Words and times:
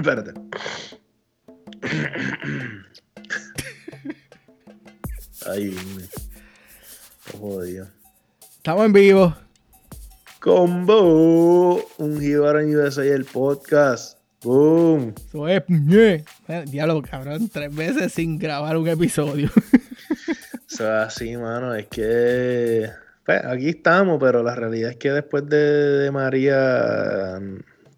Espérate. 0.00 0.32
Ay, 5.46 5.76
jodido. 7.38 7.86
Estamos 8.56 8.86
en 8.86 8.92
vivo. 8.94 9.36
Combo, 10.40 11.86
un 11.98 12.18
Gibaro 12.18 12.60
en 12.60 12.74
USA 12.74 13.04
el 13.04 13.26
podcast. 13.26 14.18
Boom. 14.42 15.14
Eso 15.28 15.46
es. 15.48 15.64
Diablo, 16.70 17.02
cabrón, 17.02 17.50
tres 17.50 17.74
veces 17.74 18.14
sin 18.14 18.38
grabar 18.38 18.78
un 18.78 18.88
episodio. 18.88 19.50
Eso 20.70 20.84
es 20.84 21.06
así, 21.06 21.36
mano. 21.36 21.74
Es 21.74 21.88
que 21.88 22.88
pues, 23.26 23.44
aquí 23.44 23.68
estamos, 23.68 24.18
pero 24.18 24.42
la 24.42 24.54
realidad 24.54 24.92
es 24.92 24.96
que 24.96 25.10
después 25.10 25.46
de, 25.46 25.58
de 25.58 26.10
María 26.10 27.38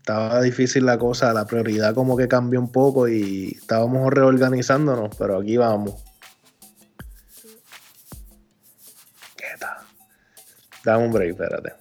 estaba 0.03 0.43
difícil 0.43 0.85
la 0.85 0.99
cosa, 0.99 1.33
la 1.33 1.47
prioridad 1.47 1.95
como 1.95 2.17
que 2.17 2.27
cambió 2.27 2.59
un 2.59 2.73
poco 2.73 3.07
y 3.07 3.57
estábamos 3.57 4.13
reorganizándonos, 4.13 5.15
pero 5.17 5.39
aquí 5.39 5.57
vamos. 5.57 6.03
¿Qué 9.37 9.47
tal? 9.61 9.77
Dame 10.85 11.07
un 11.07 11.13
break, 11.13 11.31
espérate. 11.31 11.73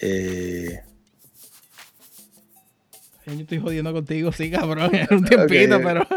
Eh, 0.00 0.82
Yo 3.26 3.32
estoy 3.34 3.60
jodiendo 3.60 3.92
contigo, 3.92 4.32
sí, 4.32 4.50
cabrón, 4.50 4.92
en 4.96 5.06
un 5.16 5.24
tiempito, 5.24 5.78
pero 5.80 6.00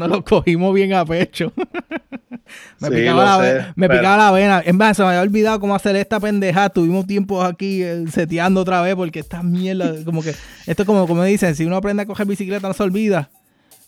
nos 0.00 0.08
lo 0.08 0.24
cogimos 0.24 0.74
bien 0.74 0.92
a 0.94 1.04
pecho. 1.04 1.52
me, 2.80 2.88
Sí, 2.88 2.94
picaba, 2.94 3.24
la, 3.24 3.38
sé, 3.44 3.66
me 3.76 3.88
pero- 3.88 4.00
picaba 4.00 4.16
la 4.16 4.30
vena. 4.32 4.62
En 4.64 4.76
verdad, 4.78 4.94
se 4.94 5.02
me 5.02 5.08
había 5.08 5.20
olvidado 5.22 5.60
cómo 5.60 5.74
hacer 5.74 5.94
esta 5.96 6.18
pendeja. 6.18 6.68
Tuvimos 6.70 7.06
tiempo 7.06 7.42
aquí 7.42 7.82
eh, 7.82 8.04
seteando 8.12 8.60
otra 8.62 8.82
vez 8.82 8.94
porque 8.96 9.20
esta 9.20 9.42
mierda, 9.42 9.94
como 10.04 10.22
que, 10.22 10.30
esto 10.66 10.82
es 10.82 10.86
como, 10.86 11.06
como 11.06 11.22
dicen, 11.24 11.54
si 11.54 11.64
uno 11.64 11.76
aprende 11.76 12.02
a 12.02 12.06
coger 12.06 12.26
bicicleta 12.26 12.66
no 12.68 12.74
se 12.74 12.82
olvida. 12.82 13.30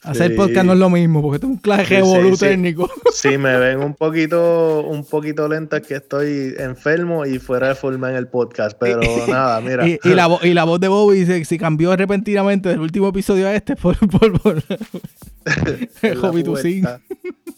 Hacer 0.04 0.32
Sí. 0.32 0.36
podcast 0.36 0.66
no 0.66 0.72
es 0.72 0.78
lo 0.80 0.90
mismo, 0.90 1.22
porque 1.22 1.36
es 1.36 1.44
un 1.44 1.58
clase 1.58 2.02
Sí, 2.02 2.12
de 2.14 2.22
sí, 2.30 2.36
sí. 2.36 2.38
técnico. 2.40 2.90
si 3.12 3.38
me 3.38 3.56
ven 3.56 3.78
un 3.78 3.94
poquito, 3.94 4.82
un 4.84 5.04
poquito 5.04 5.46
lento 5.48 5.76
es 5.76 5.86
que 5.86 5.94
estoy 5.94 6.54
enfermo 6.58 7.24
y 7.24 7.38
fuera 7.38 7.68
de 7.68 7.74
forma 7.76 8.10
en 8.10 8.16
el 8.16 8.26
podcast, 8.26 8.76
pero 8.80 9.00
nada, 9.28 9.60
mira. 9.60 9.86
Y, 9.86 10.00
y 10.02 10.08
la, 10.14 10.26
vo- 10.28 10.40
y 10.44 10.54
la 10.54 10.64
voz 10.64 10.80
de 10.80 10.88
Bobby 10.88 11.24
se, 11.24 11.44
se 11.44 11.56
cambió 11.56 11.94
repentinamente 11.96 12.68
del 12.68 12.80
último 12.80 13.08
episodio 13.08 13.46
a 13.46 13.54
este 13.54 13.76
por, 13.76 13.96
por, 14.08 14.40
por 14.40 14.56
la 14.68 16.16
Hobby 16.16 16.42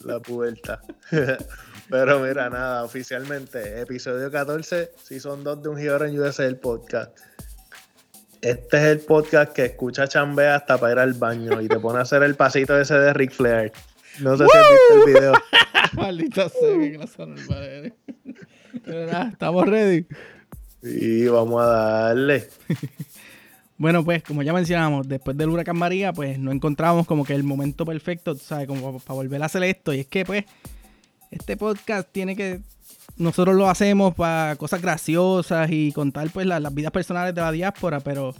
La 0.04 0.20
puerta. 0.20 0.80
Pero 1.90 2.20
mira, 2.20 2.50
nada, 2.50 2.84
oficialmente, 2.84 3.80
episodio 3.80 4.30
14, 4.30 4.90
Season 5.02 5.44
2 5.44 5.62
de 5.62 5.68
Un 5.68 5.78
Giro 5.78 6.04
en 6.04 6.18
USA, 6.18 6.44
el 6.46 6.56
podcast. 6.56 7.16
Este 8.44 8.76
es 8.76 8.82
el 8.82 8.98
podcast 9.00 9.54
que 9.54 9.64
escucha 9.64 10.06
chambea 10.06 10.56
hasta 10.56 10.76
para 10.76 10.92
ir 10.92 10.98
al 10.98 11.14
baño 11.14 11.62
y 11.62 11.66
te 11.66 11.78
pone 11.78 12.00
a 12.00 12.02
hacer 12.02 12.22
el 12.22 12.34
pasito 12.34 12.78
ese 12.78 12.92
de 12.92 13.14
Ric 13.14 13.30
Flair. 13.30 13.72
No 14.20 14.36
sé 14.36 14.44
si 14.46 14.58
has 14.58 14.66
visto 14.70 14.94
el 14.94 15.14
video. 15.14 15.32
Maldita 15.94 16.50
sea, 16.50 16.78
qué 16.78 16.92
clase 16.94 17.26
normal 17.26 17.64
eres. 17.64 17.92
Pero 18.84 19.06
nada, 19.06 19.30
estamos 19.30 19.66
ready. 19.66 20.06
Y 20.82 21.24
vamos 21.24 21.62
a 21.62 21.66
darle. 21.66 22.46
Bueno, 23.78 24.04
pues, 24.04 24.22
como 24.22 24.42
ya 24.42 24.52
mencionamos, 24.52 25.08
después 25.08 25.36
del 25.38 25.48
huracán 25.48 25.78
María, 25.78 26.12
pues 26.12 26.38
no 26.38 26.52
encontramos 26.52 27.06
como 27.06 27.24
que 27.24 27.34
el 27.34 27.44
momento 27.44 27.86
perfecto, 27.86 28.34
¿sabes? 28.34 28.68
Como 28.68 29.00
para 29.00 29.14
volver 29.14 29.42
a 29.42 29.46
hacer 29.46 29.62
esto. 29.62 29.94
Y 29.94 30.00
es 30.00 30.06
que, 30.06 30.26
pues, 30.26 30.44
este 31.30 31.56
podcast 31.56 32.08
tiene 32.12 32.36
que. 32.36 32.60
Nosotros 33.16 33.54
lo 33.54 33.68
hacemos 33.70 34.14
para 34.14 34.56
cosas 34.56 34.82
graciosas 34.82 35.70
y 35.70 35.92
contar, 35.92 36.28
pues, 36.30 36.46
la- 36.46 36.58
las 36.60 36.74
vidas 36.74 36.90
personales 36.92 37.34
de 37.34 37.40
la 37.40 37.52
diáspora, 37.52 38.00
pero. 38.00 38.34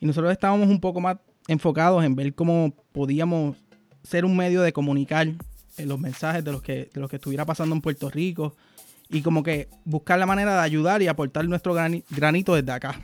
Y 0.00 0.06
nosotros 0.06 0.30
estábamos 0.32 0.68
un 0.68 0.80
poco 0.80 1.00
más 1.00 1.16
enfocados 1.48 2.04
en 2.04 2.14
ver 2.14 2.34
cómo 2.34 2.74
podíamos 2.92 3.56
ser 4.02 4.24
un 4.24 4.36
medio 4.36 4.60
de 4.62 4.72
comunicar 4.72 5.28
eh, 5.78 5.86
los 5.86 5.98
mensajes 5.98 6.44
de 6.44 6.52
los 6.52 6.62
que, 6.62 6.90
de 6.92 7.00
los 7.00 7.08
que 7.08 7.16
estuviera 7.16 7.44
pasando 7.46 7.74
en 7.74 7.80
Puerto 7.80 8.10
Rico 8.10 8.54
y 9.08 9.22
como 9.22 9.42
que 9.42 9.68
buscar 9.84 10.18
la 10.18 10.26
manera 10.26 10.54
de 10.54 10.60
ayudar 10.60 11.00
y 11.02 11.08
aportar 11.08 11.46
nuestro 11.46 11.74
grani- 11.74 12.04
granito 12.10 12.54
desde 12.54 12.72
acá. 12.72 13.00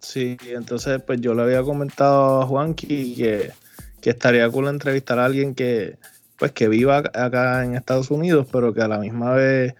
Sí, 0.00 0.36
entonces 0.46 1.00
pues 1.06 1.20
yo 1.20 1.34
le 1.34 1.42
había 1.42 1.62
comentado 1.62 2.42
a 2.42 2.46
Juanqui 2.46 3.14
que, 3.14 3.52
que 4.00 4.10
estaría 4.10 4.48
cool 4.50 4.68
entrevistar 4.68 5.18
a 5.18 5.26
alguien 5.26 5.54
que 5.54 5.96
pues 6.40 6.52
que 6.52 6.68
viva 6.68 7.02
ac- 7.02 7.16
acá 7.16 7.64
en 7.64 7.74
Estados 7.74 8.10
Unidos, 8.10 8.48
pero 8.50 8.72
que 8.72 8.80
a 8.80 8.88
la 8.88 8.98
misma 8.98 9.34
vez, 9.34 9.74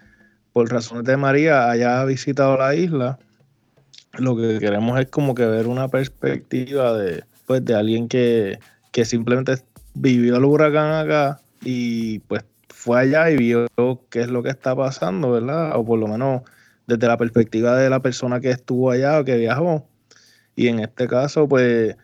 por 0.53 0.71
razones 0.71 1.04
de 1.04 1.16
María, 1.16 1.71
haya 1.71 2.04
visitado 2.04 2.56
la 2.59 2.75
isla. 2.75 3.19
Lo 4.19 4.37
que 4.37 4.59
queremos 4.59 5.00
es 5.00 5.06
como 5.06 5.34
que 5.34 5.47
ver 5.47 5.66
una 5.66 5.88
perspectiva 5.88 6.97
de, 6.98 7.25
pues, 7.47 7.65
de 7.65 7.75
alguien 7.75 8.09
que, 8.09 8.59
que 8.93 9.06
simplemente 9.06 9.54
vivió 9.94 10.37
el 10.37 10.44
huracán 10.44 10.93
acá 10.93 11.41
y 11.62 12.19
pues 12.21 12.44
fue 12.69 13.00
allá 13.00 13.31
y 13.31 13.37
vio 13.37 13.66
qué 14.10 14.21
es 14.21 14.28
lo 14.28 14.42
que 14.42 14.50
está 14.50 14.77
pasando, 14.77 15.32
¿verdad? 15.32 15.77
O 15.77 15.84
por 15.84 15.98
lo 15.98 16.09
menos 16.09 16.42
desde 16.87 17.06
la 17.06 17.16
perspectiva 17.16 17.77
de 17.77 17.88
la 17.88 18.00
persona 18.00 18.41
que 18.41 18.50
estuvo 18.50 18.91
allá 18.91 19.19
o 19.19 19.25
que 19.25 19.37
viajó. 19.37 19.87
Y 20.56 20.69
en 20.69 20.81
este 20.81 21.09
caso, 21.09 21.48
pues, 21.48 21.97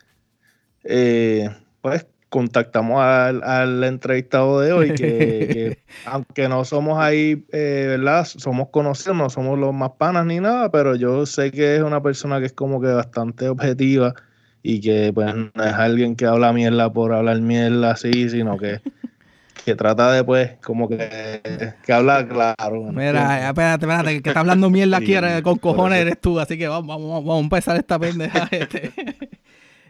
eh, 0.85 1.51
pues 1.83 2.07
contactamos 2.29 3.01
al, 3.01 3.43
al 3.43 3.85
entrevistado 3.85 4.61
de 4.61 4.73
hoy, 4.73 4.89
que, 4.95 4.97
que 4.97 5.79
aunque 6.07 6.49
no 6.49 6.65
somos 6.65 6.99
ahí, 6.99 7.45
eh, 7.53 7.87
¿verdad? 7.89 8.25
Somos 8.25 8.69
conocidos, 8.71 9.17
no 9.17 9.31
somos 9.31 9.59
los 9.59 9.73
más 9.73 9.93
panas 9.99 10.27
ni 10.27 10.41
nada, 10.41 10.71
pero 10.71 10.97
yo 10.97 11.27
sé 11.27 11.51
que 11.51 11.77
es 11.77 11.83
una 11.83 12.03
persona 12.03 12.41
que 12.41 12.47
es 12.47 12.53
como 12.53 12.81
que 12.81 12.89
bastante 12.89 13.49
objetiva 13.49 14.15
y 14.63 14.81
que 14.81 15.13
pues 15.15 15.33
no 15.35 15.65
es 15.65 15.73
alguien 15.75 16.17
que 16.17 16.27
habla 16.27 16.53
mierda 16.53 16.93
por 16.93 17.15
hablar 17.15 17.41
mierda 17.41 17.93
así, 17.93 18.29
sino 18.29 18.59
que, 18.59 18.81
que 19.65 19.77
trata 19.77 20.11
de 20.13 20.25
pues 20.25 20.57
como 20.65 20.89
que, 20.89 21.73
que 21.85 21.93
habla 21.93 22.27
claro. 22.27 22.83
¿me 22.83 23.07
Mira, 23.07 23.49
espérate, 23.49 23.87
espérate, 23.87 24.23
que 24.23 24.31
está 24.31 24.41
hablando 24.41 24.69
mierda 24.69 24.97
aquí 24.97 25.07
Sí, 25.07 25.15
ahora 25.15 25.41
con 25.43 25.59
cojones 25.59 26.01
eres 26.01 26.21
tú, 26.21 26.41
así 26.41 26.59
que 26.59 26.67
vamos, 26.67 26.89
vamos, 26.89 27.25
vamos 27.25 27.37
a 27.37 27.45
empezar 27.45 27.77
esta 27.77 27.99
pendeja. 27.99 28.49
este. 28.51 28.93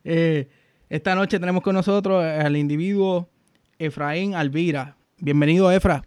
Eh, 0.04 0.48
esta 0.88 1.14
noche 1.14 1.40
tenemos 1.40 1.62
con 1.62 1.74
nosotros 1.74 2.22
al 2.22 2.56
individuo 2.56 3.28
Efraín 3.78 4.34
Alvira. 4.34 4.96
Bienvenido, 5.18 5.70
Efra. 5.70 6.02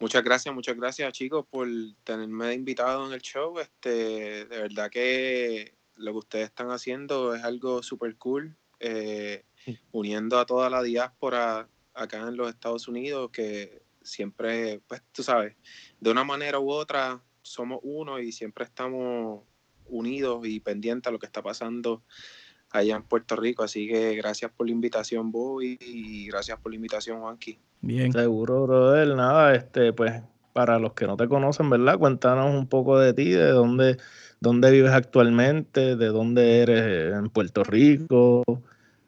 Muchas 0.00 0.24
gracias, 0.24 0.52
muchas 0.52 0.76
gracias 0.76 1.12
chicos 1.12 1.46
por 1.48 1.68
tenerme 2.02 2.54
invitado 2.54 3.06
en 3.06 3.12
el 3.12 3.20
show. 3.20 3.60
Este, 3.60 4.44
de 4.46 4.58
verdad 4.58 4.90
que 4.90 5.74
lo 5.94 6.12
que 6.12 6.18
ustedes 6.18 6.44
están 6.46 6.70
haciendo 6.70 7.34
es 7.34 7.44
algo 7.44 7.82
súper 7.84 8.16
cool, 8.16 8.56
eh, 8.80 9.44
uniendo 9.92 10.40
a 10.40 10.46
toda 10.46 10.68
la 10.68 10.82
diáspora 10.82 11.68
acá 11.94 12.18
en 12.18 12.36
los 12.36 12.48
Estados 12.48 12.88
Unidos, 12.88 13.30
que 13.30 13.82
siempre, 14.02 14.80
pues 14.88 15.02
tú 15.12 15.22
sabes, 15.22 15.54
de 16.00 16.10
una 16.10 16.24
manera 16.24 16.58
u 16.58 16.70
otra 16.70 17.22
somos 17.42 17.78
uno 17.84 18.18
y 18.18 18.32
siempre 18.32 18.64
estamos 18.64 19.44
unidos 19.86 20.44
y 20.46 20.58
pendientes 20.58 21.08
a 21.08 21.12
lo 21.12 21.20
que 21.20 21.26
está 21.26 21.42
pasando 21.42 22.02
allá 22.72 22.96
en 22.96 23.02
Puerto 23.02 23.36
Rico. 23.36 23.62
Así 23.62 23.86
que 23.86 24.14
gracias 24.16 24.50
por 24.56 24.66
la 24.66 24.72
invitación, 24.72 25.30
Bobby, 25.30 25.78
y 25.80 26.26
gracias 26.28 26.58
por 26.60 26.72
la 26.72 26.76
invitación, 26.76 27.20
Juanqui. 27.20 27.58
Bien. 27.80 28.12
Seguro, 28.12 28.66
brother. 28.66 29.08
Nada, 29.14 29.54
este, 29.54 29.92
pues, 29.92 30.22
para 30.52 30.78
los 30.78 30.92
que 30.92 31.06
no 31.06 31.16
te 31.16 31.28
conocen, 31.28 31.70
¿verdad? 31.70 31.98
Cuéntanos 31.98 32.54
un 32.54 32.66
poco 32.66 32.98
de 32.98 33.14
ti, 33.14 33.30
de 33.30 33.48
dónde, 33.50 33.96
dónde 34.40 34.70
vives 34.70 34.92
actualmente, 34.92 35.96
de 35.96 36.06
dónde 36.08 36.60
eres 36.60 37.14
en 37.14 37.28
Puerto 37.30 37.64
Rico, 37.64 38.42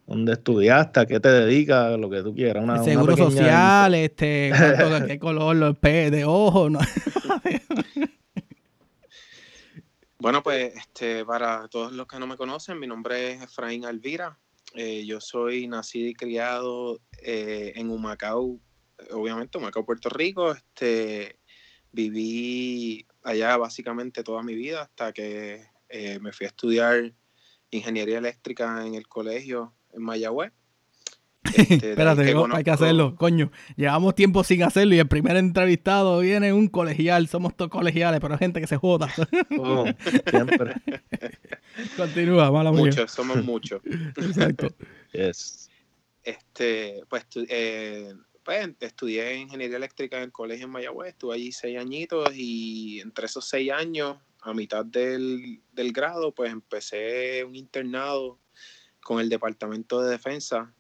dónde 0.07 0.33
estudiaste, 0.33 1.01
a 1.01 1.07
qué 1.07 1.21
te 1.21 1.31
dedicas, 1.31 1.99
lo 1.99 2.09
que 2.11 2.23
tú 2.23 2.35
quieras. 2.35 2.63
Una, 2.65 2.83
seguro 2.83 3.15
pequeña 3.15 3.31
social, 3.31 3.95
este, 3.95 4.53
cuánto- 4.57 5.07
qué 5.07 5.19
color, 5.19 5.57
los 5.57 5.77
pe 5.77 6.11
de 6.11 6.25
ojo, 6.25 6.71
¿no? 6.71 6.79
Bueno, 10.25 10.43
pues 10.43 10.75
este, 10.75 11.23
para 11.27 11.69
todos 11.69 11.93
los 11.93 12.07
que 12.07 12.19
no 12.19 12.27
me 12.27 12.39
conocen, 12.39 12.79
mi 12.79 12.87
nombre 12.87 13.33
es 13.33 13.43
Efraín 13.43 13.85
Alvira. 13.85 14.39
Eh, 14.73 15.05
yo 15.05 15.21
soy 15.21 15.69
nacido 15.69 16.09
y 16.09 16.15
criado 16.15 16.99
eh, 17.21 17.75
en 17.77 17.91
Humacao, 17.91 18.59
obviamente, 19.11 19.59
Humacao, 19.59 19.85
Puerto 19.85 20.09
Rico. 20.09 20.53
Este, 20.53 21.39
viví 21.93 23.07
allá 23.23 23.59
básicamente 23.59 24.25
toda 24.25 24.43
mi 24.43 24.55
vida 24.55 24.85
hasta 24.85 25.13
que 25.13 25.67
eh, 25.91 26.19
me 26.21 26.33
fui 26.33 26.47
a 26.47 26.49
estudiar 26.49 27.13
ingeniería 27.71 28.17
eléctrica 28.17 28.87
en 28.87 28.95
el 28.95 29.07
colegio 29.07 29.75
en 29.93 30.05
Mayagüez. 30.05 30.55
Este, 31.45 31.75
Espérate, 31.91 32.25
que 32.25 32.45
hay 32.53 32.65
que 32.65 32.71
hacerlo, 32.71 33.15
coño. 33.17 33.51
Llevamos 33.77 34.15
tiempo 34.15 34.45
sin 34.45 34.63
hacerlo 34.63 34.95
y 34.95 34.99
el 34.99 35.09
primer 35.09 35.37
entrevistado 35.37 36.21
viene 36.21 36.53
un 36.53 36.69
colegial. 36.69 37.29
Somos 37.29 37.57
todos 37.57 37.71
colegiales, 37.71 38.21
pero 38.21 38.35
hay 38.35 38.39
gente 38.39 38.61
que 38.61 38.67
se 38.67 38.77
joda. 38.77 39.13
Oh, 39.59 39.85
siempre. 40.31 40.75
Continúa, 41.97 42.51
mala 42.51 42.73
mía. 42.73 42.81
Muchos, 42.81 43.11
somos 43.11 43.43
muchos. 43.45 43.81
Exacto. 44.17 44.69
Yes. 45.13 45.71
este, 46.23 47.03
pues, 47.09 47.27
eh, 47.49 48.13
pues, 48.43 48.71
estudié 48.81 49.37
ingeniería 49.37 49.77
eléctrica 49.77 50.17
en 50.17 50.25
el 50.25 50.33
colegio 50.33 50.67
en 50.67 50.73
Mayagüez, 50.73 51.11
estuve 51.11 51.35
allí 51.35 51.53
seis 51.53 51.79
añitos 51.79 52.31
y 52.35 53.01
entre 53.01 53.27
esos 53.27 53.49
seis 53.49 53.71
años 53.71 54.17
a 54.43 54.55
mitad 54.55 54.85
del, 54.85 55.61
del 55.73 55.93
grado, 55.93 56.33
pues 56.33 56.51
empecé 56.51 57.45
un 57.45 57.55
internado 57.55 58.39
con 59.03 59.21
el 59.21 59.29
Departamento 59.29 60.01
de 60.03 60.11
Defensa 60.11 60.73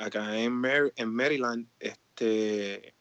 acá 0.00 0.38
en, 0.38 0.62
en 0.96 1.14
Maryland 1.14 1.66
este, 1.78 2.94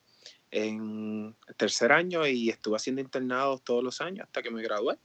en 0.52 1.36
tercer 1.58 1.92
año 1.92 2.26
y 2.28 2.50
estuve 2.50 2.76
haciendo 2.76 3.02
internados 3.02 3.64
todos 3.64 3.84
los 3.84 4.02
años 4.02 4.26
hasta 4.26 4.42
que 4.42 4.52
me 4.52 4.62
gradué. 4.62 4.98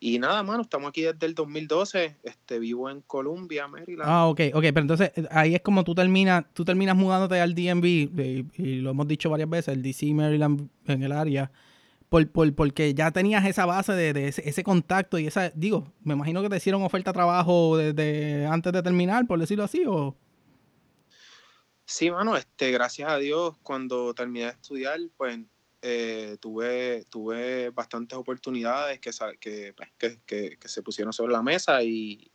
Y 0.00 0.18
nada, 0.18 0.42
mano, 0.42 0.62
estamos 0.62 0.90
aquí 0.90 1.02
desde 1.02 1.24
el 1.24 1.34
2012, 1.34 2.16
este, 2.24 2.58
vivo 2.58 2.90
en 2.90 3.00
Columbia, 3.02 3.66
Maryland. 3.68 4.10
Ah, 4.10 4.26
ok, 4.26 4.40
ok, 4.52 4.62
pero 4.62 4.80
entonces 4.80 5.12
eh, 5.16 5.26
ahí 5.30 5.54
es 5.54 5.62
como 5.62 5.82
tú 5.82 5.94
terminas, 5.94 6.44
tú 6.52 6.62
terminas 6.64 6.94
mudándote 6.94 7.40
al 7.40 7.54
DMV, 7.54 7.86
y, 7.86 8.80
lo 8.80 8.90
hemos 8.90 9.08
dicho 9.08 9.30
varias 9.30 9.48
veces, 9.48 9.74
el 9.74 9.82
DC 9.82 10.12
Maryland 10.12 10.68
en 10.86 11.02
el 11.04 11.12
área, 11.12 11.50
por, 12.10 12.28
por, 12.28 12.54
porque 12.54 12.92
ya 12.92 13.12
tenías 13.12 13.46
esa 13.46 13.64
base 13.64 13.92
de, 13.94 14.28
ese, 14.28 14.46
ese, 14.46 14.62
contacto 14.62 15.18
y 15.18 15.26
esa, 15.26 15.48
digo, 15.50 15.90
me 16.02 16.12
imagino 16.12 16.42
que 16.42 16.50
te 16.50 16.56
hicieron 16.58 16.82
oferta 16.82 17.10
de 17.10 17.14
trabajo 17.14 17.78
desde 17.78 18.46
antes 18.46 18.74
de 18.74 18.82
terminar, 18.82 19.26
por 19.26 19.38
decirlo 19.38 19.64
así, 19.64 19.84
o... 19.86 20.14
Sí, 21.86 22.10
mano, 22.10 22.36
este, 22.36 22.70
gracias 22.70 23.10
a 23.10 23.18
Dios, 23.18 23.56
cuando 23.62 24.14
terminé 24.14 24.46
de 24.46 24.52
estudiar, 24.52 24.98
pues 25.16 25.38
eh, 25.82 26.38
tuve, 26.40 27.04
tuve 27.10 27.70
bastantes 27.70 28.16
oportunidades 28.16 29.00
que, 29.00 29.10
pues, 29.76 29.88
que, 29.98 30.18
que, 30.24 30.56
que, 30.58 30.68
se 30.68 30.82
pusieron 30.82 31.12
sobre 31.12 31.32
la 31.32 31.42
mesa, 31.42 31.82
y, 31.82 32.32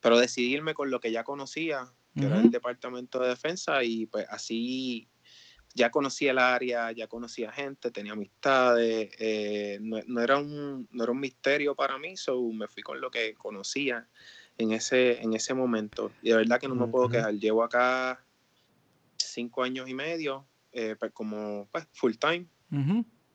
pero 0.00 0.18
decidirme 0.18 0.72
con 0.72 0.90
lo 0.90 1.00
que 1.00 1.10
ya 1.10 1.24
conocía, 1.24 1.92
que 2.14 2.26
era 2.26 2.40
el 2.40 2.50
Departamento 2.50 3.18
de 3.18 3.30
Defensa, 3.30 3.82
y 3.82 4.06
pues 4.06 4.26
así 4.28 5.08
ya 5.74 5.90
conocía 5.90 6.30
el 6.30 6.38
área, 6.38 6.92
ya 6.92 7.08
conocía 7.08 7.50
gente, 7.50 7.90
tenía 7.90 8.12
amistades, 8.12 9.10
eh, 9.18 9.78
no, 9.80 9.98
no, 10.06 10.20
era 10.20 10.38
un, 10.38 10.86
no 10.92 11.02
era 11.02 11.12
un 11.12 11.20
misterio 11.20 11.74
para 11.74 11.98
mí, 11.98 12.16
so 12.16 12.40
me 12.52 12.68
fui 12.68 12.82
con 12.82 13.00
lo 13.00 13.10
que 13.10 13.34
conocía 13.34 14.06
en 14.58 14.72
ese, 14.72 15.20
en 15.22 15.32
ese 15.32 15.54
momento. 15.54 16.12
Y 16.22 16.30
de 16.30 16.36
verdad 16.36 16.60
que 16.60 16.68
no 16.68 16.74
me 16.74 16.86
puedo 16.86 17.08
quejar. 17.08 17.34
Llevo 17.34 17.64
acá 17.64 18.22
cinco 19.32 19.62
años 19.62 19.88
y 19.88 19.94
medio 19.94 20.46
eh, 20.72 20.96
pues, 20.98 21.12
como 21.12 21.68
pues, 21.70 21.86
full 21.92 22.12
time. 22.14 22.46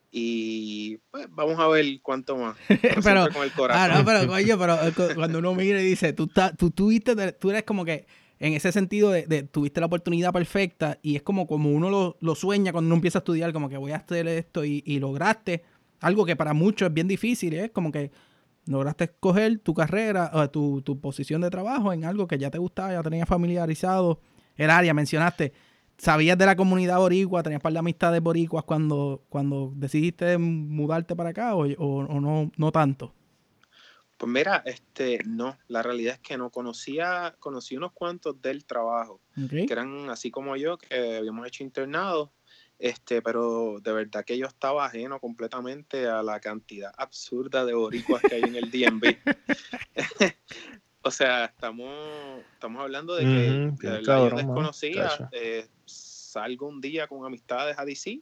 Y 0.09 0.97
pues 1.11 1.27
vamos 1.29 1.59
a 1.59 1.67
ver 1.67 1.85
cuánto 2.01 2.37
más. 2.37 2.57
pero, 3.03 3.27
con 3.31 3.43
el 3.43 3.51
corazón. 3.51 3.91
Ah, 3.91 3.97
no, 3.97 4.05
pero, 4.05 4.27
pero 4.59 4.87
eh, 4.87 5.15
cuando 5.15 5.39
uno 5.39 5.53
mira 5.53 5.81
y 5.81 5.85
dice, 5.85 6.13
tú, 6.13 6.27
tú, 6.27 6.71
tú, 6.71 6.91
tú 7.39 7.49
eres 7.49 7.63
como 7.63 7.85
que 7.85 8.07
en 8.39 8.53
ese 8.53 8.71
sentido 8.71 9.11
de, 9.11 9.43
tuviste 9.43 9.79
la 9.79 9.87
oportunidad 9.87 10.31
perfecta 10.31 10.99
y 11.01 11.15
es 11.15 11.23
como, 11.23 11.47
como 11.47 11.71
uno 11.71 11.89
lo, 11.89 12.17
lo, 12.19 12.35
sueña 12.35 12.71
cuando 12.71 12.87
uno 12.87 12.95
empieza 12.95 13.19
a 13.19 13.21
estudiar, 13.21 13.51
como 13.51 13.67
que 13.69 13.77
voy 13.77 13.91
a 13.91 13.97
hacer 13.97 14.27
esto 14.27 14.63
y, 14.63 14.83
y 14.85 14.99
lograste 14.99 15.63
algo 15.99 16.25
que 16.25 16.35
para 16.35 16.53
muchos 16.53 16.87
es 16.87 16.93
bien 16.93 17.07
difícil, 17.07 17.53
es 17.55 17.71
como 17.71 17.91
que 17.91 18.11
lograste 18.67 19.05
escoger 19.05 19.59
tu 19.59 19.73
carrera 19.73 20.29
o 20.33 20.49
tu, 20.49 20.81
tu 20.81 20.99
posición 20.99 21.41
de 21.41 21.49
trabajo 21.49 21.93
en 21.93 22.05
algo 22.05 22.27
que 22.27 22.37
ya 22.37 22.51
te 22.51 22.57
gustaba, 22.57 22.93
ya 22.93 23.03
tenías 23.03 23.27
familiarizado 23.27 24.19
el 24.55 24.69
área, 24.69 24.93
mencionaste 24.93 25.53
¿Sabías 25.97 26.37
de 26.37 26.45
la 26.45 26.55
comunidad 26.55 26.99
boricua? 26.99 27.41
¿Tenías 27.41 27.61
par 27.61 27.73
de 27.73 27.79
amistades 27.79 28.21
boricuas 28.21 28.63
cuando, 28.63 29.23
cuando 29.29 29.71
decidiste 29.75 30.37
mudarte 30.37 31.15
para 31.15 31.29
acá 31.29 31.55
o, 31.55 31.65
o, 31.65 32.21
no, 32.21 32.51
no 32.55 32.71
tanto? 32.71 33.13
Pues 34.17 34.31
mira, 34.31 34.63
este, 34.65 35.21
no, 35.25 35.57
la 35.67 35.81
realidad 35.81 36.15
es 36.15 36.19
que 36.19 36.37
no 36.37 36.49
conocía, 36.49 37.35
conocí 37.39 37.77
unos 37.77 37.93
cuantos 37.93 38.41
del 38.41 38.65
trabajo, 38.65 39.21
que 39.49 39.67
eran 39.69 40.09
así 40.09 40.31
como 40.31 40.55
yo, 40.55 40.77
que 40.77 41.17
habíamos 41.17 41.45
hecho 41.47 41.63
internado, 41.63 42.31
este, 42.79 43.21
pero 43.21 43.79
de 43.79 43.91
verdad 43.91 44.25
que 44.25 44.37
yo 44.37 44.47
estaba 44.47 44.85
ajeno 44.85 45.19
completamente 45.19 46.07
a 46.07 46.23
la 46.23 46.39
cantidad 46.39 46.91
absurda 46.97 47.65
de 47.65 47.73
boricuas 47.73 48.21
que 48.23 48.35
hay 48.35 48.41
en 48.41 48.55
el 48.55 48.71
DMV. 48.71 49.17
o 51.07 51.11
sea, 51.11 51.45
estamos, 51.45 51.89
estamos 52.53 52.81
hablando 52.81 53.15
de 53.15 53.23
que 53.79 54.03
yo 54.03 54.29
desconocía, 54.29 55.29
eh, 55.31 55.67
salgo 55.85 56.67
un 56.67 56.81
día 56.81 57.07
con 57.07 57.25
amistades 57.25 57.79
a 57.79 57.85
DC 57.85 58.21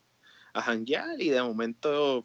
a 0.54 0.62
janguear 0.62 1.20
y 1.20 1.30
de 1.30 1.42
momento 1.42 2.24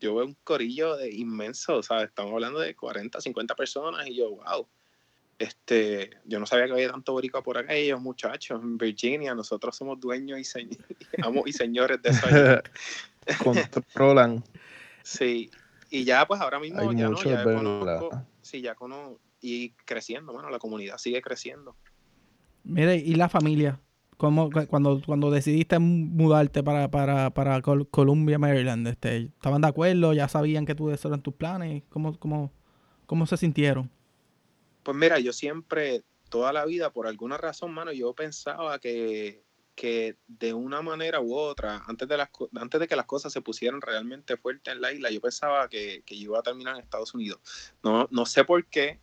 yo 0.00 0.14
veo 0.14 0.26
un 0.26 0.36
corillo 0.42 0.96
de 0.96 1.14
inmenso, 1.14 1.82
sea, 1.82 2.02
Estamos 2.02 2.32
hablando 2.32 2.60
de 2.60 2.74
40, 2.74 3.20
50 3.20 3.54
personas 3.54 4.06
y 4.06 4.16
yo, 4.16 4.30
wow. 4.36 4.66
Este, 5.38 6.10
yo 6.24 6.40
no 6.40 6.46
sabía 6.46 6.66
que 6.66 6.72
había 6.72 6.90
tanto 6.90 7.12
boricua 7.12 7.42
por 7.42 7.58
aquellos 7.58 8.00
muchachos. 8.00 8.60
En 8.60 8.76
Virginia, 8.76 9.36
nosotros 9.36 9.76
somos 9.76 10.00
dueños 10.00 10.40
y, 10.40 10.68
y 11.46 11.52
señores 11.52 12.02
de 12.02 12.10
eso. 12.10 12.26
Controlan. 13.44 14.42
Sí, 15.04 15.48
y 15.90 16.04
ya 16.04 16.26
pues 16.26 16.40
ahora 16.40 16.58
mismo 16.58 16.92
ya 16.92 17.08
no, 17.08 17.22
ya 17.22 17.44
conozco, 17.44 18.24
sí, 18.42 18.60
ya 18.60 18.74
conozco, 18.74 19.20
y 19.40 19.70
creciendo, 19.84 20.32
bueno, 20.32 20.50
la 20.50 20.58
comunidad 20.58 20.98
sigue 20.98 21.22
creciendo. 21.22 21.76
Mire, 22.64 22.96
¿y 22.96 23.14
la 23.14 23.28
familia? 23.28 23.80
¿Cómo, 24.16 24.50
cuando, 24.68 25.00
cuando 25.06 25.30
decidiste 25.30 25.78
mudarte 25.78 26.64
para, 26.64 26.90
para, 26.90 27.30
para 27.30 27.62
Columbia, 27.62 28.36
Maryland, 28.38 28.88
este, 28.88 29.16
¿estaban 29.16 29.60
de 29.60 29.68
acuerdo? 29.68 30.12
¿Ya 30.12 30.26
sabían 30.26 30.66
que 30.66 30.74
tú 30.74 30.90
esos 30.90 31.06
eran 31.06 31.22
tus 31.22 31.34
planes? 31.34 31.84
¿Cómo, 31.88 32.18
cómo, 32.18 32.52
¿Cómo 33.06 33.26
se 33.26 33.36
sintieron? 33.36 33.90
Pues 34.82 34.96
mira, 34.96 35.18
yo 35.18 35.32
siempre, 35.32 36.02
toda 36.28 36.52
la 36.52 36.66
vida, 36.66 36.92
por 36.92 37.06
alguna 37.06 37.38
razón, 37.38 37.72
mano, 37.72 37.92
yo 37.92 38.12
pensaba 38.12 38.78
que, 38.80 39.44
que 39.74 40.16
de 40.26 40.52
una 40.52 40.82
manera 40.82 41.20
u 41.20 41.34
otra, 41.34 41.84
antes 41.86 42.08
de, 42.08 42.16
las, 42.16 42.28
antes 42.60 42.80
de 42.80 42.88
que 42.88 42.96
las 42.96 43.06
cosas 43.06 43.32
se 43.32 43.40
pusieran 43.40 43.80
realmente 43.80 44.36
fuertes 44.36 44.74
en 44.74 44.80
la 44.80 44.92
isla, 44.92 45.10
yo 45.10 45.20
pensaba 45.20 45.68
que, 45.68 46.02
que 46.04 46.16
yo 46.18 46.24
iba 46.24 46.40
a 46.40 46.42
terminar 46.42 46.74
en 46.74 46.82
Estados 46.82 47.14
Unidos. 47.14 47.40
No, 47.82 48.08
no 48.10 48.26
sé 48.26 48.44
por 48.44 48.66
qué, 48.66 49.00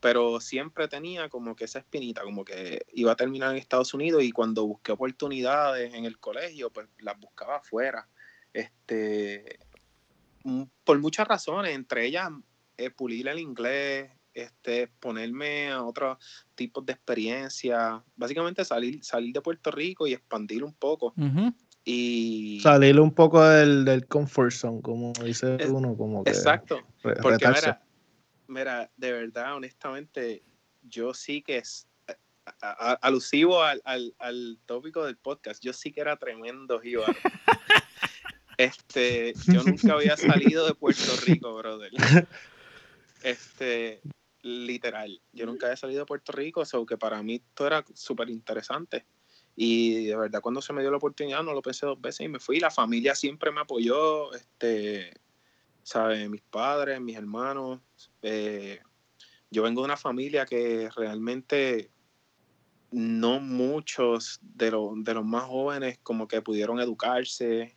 pero 0.00 0.40
siempre 0.40 0.88
tenía 0.88 1.28
como 1.28 1.54
que 1.54 1.64
esa 1.64 1.78
espinita, 1.78 2.22
como 2.22 2.44
que 2.44 2.86
iba 2.94 3.12
a 3.12 3.16
terminar 3.16 3.50
en 3.52 3.58
Estados 3.58 3.94
Unidos 3.94 4.22
y 4.22 4.32
cuando 4.32 4.66
busqué 4.66 4.92
oportunidades 4.92 5.94
en 5.94 6.06
el 6.06 6.18
colegio, 6.18 6.70
pues 6.70 6.88
las 6.98 7.18
buscaba 7.20 7.56
afuera. 7.56 8.08
Este, 8.52 9.58
mm, 10.44 10.62
por 10.84 10.98
muchas 10.98 11.28
razones, 11.28 11.74
entre 11.74 12.06
ellas 12.06 12.30
eh, 12.78 12.90
pulir 12.90 13.28
el 13.28 13.38
inglés, 13.38 14.10
este, 14.32 14.88
ponerme 14.88 15.70
a 15.70 15.84
otros 15.84 16.18
tipos 16.54 16.84
de 16.86 16.92
experiencia, 16.92 18.02
básicamente 18.16 18.64
salir, 18.64 19.04
salir 19.04 19.34
de 19.34 19.42
Puerto 19.42 19.70
Rico 19.70 20.06
y 20.06 20.14
expandir 20.14 20.64
un 20.64 20.72
poco. 20.72 21.12
Y 21.84 22.60
salir 22.62 23.00
un 23.00 23.12
poco 23.12 23.42
del, 23.44 23.84
del 23.84 24.06
comfort 24.06 24.52
zone, 24.52 24.80
como 24.82 25.12
dice 25.24 25.58
uno, 25.68 25.96
como 25.96 26.24
que 26.24 26.30
exacto, 26.30 26.80
porque 27.02 27.48
mira, 27.48 27.82
Mira, 28.50 28.90
de 28.96 29.12
verdad, 29.12 29.54
honestamente, 29.54 30.42
yo 30.82 31.14
sí 31.14 31.40
que 31.40 31.58
es 31.58 31.86
alusivo 33.00 33.62
al, 33.62 34.58
tópico 34.66 35.04
del 35.04 35.16
podcast, 35.16 35.62
yo 35.62 35.72
sí 35.72 35.92
que 35.92 36.00
era 36.00 36.16
tremendo 36.16 36.80
jíbaro. 36.80 37.14
este, 38.58 39.34
yo 39.46 39.62
nunca 39.62 39.92
había 39.92 40.16
salido 40.16 40.66
de 40.66 40.74
Puerto 40.74 41.16
Rico, 41.24 41.54
brother. 41.54 41.92
Este, 43.22 44.00
literal, 44.42 45.20
yo 45.32 45.46
nunca 45.46 45.66
había 45.66 45.76
salido 45.76 46.00
de 46.00 46.06
Puerto 46.06 46.32
Rico, 46.32 46.64
so 46.64 46.84
que 46.84 46.98
para 46.98 47.22
mí 47.22 47.36
esto 47.36 47.68
era 47.68 47.84
súper 47.94 48.30
interesante. 48.30 49.06
Y 49.54 50.06
de 50.06 50.16
verdad, 50.16 50.40
cuando 50.40 50.60
se 50.60 50.72
me 50.72 50.80
dio 50.80 50.90
la 50.90 50.96
oportunidad, 50.96 51.44
no 51.44 51.52
lo 51.52 51.62
pensé 51.62 51.86
dos 51.86 52.00
veces 52.00 52.22
y 52.22 52.28
me 52.28 52.40
fui. 52.40 52.58
La 52.58 52.72
familia 52.72 53.14
siempre 53.14 53.52
me 53.52 53.60
apoyó, 53.60 54.34
este, 54.34 55.12
¿sabes? 55.90 56.30
Mis 56.30 56.42
padres, 56.42 57.00
mis 57.00 57.16
hermanos. 57.16 57.80
Eh, 58.22 58.78
yo 59.50 59.64
vengo 59.64 59.82
de 59.82 59.86
una 59.86 59.96
familia 59.96 60.46
que 60.46 60.88
realmente 60.94 61.90
no 62.92 63.40
muchos 63.40 64.38
de, 64.40 64.70
de 64.98 65.14
los 65.14 65.24
más 65.24 65.44
jóvenes 65.44 65.98
como 66.04 66.28
que 66.28 66.42
pudieron 66.42 66.78
educarse 66.78 67.74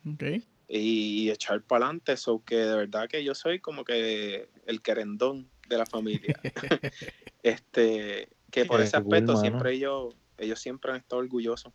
y, 0.68 1.28
echar 1.30 1.62
para 1.62 1.86
adelante. 1.86 2.12
eso 2.12 2.42
que 2.44 2.56
de 2.56 2.76
verdad 2.76 3.08
que 3.08 3.24
yo 3.24 3.34
soy 3.34 3.58
como 3.58 3.84
que 3.84 4.48
el 4.66 4.80
querendón 4.80 5.50
de 5.68 5.78
la 5.78 5.86
familia. 5.86 6.38
este, 7.42 8.28
que 8.52 8.64
por 8.64 8.80
ese 8.80 8.96
aspecto 8.96 9.36
siempre 9.36 9.72
ellos, 9.72 10.14
ellos 10.38 10.60
siempre 10.60 10.92
han 10.92 10.98
estado 10.98 11.20
orgullosos. 11.20 11.72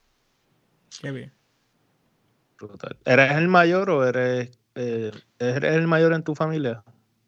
Qué 1.02 1.12
bien. 1.12 1.34
¿Eres 3.04 3.32
el 3.34 3.50
mayor 3.50 3.90
o 3.90 4.06
eres 4.06 4.59
eh, 4.76 5.12
¿eres 5.40 5.76
el 5.76 5.88
mayor 5.88 6.14
en 6.14 6.24
tu 6.24 6.36
familia? 6.36 6.84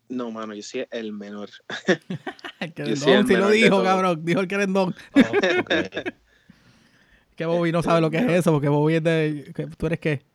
No, 0.10 0.30
mano, 0.30 0.54
yo 0.54 0.62
soy 0.62 0.86
el 0.92 1.14
menor. 1.14 1.50
el 2.60 2.74
querendón, 2.74 3.28
sí 3.28 3.36
lo 3.36 3.50
dijo, 3.50 3.84
cabrón. 3.84 4.26
Dijo 4.26 4.42
el 4.42 4.48
querendón. 4.48 4.94
Oh, 5.14 5.22
que 7.36 7.46
Bobby 7.46 7.72
no 7.72 7.82
sabe 7.82 8.02
lo 8.02 8.12
que 8.12 8.18
es 8.18 8.30
eso, 8.30 8.52
porque 8.52 8.68
Bobby 8.68 8.96
es 8.96 9.04
de... 9.04 9.54
¿Tú 9.78 9.86
eres 9.86 10.00
qué? 10.00 10.26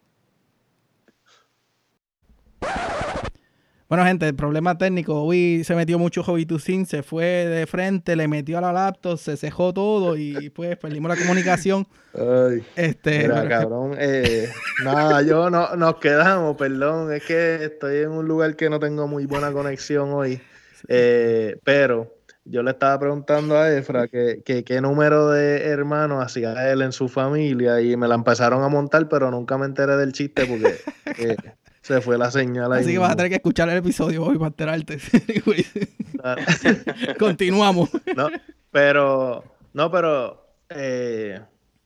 Bueno, 3.88 4.04
gente, 4.04 4.26
el 4.26 4.34
problema 4.34 4.76
técnico. 4.76 5.22
Hoy 5.22 5.62
se 5.62 5.76
metió 5.76 5.96
mucho 5.96 6.24
Hobby 6.24 6.44
Sin, 6.58 6.86
se 6.86 7.04
fue 7.04 7.24
de 7.24 7.66
frente, 7.66 8.16
le 8.16 8.26
metió 8.26 8.58
a 8.58 8.60
la 8.60 8.72
laptop, 8.72 9.16
se 9.16 9.36
cejó 9.36 9.72
todo 9.72 10.16
y 10.16 10.50
pues 10.50 10.76
perdimos 10.76 11.08
la 11.08 11.16
comunicación. 11.16 11.86
Ay, 12.12 12.64
Este, 12.74 13.20
mira, 13.20 13.48
cabrón. 13.48 13.94
eh, 13.96 14.48
nada, 14.82 15.22
yo 15.22 15.50
no, 15.50 15.76
nos 15.76 15.96
quedamos, 15.98 16.56
perdón. 16.56 17.12
Es 17.12 17.22
que 17.24 17.64
estoy 17.64 17.98
en 17.98 18.10
un 18.10 18.26
lugar 18.26 18.56
que 18.56 18.68
no 18.68 18.80
tengo 18.80 19.06
muy 19.06 19.26
buena 19.26 19.52
conexión 19.52 20.10
hoy. 20.12 20.40
Eh, 20.88 21.56
pero 21.62 22.12
yo 22.44 22.64
le 22.64 22.72
estaba 22.72 22.98
preguntando 22.98 23.56
a 23.56 23.72
Efra 23.72 24.08
que, 24.08 24.42
que 24.44 24.64
qué 24.64 24.80
número 24.80 25.30
de 25.30 25.62
hermanos 25.62 26.24
hacía 26.24 26.72
él 26.72 26.82
en 26.82 26.90
su 26.90 27.08
familia 27.08 27.80
y 27.80 27.96
me 27.96 28.08
la 28.08 28.16
empezaron 28.16 28.64
a 28.64 28.68
montar, 28.68 29.08
pero 29.08 29.30
nunca 29.30 29.56
me 29.58 29.66
enteré 29.66 29.96
del 29.96 30.10
chiste 30.12 30.44
porque 30.46 30.74
eh, 31.18 31.36
se 31.86 32.00
fue 32.00 32.18
la 32.18 32.32
señal 32.32 32.72
ahí. 32.72 32.80
así 32.80 32.92
que 32.92 32.98
vas 32.98 33.12
a 33.12 33.16
tener 33.16 33.30
que 33.30 33.36
escuchar 33.36 33.68
el 33.68 33.76
episodio 33.76 34.24
hoy 34.24 34.36
para 34.36 34.48
enterarte. 34.48 34.98
Continuamos. 37.18 37.90
No, 38.16 38.28
pero, 38.72 39.44
no, 39.72 39.90
pero, 39.92 40.48
eh, 40.68 41.40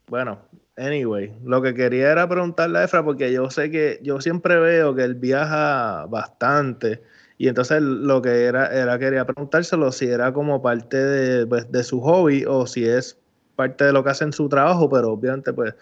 bueno, 0.07 0.39
anyway, 0.79 1.35
lo 1.45 1.61
que 1.61 1.75
quería 1.75 2.13
era 2.13 2.27
preguntarle 2.27 2.79
a 2.79 2.85
Efra, 2.85 3.05
porque 3.05 3.31
yo 3.31 3.51
sé 3.51 3.71
que 3.71 4.01
yo 4.03 4.23
siempre 4.23 4.59
veo 4.59 4.95
que 4.95 5.03
él 5.03 5.17
viaja 5.17 6.07
bastante, 6.07 7.03
y 7.37 7.49
entonces 7.49 7.83
lo 7.83 8.23
que 8.23 8.45
era, 8.45 8.69
era 8.69 8.99
quería 8.99 9.27
preguntárselo 9.27 9.93
si 9.93 10.07
era 10.07 10.33
como 10.33 10.63
parte 10.63 10.97
de, 10.97 11.47
pues, 11.47 11.71
de 11.71 11.85
su 11.85 12.01
hobby 12.01 12.47
o 12.49 12.67
si 12.67 12.87
es 12.87 13.19
parte 13.55 13.85
de 13.85 13.93
lo 13.93 14.03
que 14.03 14.11
hace 14.11 14.25
en 14.25 14.33
su 14.33 14.49
trabajo, 14.49 14.89
pero 14.89 15.13
obviamente, 15.13 15.53
pues, 15.53 15.75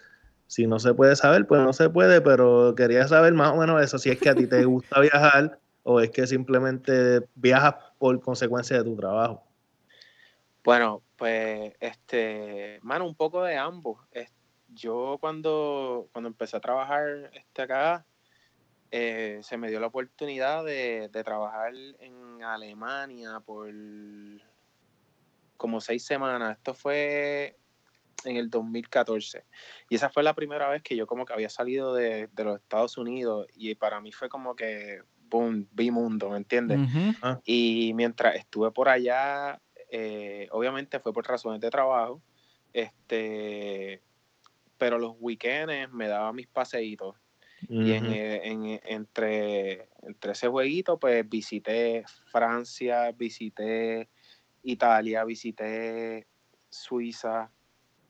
si 0.48 0.66
no 0.66 0.80
se 0.80 0.94
puede 0.94 1.14
saber, 1.14 1.46
pues 1.46 1.60
no 1.60 1.72
se 1.74 1.90
puede, 1.90 2.22
pero 2.22 2.74
quería 2.74 3.06
saber 3.06 3.34
más 3.34 3.52
o 3.52 3.56
menos 3.56 3.80
eso, 3.82 3.98
si 3.98 4.10
es 4.10 4.18
que 4.18 4.30
a 4.30 4.34
ti 4.34 4.46
te 4.46 4.64
gusta 4.64 4.98
viajar 5.00 5.60
o 5.82 6.00
es 6.00 6.10
que 6.10 6.26
simplemente 6.26 7.22
viajas 7.34 7.76
por 7.98 8.18
consecuencia 8.20 8.78
de 8.78 8.84
tu 8.84 8.96
trabajo. 8.96 9.44
Bueno, 10.64 11.02
pues, 11.16 11.74
este, 11.80 12.78
mano, 12.82 13.06
un 13.06 13.14
poco 13.14 13.42
de 13.44 13.56
ambos. 13.56 14.00
Yo 14.68 15.18
cuando, 15.20 16.08
cuando 16.12 16.28
empecé 16.28 16.56
a 16.56 16.60
trabajar 16.60 17.30
este 17.32 17.62
acá, 17.62 18.04
eh, 18.90 19.40
se 19.42 19.56
me 19.58 19.68
dio 19.68 19.80
la 19.80 19.88
oportunidad 19.88 20.64
de, 20.64 21.10
de 21.10 21.24
trabajar 21.24 21.72
en 22.00 22.42
Alemania 22.42 23.40
por 23.40 23.70
como 25.58 25.80
seis 25.80 26.04
semanas. 26.04 26.56
Esto 26.56 26.72
fue 26.72 27.56
en 28.24 28.36
el 28.36 28.50
2014. 28.50 29.44
Y 29.88 29.96
esa 29.96 30.10
fue 30.10 30.22
la 30.22 30.34
primera 30.34 30.68
vez 30.68 30.82
que 30.82 30.96
yo 30.96 31.06
como 31.06 31.24
que 31.24 31.32
había 31.32 31.48
salido 31.50 31.94
de, 31.94 32.28
de 32.28 32.44
los 32.44 32.60
Estados 32.60 32.96
Unidos 32.98 33.46
y 33.54 33.74
para 33.74 34.00
mí 34.00 34.12
fue 34.12 34.28
como 34.28 34.54
que, 34.56 35.02
boom, 35.28 35.68
vi 35.72 35.90
mundo, 35.90 36.30
¿me 36.30 36.38
entiendes? 36.38 36.78
Ujú. 36.78 37.40
Y 37.44 37.92
mientras 37.94 38.36
estuve 38.36 38.70
por 38.70 38.88
allá, 38.88 39.60
eh, 39.90 40.48
obviamente 40.50 41.00
fue 41.00 41.12
por 41.12 41.26
razones 41.26 41.60
de 41.60 41.70
trabajo, 41.70 42.22
este, 42.72 44.02
pero 44.78 44.98
los 44.98 45.14
weekends 45.18 45.90
me 45.92 46.08
daba 46.08 46.32
mis 46.32 46.48
paseitos. 46.48 47.16
Y 47.80 47.92
en, 47.92 48.06
eh, 48.10 48.40
en- 48.48 48.80
entre, 48.84 49.88
entre 50.02 50.32
ese 50.32 50.48
jueguito, 50.48 50.98
pues 50.98 51.28
visité 51.28 52.04
Francia, 52.30 53.10
visité 53.12 54.08
Italia, 54.62 55.24
visité 55.24 56.26
Suiza, 56.70 57.50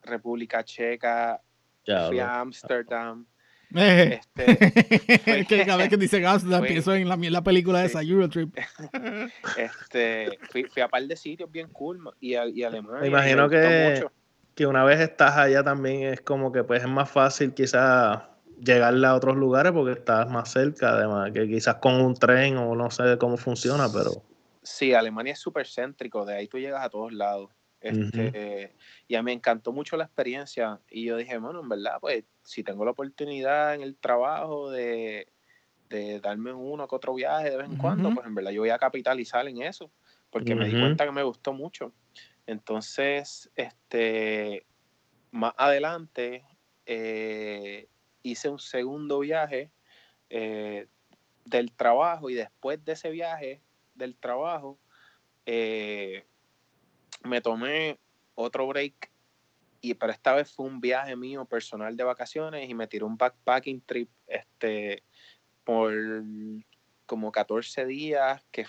República 0.09 0.63
Checa, 0.63 1.41
Ya, 1.85 2.07
fui 2.07 2.17
bro. 2.17 2.25
a 2.25 2.39
Ámsterdam. 2.41 3.25
Eh, 3.75 4.19
Este, 4.35 5.45
que 5.47 5.63
cada 5.63 5.77
vez 5.77 5.89
que 5.89 5.97
dice 5.97 6.25
Amsterdam 6.25 6.61
Fue- 6.61 6.69
pienso 6.69 6.95
en 6.95 7.07
la, 7.07 7.15
la 7.17 7.43
película 7.43 7.81
Sí. 7.81 7.85
esa, 7.85 8.01
Eurotrip. 8.01 8.55
este, 9.57 10.39
fui, 10.49 10.63
fui 10.65 10.81
a 10.81 10.87
par 10.87 11.03
de 11.03 11.15
sitios 11.15 11.51
bien 11.51 11.67
cool 11.69 11.99
y, 12.19 12.33
a- 12.35 12.47
y 12.47 12.63
Alemania. 12.63 13.01
Me 13.01 13.07
imagino 13.07 13.47
que- 13.49 13.91
mucho. 13.93 14.11
que 14.55 14.65
una 14.65 14.83
vez 14.83 14.99
estás 14.99 15.37
allá 15.37 15.63
también 15.63 16.01
es 16.13 16.21
como 16.21 16.51
que 16.51 16.63
pues 16.63 16.81
es 16.81 16.89
más 16.89 17.09
fácil 17.11 17.53
quizás 17.53 18.23
llegarle 18.59 19.07
a 19.07 19.15
otros 19.15 19.35
lugares 19.37 19.71
porque 19.71 19.93
estás 19.93 20.27
más 20.29 20.51
cerca, 20.51 20.89
además 20.89 21.31
que 21.31 21.47
quizás 21.47 21.75
con 21.75 22.01
un 22.01 22.13
tren 22.15 22.57
o 22.57 22.75
no 22.75 22.89
sé 22.91 23.17
cómo 23.19 23.37
funciona, 23.37 23.87
pero 23.93 24.11
Sí, 24.61 24.93
Alemania 24.93 25.33
es 25.33 25.39
súper 25.39 25.65
céntrico, 25.67 26.25
de 26.25 26.35
ahí 26.35 26.47
tú 26.47 26.57
llegas 26.59 26.83
a 26.83 26.89
todos 26.89 27.13
lados. 27.13 27.51
Este, 27.81 28.75
Y 29.07 29.15
a 29.15 29.21
mí 29.21 29.25
me 29.25 29.33
encantó 29.33 29.71
mucho 29.71 29.95
la 29.97 30.03
experiencia 30.05 30.81
y 30.89 31.05
yo 31.05 31.17
dije, 31.17 31.37
bueno, 31.37 31.61
en 31.61 31.69
verdad, 31.69 31.97
pues 32.01 32.25
si 32.43 32.63
tengo 32.63 32.83
la 32.85 32.91
oportunidad 32.91 33.75
en 33.75 33.81
el 33.81 33.95
trabajo 33.95 34.69
de, 34.69 35.31
de 35.89 36.19
darme 36.19 36.53
uno 36.53 36.87
que 36.87 36.95
otro 36.95 37.13
viaje 37.13 37.49
de 37.49 37.57
vez 37.57 37.67
en 37.67 37.75
cuando, 37.75 38.13
pues 38.13 38.25
en 38.27 38.35
verdad 38.35 38.51
yo 38.51 38.61
voy 38.61 38.69
a 38.69 38.77
capitalizar 38.77 39.47
en 39.47 39.61
eso, 39.61 39.91
porque 40.29 40.55
me 40.55 40.67
di 40.67 40.75
cuenta 40.75 41.05
que 41.05 41.11
me 41.11 41.23
gustó 41.23 41.53
mucho. 41.53 41.93
Entonces, 42.45 43.51
este, 43.55 44.65
más 45.31 45.53
adelante 45.57 46.43
eh, 46.85 47.87
hice 48.23 48.49
un 48.49 48.59
segundo 48.59 49.19
viaje 49.19 49.71
eh, 50.29 50.87
del 51.45 51.71
trabajo 51.71 52.29
y 52.29 52.35
después 52.35 52.83
de 52.85 52.93
ese 52.93 53.09
viaje 53.11 53.61
del 53.95 54.15
trabajo, 54.15 54.79
eh, 55.45 56.25
me 57.23 57.41
tomé 57.41 57.99
otro 58.35 58.67
break, 58.67 59.11
y, 59.81 59.93
pero 59.93 60.11
esta 60.11 60.33
vez 60.33 60.51
fue 60.51 60.65
un 60.65 60.81
viaje 60.81 61.15
mío 61.15 61.45
personal 61.45 61.95
de 61.95 62.03
vacaciones 62.03 62.69
y 62.69 62.73
me 62.73 62.87
tiré 62.87 63.05
un 63.05 63.17
backpacking 63.17 63.81
trip 63.81 64.09
este, 64.27 65.03
por 65.63 65.93
como 67.05 67.31
14 67.31 67.85
días 67.85 68.45
que 68.51 68.65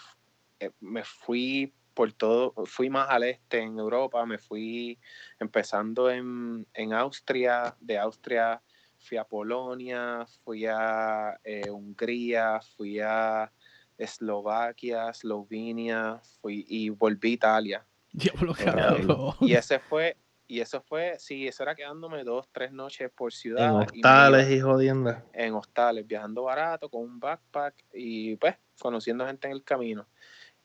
eh, 0.61 0.71
me 0.81 1.05
fui 1.05 1.73
por 1.95 2.13
todo, 2.13 2.55
fui 2.67 2.89
más 2.89 3.09
al 3.11 3.25
este 3.25 3.59
en 3.59 3.79
Europa, 3.79 4.25
me 4.25 4.39
fui 4.39 4.99
empezando 5.39 6.11
en, 6.11 6.67
en 6.75 6.93
Austria, 6.93 7.77
de 7.81 7.99
Austria 7.99 8.63
fui 9.01 9.17
a 9.17 9.25
Polonia, 9.25 10.27
fui 10.45 10.67
a 10.67 11.39
eh, 11.43 11.71
Hungría, 11.71 12.61
fui 12.77 13.01
a 13.01 13.51
Eslovaquia, 13.99 15.11
Eslovenia, 15.11 16.21
fui 16.41 16.65
y 16.69 16.91
volví 16.91 17.31
a 17.31 17.33
Italia. 17.33 17.87
Diablo. 18.13 19.37
Y 19.41 19.55
ese 19.55 19.79
fue, 19.79 20.17
y 20.47 20.61
eso 20.61 20.81
fue, 20.81 21.17
sí, 21.19 21.47
eso 21.47 21.63
era 21.63 21.75
quedándome 21.75 22.25
dos, 22.25 22.49
tres 22.51 22.73
noches 22.73 23.11
por 23.15 23.33
en 23.33 23.39
ciudad. 23.39 23.71
y 23.71 23.73
me 23.73 23.85
hostales 23.85 24.47
iba 24.49 24.57
y 24.57 24.61
jodiendas. 24.61 25.23
en 25.33 25.55
hostales, 25.55 26.07
viajando 26.07 26.45
barato, 26.45 26.89
con 26.89 27.03
un 27.03 27.21
backpack 27.21 27.75
y 27.95 28.37
pues 28.37 28.57
conociendo 28.81 29.27
gente 29.27 29.47
en 29.47 29.53
el 29.53 29.63
camino. 29.63 30.09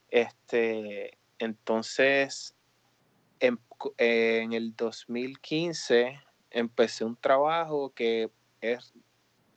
Este, 0.10 1.18
entonces, 1.40 2.56
en, 3.40 3.60
en 3.98 4.54
el 4.54 4.75
2015 4.75 6.20
empecé 6.52 7.04
un 7.04 7.18
trabajo 7.18 7.94
que 7.94 8.32
es 8.62 8.94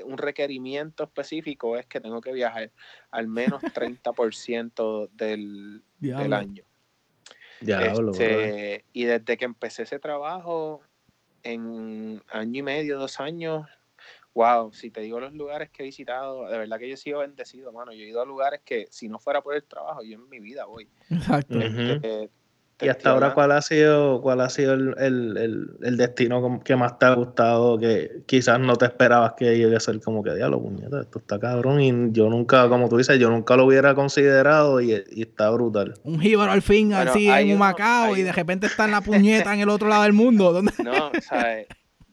un 0.05 0.19
requerimiento 0.19 1.05
específico, 1.05 1.77
es 1.77 1.87
que 1.87 2.01
tengo 2.01 2.21
que 2.21 2.33
viajar 2.33 2.71
al 3.11 3.29
menos 3.29 3.63
30% 3.75 5.11
del, 5.13 5.83
del 5.99 6.33
año. 6.33 6.68
Brother. 7.61 7.93
Este, 7.93 8.85
y 8.93 9.05
desde 9.05 9.37
que 9.37 9.45
empecé 9.45 9.83
ese 9.83 9.99
trabajo, 9.99 10.83
en 11.43 12.23
año 12.31 12.59
y 12.61 12.63
medio, 12.63 12.99
dos 12.99 13.21
años, 13.21 13.67
wow, 14.35 14.73
si 14.73 14.91
te 14.91 15.01
digo 15.01 15.21
los 15.21 15.33
lugares 15.33 15.71
que 15.71 15.83
he 15.83 15.87
visitado, 15.87 16.49
de 16.49 16.59
verdad 16.59 16.79
que 16.79 16.89
yo 16.89 16.95
he 16.95 16.99
sido 16.99 17.21
bendecido, 17.21 17.73
mano. 17.73 17.93
Yo 17.93 18.05
he 18.05 18.09
ido 18.09 18.23
a 18.23 18.27
lugares 18.27 18.61
que 18.65 18.87
si 18.91 19.09
no 19.09 19.19
fuera 19.19 19.43
por 19.43 19.55
el 19.55 19.65
trabajo, 19.65 20.03
yo 20.03 20.15
en 20.15 20.29
mi 20.29 20.41
vida 20.41 20.65
voy. 20.65 20.89
Exacto. 21.11 21.59
Y 22.81 22.89
hasta 22.89 23.11
ahora, 23.11 23.35
¿cuál 23.35 23.51
ha 23.53 23.61
sido, 23.63 24.21
cuál 24.23 24.41
ha 24.41 24.49
sido 24.51 24.75
el, 24.75 24.95
el- 24.99 25.37
el- 25.37 25.67
el 25.83 25.97
destino 25.97 26.61
que 26.65 26.77
más 26.77 26.99
te 26.99 27.07
ha 27.07 27.15
gustado? 27.15 27.77
Que 27.77 28.23
quizás 28.27 28.61
no 28.61 28.77
te 28.77 28.85
esperabas 28.85 29.33
que 29.37 29.57
llegue 29.57 29.75
a 29.75 29.81
ser 29.81 29.99
como 30.01 30.23
que 30.23 30.33
diablo, 30.35 30.61
puñeta, 30.63 31.01
esto 31.01 31.19
está 31.19 31.41
cabrón. 31.41 31.81
Y 31.81 32.13
yo 32.13 32.29
nunca, 32.31 32.69
como 32.69 32.89
tú 32.89 32.97
dices, 32.97 33.19
yo 33.19 33.31
nunca 33.31 33.57
lo 33.57 33.65
hubiera 33.65 33.95
considerado 33.97 34.81
y, 34.81 34.93
y 35.11 35.23
está 35.23 35.51
brutal. 35.51 35.95
Un 36.05 36.21
jíbaro 36.21 36.53
al 36.53 36.63
fin, 36.63 36.91
Bueno, 36.91 37.11
así 37.11 37.29
en 37.29 37.53
un 37.53 37.59
Macao 37.59 38.15
hay 38.15 38.21
y 38.21 38.23
de 38.25 38.33
repente 38.33 38.67
está 38.69 38.85
en 38.85 38.93
la 38.93 39.01
puñeta 39.01 39.53
en 39.55 39.61
el 39.61 39.69
otro 39.71 39.89
lado 39.89 40.05
del 40.05 40.13
mundo. 40.13 40.53
¿Dónde? 40.53 40.73
No, 40.85 41.09
o 41.09 41.21
sea, 41.21 41.65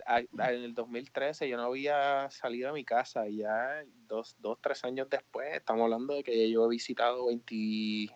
a- 0.07 0.21
a- 0.43 0.51
en 0.51 0.63
el 0.63 0.73
2013 0.73 1.47
yo 1.47 1.57
no 1.57 1.63
había 1.65 2.27
salido 2.31 2.69
de 2.69 2.73
mi 2.73 2.83
casa 2.83 3.27
y 3.27 3.37
ya 3.37 3.83
dos, 4.07 4.35
dos 4.39 4.57
tres 4.61 4.83
años 4.83 5.07
después, 5.11 5.47
estamos 5.53 5.83
hablando 5.83 6.15
de 6.15 6.23
que 6.23 6.49
yo 6.49 6.65
he 6.65 6.69
visitado 6.69 7.27
20 7.27 8.09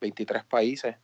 23 0.00 0.44
países. 0.44 0.96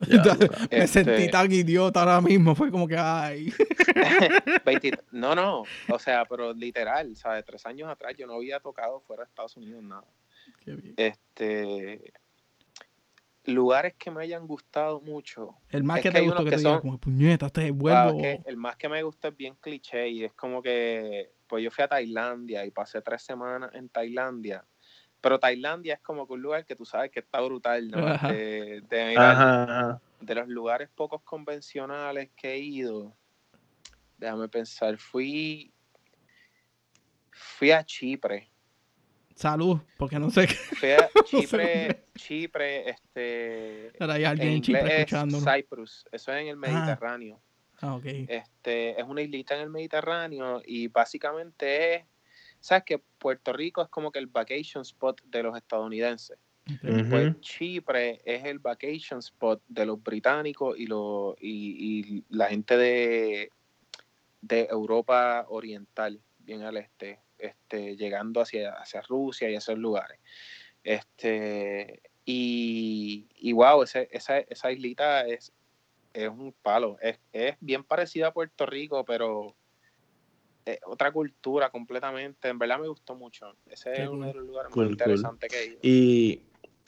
Me 0.00 0.84
Este- 0.84 0.86
sentí 0.86 1.30
tan 1.30 1.50
idiota 1.50 2.00
ahora 2.00 2.20
mismo. 2.20 2.54
Fue 2.54 2.70
como 2.70 2.86
que, 2.86 2.96
ay. 2.98 3.52
20 4.64 4.90
no, 5.12 5.34
no, 5.34 5.64
o 5.88 5.98
sea, 5.98 6.24
pero 6.26 6.52
literal, 6.52 7.16
¿sabes? 7.16 7.44
Tres 7.44 7.64
años 7.66 7.88
atrás 7.88 8.14
yo 8.16 8.26
no 8.26 8.34
había 8.34 8.60
tocado 8.60 9.00
fuera 9.00 9.22
de 9.24 9.28
Estados 9.28 9.56
Unidos 9.56 9.82
nada. 9.82 10.04
Qué 10.64 10.72
bien. 10.72 10.94
Este, 10.96 12.12
lugares 13.44 13.94
que 13.96 14.10
me 14.10 14.22
hayan 14.22 14.46
gustado 14.46 15.00
mucho. 15.00 15.56
El 15.70 15.84
más 15.84 15.98
Es 15.98 16.02
que 16.04 16.10
te 16.10 16.20
gustó 16.20 16.38
que 16.38 16.44
que 16.44 16.50
te 16.50 16.56
diga, 16.58 16.70
son- 16.72 16.80
como 16.80 16.98
puñeta, 16.98 17.46
este 17.46 17.70
Wow, 17.70 17.78
vuelvo. 17.80 18.20
es 18.20 18.40
que 18.44 18.50
el 18.50 18.56
más 18.56 18.76
que 18.76 18.88
me 18.88 19.02
gusta 19.02 19.28
es 19.28 19.36
bien 19.36 19.54
cliché 19.60 20.08
y 20.08 20.24
es 20.24 20.32
como 20.34 20.60
que, 20.62 21.30
pues 21.46 21.62
yo 21.62 21.70
fui 21.70 21.84
a 21.84 21.88
Tailandia 21.88 22.64
y 22.66 22.70
pasé 22.70 23.00
tres 23.02 23.22
semanas 23.22 23.70
en 23.74 23.88
Tailandia, 23.88 24.64
Pero 25.26 25.40
Tailandia 25.40 25.94
es 25.94 26.00
como 26.02 26.24
que 26.24 26.34
un 26.34 26.42
lugar 26.42 26.64
que 26.64 26.76
tú 26.76 26.84
sabes 26.84 27.10
que 27.10 27.18
está 27.18 27.40
brutal, 27.40 27.90
¿no? 27.90 28.06
Ajá. 28.06 28.32
De, 28.32 28.80
de 28.88 29.06
mirar. 29.06 29.34
Ajá, 29.34 29.62
ajá. 29.64 30.02
de 30.20 30.34
los 30.36 30.46
lugares 30.46 30.88
pocos 30.94 31.20
convencionales 31.22 32.30
que 32.36 32.52
he 32.52 32.58
ido, 32.58 33.12
déjame 34.18 34.48
pensar, 34.48 34.96
fui 34.98 35.72
fui 37.32 37.72
a 37.72 37.84
Chipre, 37.84 38.48
Salud, 39.34 39.80
porque 39.98 40.16
no 40.20 40.30
sé 40.30 40.46
qué. 40.46 40.54
fui 40.54 40.90
a 40.92 41.08
sé 41.24 41.24
Chipre, 41.24 42.04
Chipre, 42.14 42.90
este 42.90 43.92
Ahora 43.98 44.14
hay 44.14 44.22
en 44.22 44.28
alguien 44.28 44.48
en 44.50 44.62
Chipre 44.62 44.86
es 44.86 44.92
escuchándonos. 45.00 45.44
Cyprus, 45.44 46.06
eso 46.12 46.32
es 46.32 46.40
en 46.40 46.46
el 46.46 46.56
Mediterráneo. 46.56 47.42
Ah, 47.80 47.96
ok. 47.96 48.04
Este, 48.06 49.00
es 49.00 49.04
una 49.04 49.22
islita 49.22 49.56
en 49.56 49.62
el 49.62 49.70
Mediterráneo 49.70 50.62
y 50.64 50.86
básicamente 50.86 51.96
es, 51.96 52.04
sabes 52.66 52.84
que 52.84 52.98
Puerto 52.98 53.52
Rico 53.52 53.80
es 53.82 53.88
como 53.88 54.10
que 54.10 54.18
el 54.18 54.26
vacation 54.26 54.82
spot 54.82 55.22
de 55.24 55.42
los 55.42 55.56
estadounidenses. 55.56 56.38
Pues 57.08 57.40
Chipre 57.40 58.20
es 58.24 58.44
el 58.44 58.58
vacation 58.58 59.20
spot 59.20 59.62
de 59.68 59.86
los 59.86 60.02
británicos 60.02 60.78
y, 60.78 60.86
los, 60.86 61.36
y, 61.40 62.00
y 62.18 62.24
la 62.28 62.46
gente 62.48 62.76
de, 62.76 63.50
de 64.40 64.66
Europa 64.70 65.46
Oriental, 65.48 66.20
bien 66.38 66.62
al 66.62 66.76
este, 66.76 67.20
este 67.38 67.96
llegando 67.96 68.40
hacia, 68.40 68.72
hacia 68.72 69.00
Rusia 69.02 69.48
y 69.50 69.54
esos 69.54 69.78
lugares. 69.78 70.18
Este, 70.82 72.02
y, 72.24 73.26
y 73.36 73.52
wow, 73.52 73.82
ese- 73.82 74.08
esa, 74.10 74.38
esa 74.38 74.72
islita 74.72 75.26
es, 75.26 75.52
es 76.12 76.28
un 76.28 76.52
palo. 76.62 76.96
Es, 77.00 77.18
es 77.32 77.56
bien 77.60 77.84
parecida 77.84 78.28
a 78.28 78.32
Puerto 78.32 78.66
Rico, 78.66 79.04
pero 79.04 79.54
es 80.66 80.78
otra 80.84 81.12
cultura 81.12 81.70
completamente. 81.70 82.48
En 82.48 82.58
verdad 82.58 82.78
me 82.80 82.88
gustó 82.88 83.14
mucho. 83.14 83.54
Ese 83.70 83.92
Qué 83.92 84.02
es 84.02 84.08
uno 84.08 84.26
de 84.26 84.34
los 84.34 84.44
lugares 84.44 84.72
Cool, 84.72 84.84
más 84.84 84.88
cool. 84.88 84.92
interesantes 84.92 85.50
que 85.50 85.58
he 85.62 85.66
ido. 85.66 85.78
Y, 85.82 86.42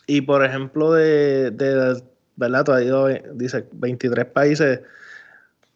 y 0.06 0.20
por 0.22 0.44
ejemplo, 0.44 0.92
de, 0.92 1.52
de, 1.52 2.02
¿verdad? 2.36 2.64
Tú 2.64 2.72
has 2.72 2.82
ido, 2.82 3.06
dice, 3.34 3.66
23 3.72 4.26
países. 4.26 4.80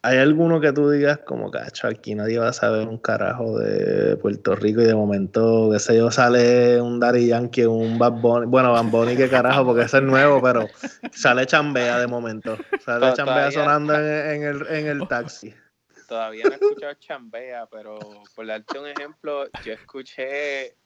¿Hay 0.04 0.18
alguno 0.18 0.60
que 0.60 0.72
tú 0.72 0.90
digas 0.90 1.20
como, 1.24 1.52
cacho, 1.52 1.86
aquí 1.86 2.16
nadie 2.16 2.36
va 2.36 2.48
a 2.48 2.52
saber 2.52 2.88
un 2.88 2.98
carajo 2.98 3.56
de 3.60 4.16
Puerto 4.16 4.56
Rico 4.56 4.80
y 4.82 4.84
de 4.84 4.96
momento, 4.96 5.68
qué 5.72 5.78
sé 5.78 5.96
yo, 5.96 6.10
sale 6.10 6.80
un 6.80 6.98
Daddy 6.98 7.28
Yankee, 7.28 7.66
un 7.66 8.00
Bad 8.00 8.14
Bunny, 8.20 8.46
bueno, 8.46 8.72
Bad 8.72 8.86
Bunny, 8.86 9.16
qué 9.16 9.28
carajo, 9.28 9.64
porque 9.64 9.82
ese 9.82 9.98
es 9.98 10.02
nuevo, 10.02 10.42
pero 10.42 10.66
sale 11.12 11.46
Chambea 11.46 12.00
de 12.00 12.08
momento. 12.08 12.58
Sale 12.84 13.12
Chambea 13.12 13.52
sonando 13.52 13.94
en, 13.94 14.02
en 14.04 14.42
el, 14.42 14.66
en 14.66 14.86
el 14.88 15.06
taxi. 15.06 15.54
Todavía 16.12 16.44
no 16.44 16.50
he 16.50 16.54
escuchado 16.56 16.92
Chambea, 16.96 17.66
pero 17.70 17.98
por 18.34 18.46
darte 18.46 18.78
un 18.78 18.86
ejemplo, 18.86 19.46
yo 19.64 19.72
escuché, 19.72 20.76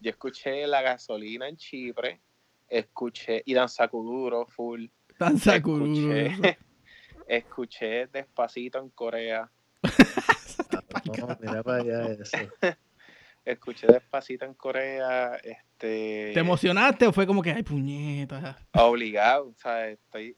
yo 0.00 0.10
escuché 0.10 0.66
la 0.66 0.82
gasolina 0.82 1.48
en 1.48 1.56
Chipre, 1.56 2.20
escuché 2.68 3.44
y 3.46 3.54
Danza 3.54 3.86
Kuduro 3.86 4.44
full, 4.44 4.86
Danza 5.16 5.62
Kururu. 5.62 6.10
escuché, 6.10 6.58
escuché 7.28 8.06
Despacito 8.08 8.80
en 8.80 8.90
Corea, 8.90 9.48
No, 11.16 11.38
mira 11.40 11.62
para 11.62 11.80
allá 11.80 12.16
eso. 12.20 12.36
escuché 13.44 13.86
Despacito 13.86 14.46
en 14.46 14.54
Corea, 14.54 15.36
este, 15.44 16.32
¿Te 16.34 16.40
emocionaste 16.40 17.06
o 17.06 17.12
fue 17.12 17.24
como 17.24 17.40
que, 17.40 17.52
ay, 17.52 17.62
puñeta? 17.62 18.58
obligado, 18.72 19.54
¿sabes? 19.58 20.00
Estoy 20.00 20.36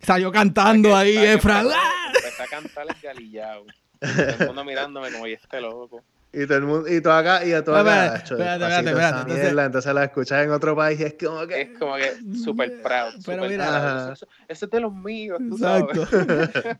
Salió 0.00 0.30
cantando 0.32 0.94
ahí, 0.96 1.16
a 1.16 1.32
Efra. 1.34 1.60
empecé 1.60 2.42
a 2.42 2.46
cantar 2.46 2.86
el 2.88 2.96
galillao. 3.02 3.64
Todo 4.00 4.10
el 4.40 4.46
mundo 4.48 4.64
mirándome 4.64 5.10
como, 5.12 5.26
y 5.26 5.32
este 5.34 5.60
loco. 5.60 6.02
Y 6.34 6.46
todo 6.46 6.56
el 6.58 6.64
mundo, 6.64 6.88
y 6.88 7.00
tú 7.02 7.10
acá, 7.10 7.44
y 7.44 7.50
tú 7.50 7.56
Espérate, 7.56 7.90
acá, 7.90 8.14
"Acho, 8.14 8.34
espérate, 8.34 8.64
espérate, 8.64 8.88
espérate, 8.90 9.18
entonces- 9.20 9.44
mierda", 9.44 9.64
entonces 9.66 9.94
la 9.94 10.04
escuchas 10.04 10.44
en 10.44 10.50
otro 10.50 10.74
país 10.74 10.98
y 11.00 11.02
es 11.02 11.14
como 11.22 11.46
que... 11.46 11.60
Es 11.60 11.78
como 11.78 11.94
que 11.96 12.12
super 12.42 12.72
proud. 12.82 13.12
Pero 13.26 13.42
super 13.42 13.50
mira-. 13.50 14.12
Eso, 14.14 14.26
eso 14.48 14.64
es 14.64 14.70
de 14.70 14.80
los 14.80 14.94
míos, 14.94 15.38
tú 15.50 15.58
sabes. 15.58 15.84
Exacto. 15.94 16.16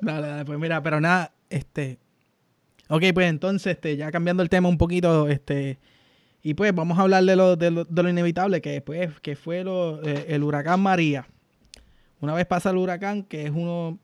dale, 0.00 0.26
dale, 0.26 0.44
pues 0.44 0.58
mira, 0.58 0.82
pero 0.82 1.00
nada, 1.00 1.32
este. 1.48 1.98
Ok, 2.88 3.04
pues 3.14 3.28
entonces, 3.30 3.72
este, 3.74 3.96
ya 3.96 4.10
cambiando 4.10 4.42
el 4.42 4.48
tema 4.50 4.68
un 4.68 4.78
poquito, 4.78 5.28
este. 5.28 5.78
Y 6.42 6.54
pues 6.54 6.74
vamos 6.74 6.98
a 6.98 7.02
hablar 7.02 7.22
de 7.22 7.36
lo, 7.36 7.54
de 7.54 7.70
lo, 7.70 7.84
de 7.84 8.02
lo 8.02 8.08
inevitable, 8.08 8.60
que 8.60 8.80
pues, 8.80 9.20
que 9.20 9.36
fue 9.36 9.62
lo, 9.62 10.02
eh, 10.02 10.26
el 10.28 10.42
huracán 10.42 10.80
María. 10.80 11.26
Una 12.22 12.32
vez 12.34 12.46
pasa 12.46 12.70
el 12.70 12.78
huracán, 12.78 13.24
que 13.24 13.42
es 13.44 13.50
uno, 13.50 13.98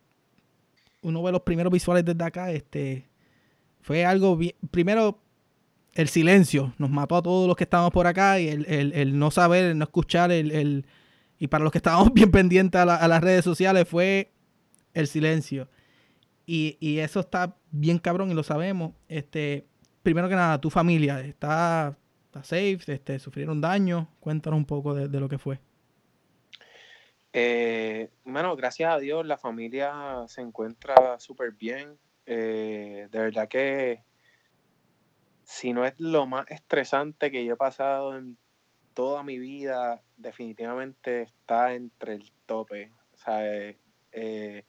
uno 1.02 1.22
de 1.24 1.32
los 1.32 1.40
primeros 1.42 1.72
visuales 1.72 2.04
desde 2.04 2.22
acá, 2.24 2.50
este. 2.52 3.08
Fue 3.80 4.04
algo 4.04 4.36
bien. 4.36 4.54
Primero, 4.70 5.18
el 5.94 6.08
silencio 6.08 6.74
nos 6.78 6.90
mató 6.90 7.16
a 7.16 7.22
todos 7.22 7.46
los 7.46 7.56
que 7.56 7.64
estábamos 7.64 7.92
por 7.92 8.06
acá 8.06 8.38
y 8.38 8.48
el, 8.48 8.66
el- 8.66 8.92
el 8.92 9.18
no 9.18 9.30
saber, 9.30 9.64
el 9.64 9.78
no 9.78 9.84
escuchar, 9.84 10.30
el, 10.32 10.84
y 11.38 11.46
para 11.46 11.64
los 11.64 11.72
que 11.72 11.78
estábamos 11.78 12.12
bien 12.14 12.30
pendientes 12.30 12.78
a 12.80 13.08
las 13.08 13.20
redes 13.22 13.44
sociales 13.44 13.88
fue 13.88 14.30
el 14.94 15.06
silencio. 15.06 15.68
Y, 16.44 16.76
y 16.80 16.98
eso 16.98 17.20
está 17.20 17.56
bien 17.70 17.98
cabrón 17.98 18.30
y 18.30 18.34
lo 18.34 18.42
sabemos. 18.42 18.92
Este, 19.08 19.66
primero 20.02 20.28
que 20.28 20.34
nada, 20.34 20.60
tu 20.60 20.70
familia 20.70 21.20
está, 21.20 21.96
está 22.26 22.42
safe, 22.42 22.78
este, 22.88 23.18
sufrieron 23.18 23.60
daño. 23.60 24.08
Cuéntanos 24.20 24.56
un 24.58 24.64
poco 24.64 24.94
de, 24.94 25.08
de 25.08 25.20
lo 25.20 25.28
que 25.28 25.38
fue. 25.38 25.60
Eh, 27.32 28.10
bueno, 28.24 28.56
gracias 28.56 28.92
a 28.92 28.98
Dios 28.98 29.26
la 29.26 29.38
familia 29.38 30.24
se 30.28 30.40
encuentra 30.40 31.18
súper 31.18 31.52
bien. 31.52 31.98
Eh, 32.26 33.08
de 33.10 33.18
verdad 33.18 33.48
que 33.48 34.02
si 35.44 35.72
no 35.72 35.86
es 35.86 35.98
lo 35.98 36.26
más 36.26 36.50
estresante 36.50 37.30
que 37.30 37.44
yo 37.44 37.54
he 37.54 37.56
pasado 37.56 38.16
en 38.16 38.36
toda 38.94 39.22
mi 39.22 39.38
vida, 39.38 40.02
definitivamente 40.16 41.22
está 41.22 41.74
entre 41.74 42.14
el 42.14 42.32
tope. 42.46 42.92
Sea, 43.14 43.74
eh, 44.12 44.64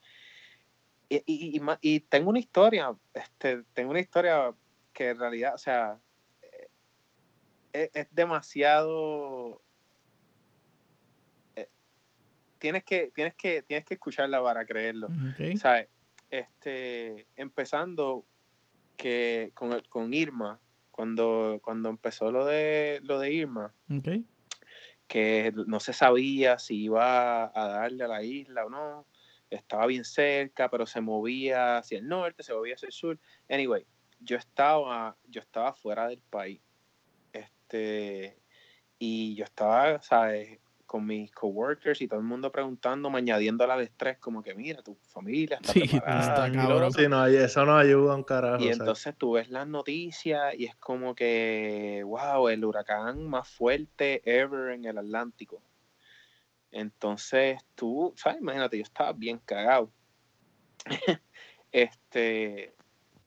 y, 1.10 2.00
tengo 2.02 2.30
una 2.30 2.40
historia, 2.40 2.96
este, 3.14 3.64
tengo 3.74 3.92
una 3.92 4.00
historia 4.00 4.54
que 4.94 5.10
en 5.10 5.20
realidad, 5.20 5.56
o 5.56 5.58
sea, 5.58 6.00
eh, 7.74 7.90
es 7.94 8.08
demasiado 8.14 9.62
tienes 12.60 12.84
que, 12.84 13.12
tienes 13.16 13.34
que, 13.36 13.64
tienes 13.64 13.86
que 13.86 13.96
escucharla 13.96 14.44
para 14.44 14.66
creerlo. 14.66 15.08
¿Sabes? 15.58 15.88
Este, 16.30 17.28
empezando 17.36 18.26
que 18.98 19.52
con, 19.56 19.82
con 19.90 20.14
Irma, 20.14 20.60
cuando, 20.92 21.60
cuando 21.64 21.90
empezó 21.90 22.32
lo 22.32 22.46
de 22.46 23.00
lo 23.04 23.20
de 23.20 23.32
Irma, 23.32 23.74
que 25.08 25.52
no 25.66 25.80
se 25.80 25.94
sabía 25.94 26.60
si 26.60 26.84
iba 26.84 27.46
a 27.46 27.68
darle 27.68 28.04
a 28.04 28.08
la 28.08 28.24
isla 28.24 28.66
o 28.66 28.70
no. 28.70 29.08
Estaba 29.50 29.88
bien 29.88 30.06
cerca, 30.06 30.70
pero 30.70 30.86
se 30.86 31.02
movía 31.02 31.78
hacia 31.78 31.98
el 31.98 32.08
norte, 32.08 32.44
se 32.44 32.54
movía 32.54 32.76
hacia 32.76 32.86
el 32.86 32.92
sur. 32.92 33.20
Anyway, 33.50 33.84
yo 34.20 34.38
estaba, 34.38 35.18
yo 35.28 35.42
estaba 35.42 35.74
fuera 35.74 36.08
del 36.08 36.22
país. 36.22 36.62
Este, 37.34 38.38
y 39.00 39.34
yo 39.34 39.46
estaba, 39.46 40.00
¿sabes? 40.04 40.60
Con 40.90 41.06
mis 41.06 41.32
coworkers 41.32 42.02
y 42.02 42.08
todo 42.08 42.20
el 42.20 42.26
mundo 42.26 42.52
preguntándome, 42.52 43.20
añadiéndole 43.20 43.72
al 43.74 43.82
estrés, 43.82 44.18
como 44.18 44.42
que 44.42 44.56
mira, 44.56 44.82
tu 44.82 44.96
familia 44.96 45.60
está 45.62 45.72
Sí, 45.74 45.82
preparada. 45.88 46.48
está 46.48 46.52
cabrón. 46.52 46.92
Sí, 46.92 47.08
no, 47.08 47.28
eso 47.28 47.64
no 47.64 47.78
ayuda 47.78 48.16
un 48.16 48.24
carajo. 48.24 48.64
Y 48.64 48.70
entonces 48.70 49.16
tú 49.16 49.34
ves 49.34 49.52
las 49.52 49.68
noticias 49.68 50.56
y 50.58 50.66
es 50.66 50.76
como 50.78 51.14
que, 51.14 52.02
wow, 52.04 52.48
el 52.50 52.66
huracán 52.66 53.28
más 53.28 53.48
fuerte 53.48 54.24
ever 54.26 54.72
en 54.74 54.86
el 54.86 54.98
Atlántico. 54.98 55.62
Entonces 56.72 57.64
tú, 57.76 58.12
¿sabes? 58.18 58.42
Imagínate, 58.42 58.78
yo 58.78 58.84
estaba 58.84 59.14
bien 59.14 59.40
cagado. 59.46 59.92
este, 61.72 62.74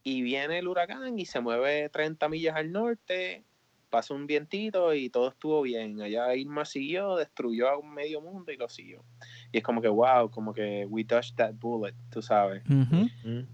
y 0.03 0.23
viene 0.23 0.59
el 0.59 0.67
huracán 0.67 1.17
y 1.17 1.27
se 1.27 1.39
mueve 1.39 1.89
30 1.91 2.29
millas 2.29 2.57
al 2.57 2.73
norte, 2.73 3.45
pasa 3.93 4.15
un 4.15 4.27
vientito 4.27 4.95
y 4.95 5.11
todo 5.11 5.29
estuvo 5.29 5.61
bien. 5.61 6.01
Allá 6.01 6.35
Irma 6.35 6.65
siguió, 6.65 7.17
destruyó 7.17 7.69
a 7.69 7.79
un 7.79 7.93
medio 7.93 8.23
mundo 8.23 8.51
y 8.51 8.57
lo 8.57 8.69
siguió. 8.69 9.05
Y 9.53 9.59
es 9.59 9.63
como 9.63 9.83
que, 9.83 9.89
wow, 9.89 10.31
como 10.31 10.55
que 10.55 10.87
we 10.87 11.05
dodged 11.05 11.37
that 11.37 11.53
bullet, 11.61 11.95
tú 12.11 12.23
sabes. 12.23 12.63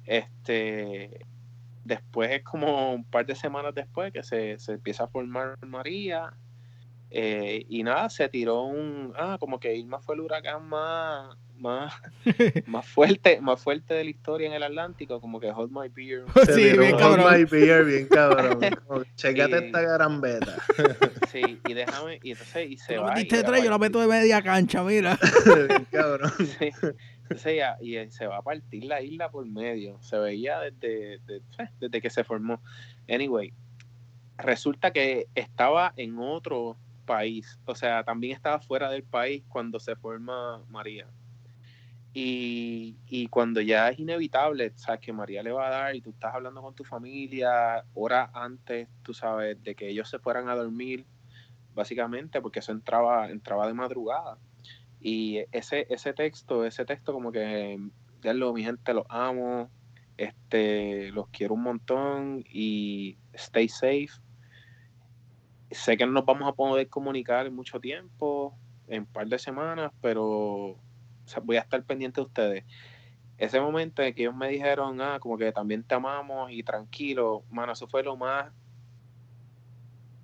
Este, 0.04 1.26
después 1.84 2.30
es 2.30 2.42
como 2.44 2.94
un 2.94 3.04
par 3.04 3.26
de 3.26 3.34
semanas 3.34 3.74
después 3.74 4.12
que 4.12 4.22
se, 4.22 4.58
se 4.60 4.74
empieza 4.74 5.04
a 5.04 5.08
formar 5.08 5.58
María. 5.66 6.32
eh, 7.10 7.64
y 7.68 7.82
nada, 7.82 8.08
se 8.08 8.28
tiró 8.28 8.62
un. 8.62 9.12
Ah, 9.16 9.38
como 9.40 9.58
que 9.58 9.74
Irma 9.74 9.98
fue 9.98 10.14
el 10.14 10.20
huracán 10.20 10.68
más, 10.68 11.36
más, 11.60 11.92
más 12.66 12.86
fuerte, 12.86 13.40
más 13.40 13.62
fuerte 13.62 13.94
de 13.94 14.04
la 14.04 14.10
historia 14.10 14.46
en 14.46 14.52
el 14.52 14.62
Atlántico, 14.62 15.20
como 15.20 15.38
que 15.40 15.50
Hold 15.50 15.70
My 15.72 15.88
Beer. 15.88 16.24
Sí, 16.54 16.62
bien 16.78 16.80
un 16.80 16.84
Hold 16.94 16.98
cabrón. 17.16 17.32
My 17.38 17.44
Beer, 17.44 17.84
bien 17.84 18.06
cabrón. 18.08 18.60
Checate 19.16 19.58
Sí. 19.58 19.64
esta 19.66 19.80
gran 19.82 20.20
beta. 20.20 20.56
Sí, 21.30 21.60
y 21.66 21.74
déjame, 21.74 22.20
y 22.22 22.32
entonces, 22.32 22.70
y 22.70 22.76
se 22.76 22.98
va. 22.98 23.12
y 23.12 23.14
metiste 23.14 23.38
era 23.40 23.48
tres, 23.48 23.64
yo 23.64 23.70
la 23.70 23.78
meto 23.78 24.00
de 24.00 24.06
media 24.06 24.42
cancha, 24.42 24.82
mira. 24.82 25.18
bien 25.68 25.86
cabrón. 25.90 26.32
Sí. 26.58 26.70
Entonces 27.22 27.56
ya, 27.56 27.76
y 27.80 27.96
eh, 27.96 28.10
se 28.10 28.26
va 28.26 28.38
a 28.38 28.42
partir 28.42 28.84
la 28.84 29.02
isla 29.02 29.30
por 29.30 29.44
medio. 29.46 29.98
Se 30.00 30.16
veía 30.18 30.60
desde, 30.60 31.18
de- 31.26 31.42
eh, 31.58 31.68
desde 31.78 32.00
que 32.00 32.08
se 32.08 32.24
formó. 32.24 32.62
Anyway, 33.08 33.52
resulta 34.38 34.92
que 34.92 35.26
estaba 35.34 35.92
en 35.96 36.18
otro, 36.18 36.76
país, 37.04 37.58
o 37.64 37.74
sea, 37.74 38.04
también 38.04 38.34
estaba 38.36 38.60
fuera 38.60 38.90
del 38.90 39.02
país 39.02 39.42
cuando 39.48 39.80
se 39.80 39.96
forma 39.96 40.62
María. 40.68 41.06
Y, 42.14 42.96
y, 43.06 43.28
cuando 43.28 43.60
ya 43.60 43.90
es 43.90 43.98
inevitable, 43.98 44.72
sabes 44.74 45.00
que 45.00 45.12
María 45.12 45.42
le 45.42 45.52
va 45.52 45.68
a 45.68 45.70
dar 45.70 45.94
y 45.94 46.00
tú 46.00 46.10
estás 46.10 46.34
hablando 46.34 46.62
con 46.62 46.74
tu 46.74 46.82
familia 46.82 47.84
horas 47.94 48.30
antes, 48.32 48.88
tú 49.02 49.14
sabes, 49.14 49.62
de 49.62 49.74
que 49.74 49.88
ellos 49.88 50.08
se 50.08 50.18
fueran 50.18 50.48
a 50.48 50.56
dormir, 50.56 51.04
básicamente, 51.74 52.40
porque 52.40 52.58
eso 52.58 52.72
entraba, 52.72 53.30
entraba 53.30 53.66
de 53.66 53.74
madrugada. 53.74 54.38
Y 55.00 55.44
ese, 55.52 55.86
ese 55.90 56.12
texto, 56.12 56.64
ese 56.64 56.84
texto 56.84 57.12
como 57.12 57.30
que, 57.30 57.78
ya 58.22 58.32
lo, 58.32 58.52
mi 58.52 58.64
gente, 58.64 58.94
los 58.94 59.06
amo, 59.08 59.70
este, 60.16 61.12
los 61.12 61.28
quiero 61.28 61.54
un 61.54 61.62
montón 61.62 62.44
y 62.50 63.16
stay 63.32 63.68
safe. 63.68 64.10
Sé 65.70 65.96
que 65.96 66.06
no 66.06 66.12
nos 66.12 66.24
vamos 66.24 66.48
a 66.48 66.52
poder 66.52 66.88
comunicar 66.88 67.46
en 67.46 67.54
mucho 67.54 67.78
tiempo, 67.78 68.58
en 68.88 69.02
un 69.02 69.06
par 69.06 69.28
de 69.28 69.38
semanas, 69.38 69.92
pero 70.00 70.76
voy 71.42 71.56
a 71.56 71.60
estar 71.60 71.82
pendiente 71.84 72.20
de 72.20 72.26
ustedes. 72.26 72.64
Ese 73.36 73.60
momento 73.60 74.02
en 74.02 74.14
que 74.14 74.22
ellos 74.22 74.34
me 74.34 74.48
dijeron, 74.48 75.00
ah, 75.00 75.18
como 75.20 75.38
que 75.38 75.52
también 75.52 75.84
te 75.84 75.94
amamos 75.94 76.50
y 76.50 76.62
tranquilo, 76.62 77.44
mano, 77.50 77.72
eso 77.72 77.86
fue 77.86 78.02
lo 78.02 78.16
más 78.16 78.52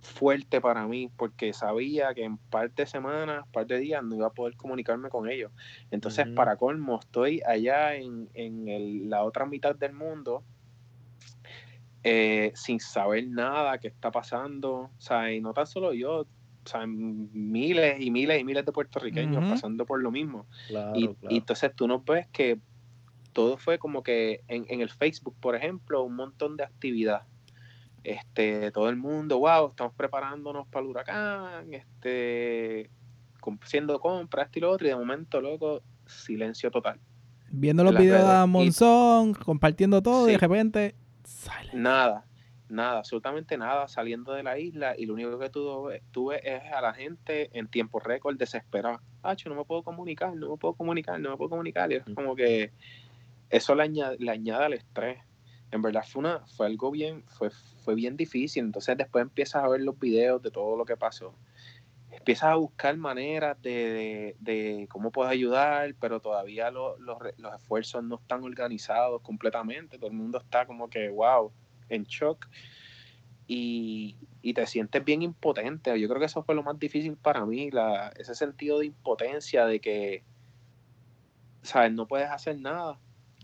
fuerte 0.01 0.61
para 0.61 0.87
mí 0.87 1.11
porque 1.17 1.53
sabía 1.53 2.13
que 2.13 2.25
en 2.25 2.37
par 2.37 2.71
de 2.73 2.85
semanas, 2.87 3.47
par 3.53 3.67
de 3.67 3.79
días 3.79 4.03
no 4.03 4.17
iba 4.17 4.27
a 4.27 4.33
poder 4.33 4.57
comunicarme 4.57 5.09
con 5.09 5.31
ellos. 5.31 5.53
Entonces, 5.91 6.27
para 6.35 6.57
colmo, 6.57 6.99
estoy 7.01 7.41
allá 7.47 7.95
en, 7.95 8.29
en 8.35 9.09
la 9.09 9.25
otra 9.25 9.47
mitad 9.47 9.75
del 9.75 9.95
mundo 9.95 10.45
eh, 12.07 12.53
sin 12.55 12.81
saber 12.81 13.27
nada 13.27 13.79
que 13.79 13.89
está 13.89 14.11
pasando. 14.11 14.75
O 14.75 15.01
sea, 15.01 15.33
y 15.33 15.41
no 15.41 15.55
tan 15.55 15.67
solo 15.67 15.95
yo, 15.95 16.27
o 16.65 16.69
sea, 16.69 16.87
miles 16.87 18.01
y 18.01 18.11
miles 18.11 18.41
y 18.41 18.45
miles 18.45 18.65
de 18.65 18.73
puertorriqueños 18.73 19.45
pasando 19.49 19.85
por 19.85 20.03
lo 20.03 20.11
mismo. 20.11 20.47
y, 20.95 21.11
y, 21.29 21.37
entonces 21.37 21.73
tú 21.75 21.87
no 21.87 22.01
ves 22.01 22.27
que 22.29 22.59
todo 23.33 23.59
fue 23.59 23.79
como 23.79 24.03
que 24.03 24.43
en, 24.49 24.65
en 24.69 24.81
el 24.81 24.89
Facebook, 24.89 25.35
por 25.41 25.55
ejemplo, 25.55 26.03
un 26.03 26.17
montón 26.17 26.57
de 26.57 26.65
actividad. 26.65 27.23
Este, 28.03 28.71
todo 28.71 28.89
el 28.89 28.97
mundo, 28.97 29.39
wow, 29.39 29.69
estamos 29.69 29.95
preparándonos 29.95 30.67
para 30.69 30.85
el 30.85 30.91
huracán, 30.91 31.73
este, 31.73 32.91
haciendo 33.63 33.99
compras, 33.99 34.47
esto 34.47 34.59
y 34.59 34.63
lo 34.63 34.71
otro, 34.71 34.87
y 34.87 34.91
de 34.91 34.97
momento, 34.97 35.41
loco, 35.41 35.83
silencio 36.07 36.71
total. 36.71 37.01
Viendo 37.51 37.83
los 37.83 37.97
videos 37.97 38.29
de 38.29 38.47
Monzón, 38.47 39.33
compartiendo 39.35 40.03
todo, 40.03 40.29
y 40.29 40.33
de 40.33 40.39
repente, 40.39 40.95
nada, 41.73 42.27
nada, 42.69 42.99
absolutamente 42.99 43.57
nada, 43.59 43.89
saliendo 43.89 44.33
de 44.33 44.43
la 44.43 44.59
isla, 44.59 44.95
y 44.97 45.07
lo 45.07 45.15
único 45.15 45.39
que 45.39 45.51
tuve, 45.51 46.03
tuve 46.13 46.41
es 46.49 46.73
a 46.73 46.81
la 46.81 46.95
gente 46.95 47.51
en 47.59 47.69
tiempo 47.69 48.01
récord 48.01 48.37
desesperada. 48.37 49.01
Ah, 49.23 49.37
no 49.47 49.55
me 49.55 49.65
puedo 49.65 49.83
comunicar, 49.83 50.35
no 50.35 50.51
me 50.51 50.57
puedo 50.57 50.75
comunicar, 50.75 51.21
no 51.21 51.31
me 51.31 51.37
puedo 51.37 51.51
comunicar, 51.51 51.93
y 51.93 51.97
es 51.97 52.05
como 52.15 52.35
que 52.35 52.73
eso 53.51 53.75
le 53.75 53.83
añade, 53.83 54.17
le 54.19 54.31
añade 54.31 54.65
al 54.65 54.73
estrés 54.75 55.19
en 55.75 55.83
verdad 55.83 56.05
fue 56.07 56.21
una, 56.21 56.47
fue 56.47 56.67
algo 56.67 56.93
bien, 56.93 57.25
fue, 57.27 57.51
fue 57.51 57.97
bien 57.97 58.17
difícil. 58.17 58.65
Entonces 58.65 58.97
después 58.97 59.23
empiezas 59.23 59.65
a 59.65 59.69
ver 59.69 59.81
los 59.81 59.99
videos 59.99 60.41
de 60.41 60.53
todo 60.53 60.77
lo 60.77 60.85
que 60.85 60.97
pasó. 60.97 61.35
Empiezas 62.13 62.45
a 62.45 62.55
buscar 62.55 62.97
maneras 62.97 63.61
de, 63.61 64.37
de, 64.39 64.87
cómo 64.89 65.11
puedes 65.11 65.33
ayudar, 65.33 65.97
pero 65.99 66.21
todavía 66.21 66.71
los, 66.71 67.01
los 67.01 67.55
esfuerzos 67.57 68.05
no 68.05 68.17
están 68.17 68.45
organizados 68.45 69.21
completamente. 69.23 69.99
Todo 69.99 70.11
el 70.11 70.17
mundo 70.17 70.39
está 70.39 70.65
como 70.65 70.89
que, 70.89 71.09
wow, 71.09 71.51
en 71.95 72.05
shock. 72.05 72.47
Y, 73.47 74.17
y, 74.41 74.55
te 74.55 74.67
sientes 74.67 75.05
bien 75.05 75.23
impotente. 75.23 75.99
Yo 76.01 76.09
creo 76.09 76.19
que 76.19 76.27
eso 76.27 76.43
fue 76.43 76.55
lo 76.55 76.63
más 76.63 76.79
difícil 76.79 77.17
para 77.17 77.45
mí, 77.45 77.71
la, 77.71 78.09
ese 78.17 78.35
sentido 78.35 78.79
de 78.79 78.87
impotencia 78.87 79.67
de 79.67 79.81
que, 79.81 80.25
¿sabes? 81.63 81.93
No 81.93 82.09
puedes 82.09 82.31
hacer 82.31 82.59
nada. 82.59 82.99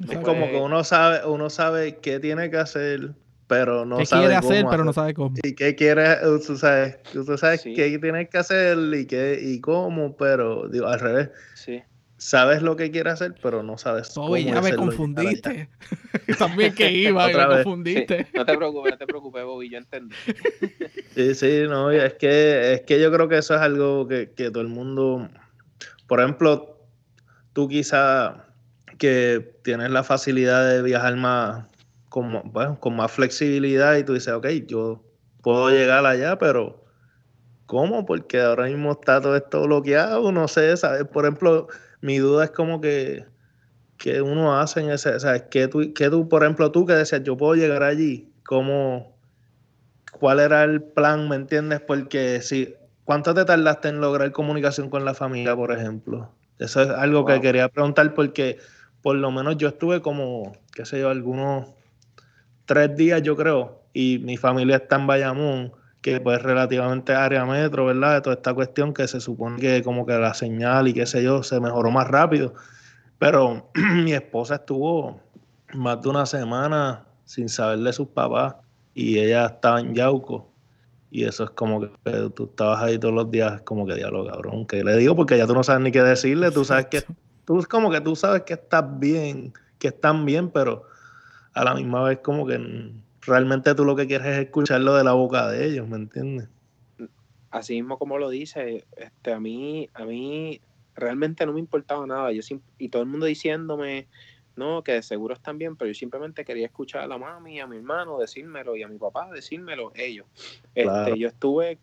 Es 0.08 0.18
como 0.18 0.48
que 0.48 0.56
uno 0.56 0.82
sabe, 0.84 1.26
uno 1.26 1.50
sabe 1.50 1.98
qué 1.98 2.18
tiene 2.18 2.50
que 2.50 2.56
hacer, 2.56 3.14
pero 3.46 3.84
no 3.84 3.98
¿Qué 3.98 4.06
sabe 4.06 4.22
quiere 4.22 4.36
hacer, 4.36 4.66
pero 4.70 4.84
no 4.84 4.92
sabe 4.94 5.12
cómo. 5.12 5.36
Y 5.42 5.54
qué 5.54 5.74
quiere, 5.74 6.16
tú 6.46 6.56
sabes, 6.56 7.02
tú 7.02 7.36
sabes 7.36 7.62
qué 7.62 7.98
tienes 7.98 8.30
que 8.30 8.38
hacer 8.38 8.78
y 8.94 9.06
qué 9.06 9.38
y 9.42 9.60
cómo, 9.60 10.16
pero 10.16 10.68
digo, 10.68 10.86
al 10.86 11.00
revés. 11.00 11.30
Sí. 11.54 11.82
Sabes 12.20 12.60
lo 12.60 12.76
que 12.76 12.90
quiere 12.90 13.08
hacer, 13.08 13.34
pero 13.42 13.62
no 13.62 13.78
sabes 13.78 14.10
cómo. 14.14 14.36
ya 14.36 14.60
me 14.60 14.76
confundiste. 14.76 15.70
También 16.38 16.74
que 16.74 16.92
iba, 16.92 17.26
me 17.26 17.32
confundiste. 17.32 18.26
No 18.34 18.44
te 18.44 18.56
preocupes, 18.58 18.92
no 18.92 18.98
te 18.98 19.06
preocupes, 19.06 19.42
Bobby, 19.42 19.70
yo 19.70 19.78
entendí. 19.78 20.14
sí, 21.14 21.34
sí, 21.34 21.62
no, 21.66 21.90
es 21.90 22.12
que, 22.14 22.74
es 22.74 22.82
que 22.82 23.00
yo 23.00 23.10
creo 23.10 23.26
que 23.26 23.38
eso 23.38 23.54
es 23.54 23.62
algo 23.62 24.06
que, 24.06 24.32
que 24.32 24.50
todo 24.50 24.60
el 24.60 24.68
mundo, 24.68 25.30
por 26.06 26.20
ejemplo, 26.20 26.86
tú 27.54 27.68
quizá 27.68 28.44
que 28.98 29.54
tienes 29.64 29.90
la 29.90 30.04
facilidad 30.04 30.68
de 30.68 30.82
viajar 30.82 31.16
más 31.16 31.68
con, 32.10 32.52
con 32.80 32.96
más 32.96 33.10
flexibilidad 33.12 33.96
y 33.96 34.04
tú 34.04 34.12
dices, 34.12 34.34
ok, 34.34 34.46
yo 34.66 35.02
puedo 35.42 35.70
llegar 35.70 36.04
allá, 36.04 36.36
pero 36.36 36.84
¿cómo? 37.64 38.04
Porque 38.04 38.42
ahora 38.42 38.66
mismo 38.66 38.92
está 38.92 39.22
todo 39.22 39.36
esto 39.36 39.62
bloqueado, 39.62 40.30
no 40.32 40.48
sé, 40.48 40.76
¿sabes? 40.76 41.04
Por 41.04 41.24
ejemplo, 41.24 41.68
mi 42.00 42.18
duda 42.18 42.44
es 42.44 42.50
como 42.50 42.80
que, 42.80 43.24
que 43.96 44.22
uno 44.22 44.58
hace 44.58 44.80
en 44.80 44.90
ese, 44.90 45.18
¿sabes? 45.20 45.44
Que 45.50 45.68
tú, 45.68 45.92
que 45.94 46.10
tú, 46.10 46.28
por 46.28 46.42
ejemplo, 46.42 46.70
tú 46.72 46.86
que 46.86 46.94
decías, 46.94 47.22
yo 47.22 47.36
puedo 47.36 47.54
llegar 47.54 47.82
allí, 47.82 48.32
¿cómo? 48.44 49.16
¿Cuál 50.12 50.40
era 50.40 50.64
el 50.64 50.82
plan, 50.82 51.28
me 51.28 51.36
entiendes? 51.36 51.80
Porque 51.80 52.40
si, 52.42 52.74
¿cuánto 53.04 53.34
te 53.34 53.44
tardaste 53.44 53.88
en 53.88 54.00
lograr 54.00 54.32
comunicación 54.32 54.90
con 54.90 55.04
la 55.04 55.14
familia, 55.14 55.54
por 55.54 55.72
ejemplo? 55.72 56.32
Eso 56.58 56.82
es 56.82 56.90
algo 56.90 57.24
que 57.24 57.40
quería 57.40 57.68
preguntar 57.68 58.14
porque 58.14 58.58
por 59.02 59.16
lo 59.16 59.30
menos 59.30 59.56
yo 59.56 59.68
estuve 59.68 60.02
como, 60.02 60.52
qué 60.74 60.84
sé 60.84 61.00
yo, 61.00 61.08
algunos 61.08 61.68
tres 62.66 62.94
días, 62.96 63.22
yo 63.22 63.36
creo, 63.36 63.82
y 63.92 64.18
mi 64.18 64.36
familia 64.36 64.76
está 64.76 64.96
en 64.96 65.06
Bayamón, 65.06 65.72
que 66.00 66.20
pues 66.20 66.42
relativamente 66.42 67.14
área 67.14 67.44
metro, 67.44 67.86
¿verdad? 67.86 68.14
De 68.14 68.20
toda 68.22 68.36
esta 68.36 68.54
cuestión 68.54 68.94
que 68.94 69.06
se 69.06 69.20
supone 69.20 69.60
que 69.60 69.82
como 69.82 70.06
que 70.06 70.14
la 70.14 70.34
señal 70.34 70.88
y 70.88 70.94
qué 70.94 71.06
sé 71.06 71.22
yo, 71.22 71.42
se 71.42 71.60
mejoró 71.60 71.90
más 71.90 72.08
rápido. 72.08 72.54
Pero 73.18 73.70
mi 73.94 74.12
esposa 74.12 74.56
estuvo 74.56 75.20
más 75.74 76.00
de 76.02 76.08
una 76.08 76.26
semana 76.26 77.04
sin 77.24 77.48
saber 77.48 77.80
de 77.80 77.92
sus 77.92 78.08
papás 78.08 78.56
y 78.94 79.18
ella 79.18 79.46
estaba 79.46 79.80
en 79.80 79.94
Yauco. 79.94 80.50
Y 81.10 81.24
eso 81.24 81.44
es 81.44 81.50
como 81.50 81.80
que 81.80 81.90
tú 82.34 82.44
estabas 82.44 82.82
ahí 82.82 82.98
todos 82.98 83.14
los 83.14 83.30
días, 83.30 83.62
como 83.62 83.84
que 83.84 83.94
diablo, 83.94 84.26
cabrón. 84.26 84.66
que 84.66 84.84
le 84.84 84.96
digo? 84.96 85.16
Porque 85.16 85.36
ya 85.36 85.46
tú 85.46 85.54
no 85.54 85.64
sabes 85.64 85.82
ni 85.82 85.90
qué 85.90 86.02
decirle, 86.02 86.50
tú 86.50 86.64
sabes 86.64 86.86
que 86.86 87.02
tú 87.44 87.64
como 87.68 87.90
que 87.90 88.00
tú 88.00 88.14
sabes 88.14 88.42
que 88.42 88.54
estás 88.54 88.84
bien, 88.98 89.52
que 89.78 89.88
están 89.88 90.24
bien, 90.24 90.50
pero 90.50 90.84
a 91.52 91.64
la 91.64 91.74
misma 91.74 92.04
vez 92.04 92.20
como 92.22 92.46
que 92.46 92.92
realmente 93.22 93.74
tú 93.74 93.84
lo 93.84 93.96
que 93.96 94.06
quieres 94.06 94.26
es 94.28 94.38
escucharlo 94.46 94.94
de 94.94 95.04
la 95.04 95.12
boca 95.12 95.48
de 95.48 95.66
ellos, 95.66 95.88
¿me 95.88 95.96
entiendes? 95.96 96.48
Así 97.50 97.74
mismo 97.74 97.98
como 97.98 98.18
lo 98.18 98.30
dice, 98.30 98.84
este, 98.96 99.32
a 99.32 99.40
mí, 99.40 99.88
a 99.94 100.04
mí 100.04 100.60
realmente 100.94 101.44
no 101.46 101.52
me 101.52 101.60
importaba 101.60 102.06
nada. 102.06 102.32
Yo 102.32 102.42
y 102.78 102.88
todo 102.88 103.02
el 103.02 103.08
mundo 103.08 103.26
diciéndome, 103.26 104.06
no, 104.56 104.82
que 104.82 104.92
de 104.92 105.02
seguro 105.02 105.34
están 105.34 105.58
bien, 105.58 105.76
pero 105.76 105.88
yo 105.88 105.94
simplemente 105.94 106.44
quería 106.44 106.66
escuchar 106.66 107.02
a 107.02 107.06
la 107.06 107.18
mami, 107.18 107.60
a 107.60 107.66
mi 107.66 107.76
hermano 107.76 108.18
decírmelo 108.18 108.76
y 108.76 108.82
a 108.82 108.88
mi 108.88 108.98
papá 108.98 109.30
decírmelo 109.32 109.92
ellos. 109.94 110.26
Este, 110.74 111.18
yo 111.18 111.28
estuve 111.28 111.78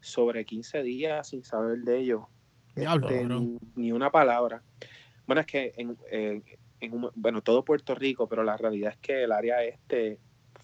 sobre 0.00 0.44
15 0.44 0.82
días 0.82 1.28
sin 1.28 1.44
saber 1.44 1.78
de 1.78 1.98
ellos. 1.98 2.22
Este, 2.74 3.26
ni, 3.74 3.92
una 3.92 4.10
palabra. 4.10 4.62
Bueno, 5.26 5.40
es 5.40 5.46
que 5.46 5.72
en, 5.76 6.42
bueno, 7.14 7.42
todo 7.42 7.64
Puerto 7.64 7.94
Rico, 7.94 8.28
pero 8.28 8.42
la 8.42 8.56
realidad 8.56 8.92
es 8.92 8.98
que 8.98 9.24
el 9.24 9.32
área 9.32 9.62
este 9.64 10.18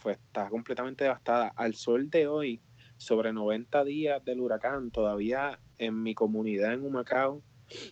fue, 0.07 0.13
está 0.13 0.49
completamente 0.49 1.03
devastada. 1.03 1.53
Al 1.57 1.75
sol 1.75 2.09
de 2.11 2.29
hoy, 2.29 2.61
sobre 2.97 3.33
90 3.33 3.83
días 3.83 4.25
del 4.25 4.41
huracán, 4.41 4.93
todavía 4.93 5.59
en 5.79 6.01
mi 6.01 6.15
comunidad 6.15 6.75
en 6.75 6.85
Humacao, 6.85 7.43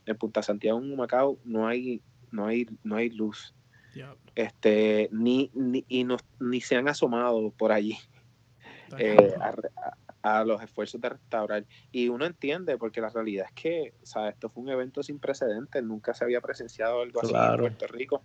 en 0.07 0.16
Punta 0.16 0.40
Santiago, 0.40 0.79
en 0.79 0.92
Humacao, 0.92 1.40
no 1.44 1.66
hay, 1.66 2.03
no 2.31 2.46
hay, 2.46 2.68
no 2.85 2.94
hay 2.94 3.11
luz. 3.11 3.53
Este, 4.37 5.09
ni, 5.11 5.50
ni, 5.55 5.85
y 5.88 6.05
no, 6.05 6.18
ni 6.38 6.61
se 6.61 6.77
han 6.77 6.87
asomado 6.87 7.50
por 7.50 7.72
allí 7.72 7.98
eh, 8.96 9.35
a 10.22 10.44
los 10.44 10.62
esfuerzos 10.62 11.00
de 11.00 11.09
restaurar. 11.09 11.66
Y 11.90 12.09
uno 12.11 12.27
entiende, 12.27 12.79
porque 12.79 13.00
la 13.00 13.09
realidad 13.09 13.46
es 13.48 13.53
que, 13.61 13.94
o 14.16 14.27
esto 14.27 14.50
fue 14.50 14.62
un 14.62 14.70
evento 14.70 15.03
sin 15.03 15.18
precedentes, 15.18 15.83
nunca 15.83 16.14
se 16.14 16.22
había 16.22 16.40
presenciado 16.40 17.03
algo 17.03 17.22
así 17.22 17.35
en 17.35 17.57
Puerto 17.59 17.87
Rico. 17.88 18.22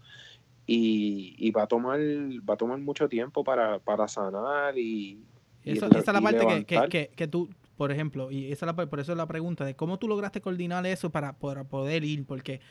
Y, 0.71 1.51
va 1.51 1.63
a 1.63 1.67
tomar 1.67 1.99
va 1.99 2.53
a 2.53 2.57
tomar 2.57 2.77
mucho 2.77 3.09
tiempo 3.09 3.43
para, 3.43 3.79
sanar 4.07 4.77
y, 4.77 5.23
esa 5.63 5.87
es 5.87 6.07
la 6.07 6.21
parte 6.21 6.65
que, 6.65 7.09
que, 7.15 7.27
tú 7.27 7.49
por 7.75 7.91
ejemplo 7.91 8.31
y 8.31 8.51
esa 8.51 8.65
la, 8.65 8.75
por 8.75 8.99
eso 8.99 9.11
es 9.11 9.17
la 9.17 9.25
pregunta 9.25 9.65
de 9.65 9.75
cómo 9.75 9.97
tú 9.97 10.07
lograste 10.07 10.41
coordinar 10.41 10.85
eso 10.85 11.09
para, 11.09 11.33
para 11.33 11.63
poder 11.63 12.03
ir 12.03 12.23
porque 12.25 12.61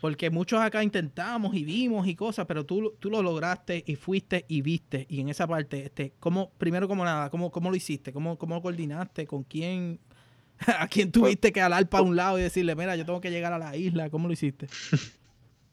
porque 0.00 0.30
muchos 0.30 0.60
acá 0.60 0.82
intentamos 0.84 1.54
y 1.54 1.64
vimos 1.64 2.06
y 2.06 2.14
cosas, 2.14 2.46
pero 2.46 2.64
tú, 2.64 2.94
tú 3.00 3.10
lo 3.10 3.22
lograste 3.22 3.82
y 3.84 3.96
fuiste 3.96 4.44
y 4.46 4.62
viste. 4.62 5.06
Y 5.08 5.20
en 5.20 5.28
esa 5.28 5.46
parte, 5.46 5.84
este, 5.86 6.12
¿cómo, 6.20 6.50
primero 6.56 6.86
como 6.86 7.04
nada, 7.04 7.30
cómo, 7.30 7.50
cómo 7.50 7.68
lo 7.68 7.76
hiciste? 7.76 8.12
¿Cómo, 8.12 8.38
¿Cómo 8.38 8.62
coordinaste? 8.62 9.26
¿Con 9.26 9.42
quién? 9.42 9.98
¿A 10.78 10.86
quién 10.86 11.10
tuviste 11.10 11.52
que 11.52 11.60
alar 11.60 11.88
para 11.88 12.04
un 12.04 12.14
lado 12.14 12.38
y 12.38 12.42
decirle, 12.42 12.76
mira, 12.76 12.94
yo 12.94 13.04
tengo 13.04 13.20
que 13.20 13.30
llegar 13.30 13.52
a 13.52 13.58
la 13.58 13.76
isla? 13.76 14.08
¿Cómo 14.10 14.28
lo 14.28 14.34
hiciste? 14.34 14.68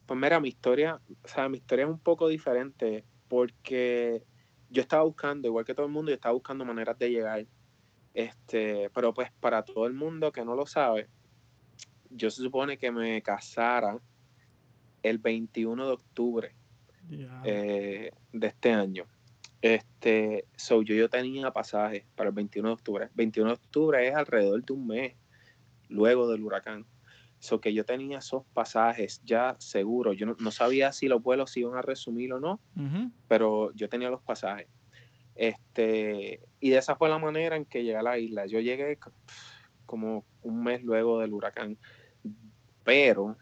Pues 0.06 0.20
mira, 0.20 0.40
mi 0.40 0.48
historia, 0.48 1.00
o 1.22 1.28
sea, 1.28 1.48
mi 1.48 1.58
historia 1.58 1.84
es 1.84 1.90
un 1.90 1.98
poco 1.98 2.28
diferente 2.28 3.04
porque 3.28 4.22
yo 4.70 4.82
estaba 4.82 5.02
buscando, 5.02 5.48
igual 5.48 5.64
que 5.64 5.74
todo 5.74 5.86
el 5.86 5.92
mundo, 5.92 6.10
yo 6.10 6.14
estaba 6.14 6.32
buscando 6.32 6.64
maneras 6.64 6.98
de 6.98 7.10
llegar. 7.10 7.46
Este, 8.14 8.88
pero 8.94 9.12
pues 9.12 9.30
para 9.40 9.62
todo 9.62 9.86
el 9.86 9.92
mundo 9.92 10.32
que 10.32 10.44
no 10.44 10.54
lo 10.54 10.64
sabe, 10.64 11.08
yo 12.10 12.30
se 12.30 12.42
supone 12.42 12.78
que 12.78 12.90
me 12.90 13.20
casara 13.20 13.98
el 15.02 15.18
21 15.18 15.86
de 15.86 15.92
octubre 15.92 16.54
eh, 17.44 18.10
de 18.32 18.46
este 18.46 18.72
año. 18.72 19.04
Este, 19.60 20.46
so 20.56 20.82
yo, 20.82 20.94
yo 20.94 21.08
tenía 21.08 21.50
pasajes 21.50 22.04
para 22.14 22.28
el 22.28 22.34
21 22.34 22.68
de 22.68 22.74
octubre. 22.74 23.08
21 23.14 23.50
de 23.50 23.54
octubre 23.54 24.08
es 24.08 24.14
alrededor 24.14 24.64
de 24.64 24.72
un 24.72 24.86
mes 24.86 25.14
luego 25.88 26.30
del 26.30 26.42
huracán. 26.42 26.86
So 27.38 27.60
que 27.60 27.74
yo 27.74 27.84
tenía 27.84 28.18
esos 28.18 28.44
pasajes 28.54 29.22
ya 29.24 29.56
seguros. 29.58 30.16
Yo 30.16 30.26
no, 30.26 30.50
sabía 30.50 30.92
si 30.92 31.06
los 31.08 31.22
vuelos 31.22 31.56
iban 31.56 31.76
a 31.76 31.82
resumir 31.82 32.32
o 32.32 32.40
no, 32.40 32.60
pero 33.28 33.72
yo 33.74 33.88
tenía 33.88 34.10
los 34.10 34.22
pasajes. 34.22 34.68
Este, 35.34 36.40
y 36.60 36.70
de 36.70 36.78
esa 36.78 36.96
fue 36.96 37.08
la 37.08 37.18
manera 37.18 37.56
en 37.56 37.66
que 37.66 37.84
llegué 37.84 37.96
a 37.96 38.02
la 38.02 38.18
isla. 38.18 38.46
Yo 38.46 38.60
llegué 38.60 38.98
como 39.84 40.24
un 40.42 40.64
mes 40.64 40.82
luego 40.82 41.20
del 41.20 41.34
huracán, 41.34 41.78
pero 42.84 43.36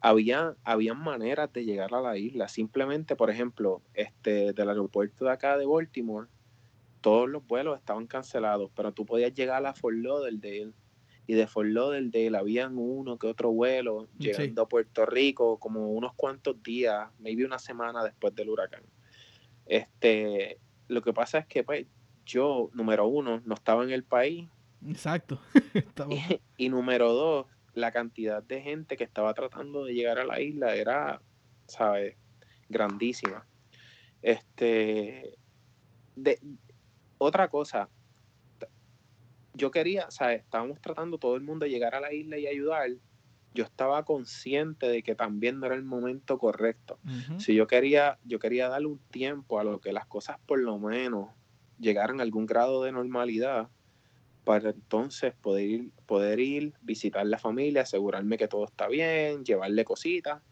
había, 0.00 0.56
había 0.64 0.94
maneras 0.94 1.52
de 1.52 1.64
llegar 1.64 1.94
a 1.94 2.00
la 2.00 2.16
isla. 2.16 2.48
Simplemente, 2.48 3.14
por 3.14 3.30
ejemplo, 3.30 3.82
este, 3.94 4.52
del 4.52 4.68
aeropuerto 4.70 5.26
de 5.26 5.32
acá 5.32 5.58
de 5.58 5.66
Baltimore, 5.66 6.28
todos 7.00 7.28
los 7.28 7.46
vuelos 7.46 7.78
estaban 7.78 8.06
cancelados, 8.06 8.70
pero 8.74 8.92
tú 8.92 9.06
podías 9.06 9.34
llegar 9.34 9.64
a 9.66 9.74
Fort 9.74 9.96
Lauderdale 9.96 10.72
y 11.28 11.34
de 11.34 11.46
Fort 11.46 11.68
Lauderdale 11.68 12.38
habían 12.38 12.78
uno 12.78 13.18
que 13.18 13.26
otro 13.26 13.52
vuelo 13.52 14.08
llegando 14.18 14.62
a 14.62 14.68
Puerto 14.68 15.04
Rico 15.04 15.58
como 15.58 15.90
unos 15.90 16.14
cuantos 16.14 16.60
días, 16.62 17.10
maybe 17.18 17.44
una 17.44 17.58
semana 17.58 18.02
después 18.02 18.34
del 18.34 18.48
huracán. 18.48 18.82
Este, 19.66 20.58
lo 20.88 21.02
que 21.02 21.12
pasa 21.12 21.36
es 21.36 21.46
que 21.46 21.62
pues, 21.64 21.86
yo, 22.24 22.70
número 22.72 23.06
uno, 23.06 23.42
no 23.44 23.54
estaba 23.54 23.84
en 23.84 23.90
el 23.90 24.04
país. 24.04 24.48
Exacto. 24.88 25.38
y 26.56 26.70
número 26.70 27.12
dos, 27.12 27.46
la 27.74 27.92
cantidad 27.92 28.42
de 28.42 28.62
gente 28.62 28.96
que 28.96 29.04
estaba 29.04 29.34
tratando 29.34 29.84
de 29.84 29.92
llegar 29.92 30.18
a 30.18 30.24
la 30.24 30.40
isla 30.40 30.76
era, 30.76 31.20
¿sabes? 31.66 32.16
Grandísima. 32.70 33.46
Este, 34.22 35.36
de, 36.16 36.40
otra 37.18 37.48
cosa, 37.48 37.90
yo 39.58 39.70
quería, 39.70 40.10
¿sabes? 40.10 40.42
Estábamos 40.42 40.80
tratando 40.80 41.18
todo 41.18 41.34
el 41.34 41.42
mundo 41.42 41.64
de 41.64 41.70
llegar 41.70 41.94
a 41.94 42.00
la 42.00 42.12
isla 42.12 42.38
y 42.38 42.46
ayudar. 42.46 42.90
Yo 43.52 43.64
estaba 43.64 44.04
consciente 44.04 44.88
de 44.88 45.02
que 45.02 45.14
también 45.14 45.58
no 45.58 45.66
era 45.66 45.74
el 45.74 45.82
momento 45.82 46.38
correcto. 46.38 46.98
Si 47.38 47.54
yo 47.54 47.66
quería, 47.66 48.18
yo 48.24 48.38
quería 48.38 48.68
darle 48.68 48.86
un 48.86 49.00
tiempo 49.10 49.58
a 49.58 49.64
lo 49.64 49.80
que 49.80 49.92
las 49.92 50.06
cosas 50.06 50.38
por 50.46 50.60
lo 50.60 50.78
menos 50.78 51.30
llegaran 51.78 52.20
a 52.20 52.22
algún 52.22 52.46
grado 52.46 52.82
de 52.84 52.92
normalidad 52.92 53.68
para 54.44 54.70
entonces 54.70 55.34
poder 55.34 55.66
ir, 55.68 55.90
poder 56.06 56.38
ir, 56.40 56.72
visitar 56.80 57.26
la 57.26 57.38
familia, 57.38 57.82
asegurarme 57.82 58.38
que 58.38 58.48
todo 58.48 58.64
está 58.64 58.86
bien, 58.86 59.44
llevarle 59.44 59.84
cositas, 59.84 60.42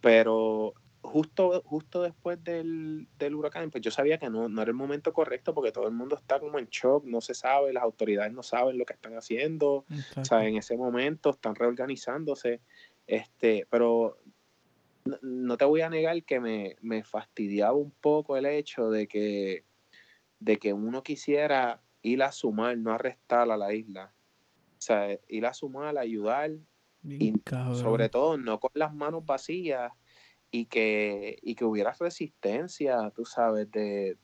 pero 0.00 0.74
justo, 1.06 1.62
justo 1.64 2.02
después 2.02 2.42
del, 2.44 3.08
huracán, 3.34 3.70
pues 3.70 3.82
yo 3.82 3.90
sabía 3.90 4.18
que 4.18 4.28
no, 4.28 4.46
era 4.46 4.70
el 4.70 4.76
momento 4.76 5.12
correcto 5.12 5.54
porque 5.54 5.72
todo 5.72 5.86
el 5.86 5.94
mundo 5.94 6.16
está 6.16 6.38
como 6.40 6.58
en 6.58 6.66
shock, 6.66 7.04
no 7.04 7.20
se 7.20 7.34
sabe, 7.34 7.72
las 7.72 7.82
autoridades 7.82 8.32
no 8.32 8.42
saben 8.42 8.78
lo 8.78 8.84
que 8.84 8.92
están 8.92 9.16
haciendo, 9.16 9.84
o 10.16 10.24
sea, 10.24 10.46
en 10.46 10.56
ese 10.56 10.76
momento 10.76 11.30
están 11.30 11.54
reorganizándose, 11.54 12.60
este, 13.06 13.66
pero 13.70 14.18
no, 15.22 15.56
te 15.56 15.64
voy 15.64 15.80
a 15.80 15.90
negar 15.90 16.22
que 16.24 16.40
me, 16.40 16.76
me 16.80 17.04
fastidiaba 17.04 17.74
un 17.74 17.92
poco 17.92 18.36
el 18.36 18.46
hecho 18.46 18.90
de 18.90 19.06
que, 19.06 19.64
de 20.40 20.58
que 20.58 20.72
uno 20.72 21.02
quisiera 21.02 21.80
ir 22.02 22.22
a 22.22 22.32
sumar, 22.32 22.76
no 22.76 22.92
a 22.92 22.98
restar 22.98 23.50
a 23.50 23.56
la 23.56 23.72
isla. 23.72 24.12
O 24.78 24.82
sea, 24.86 25.18
ir 25.28 25.46
a 25.46 25.54
sumar, 25.54 25.96
ayudar, 25.98 26.50
y 27.02 27.32
sobre 27.74 28.08
todo 28.08 28.36
no 28.36 28.58
con 28.58 28.70
las 28.74 28.92
manos 28.92 29.24
vacías 29.24 29.92
y 30.56 30.64
que, 30.64 31.38
y 31.42 31.54
que 31.54 31.66
hubiera 31.66 31.92
resistencia, 31.92 33.10
tú 33.14 33.26
sabes, 33.26 33.70
de, 33.70 34.16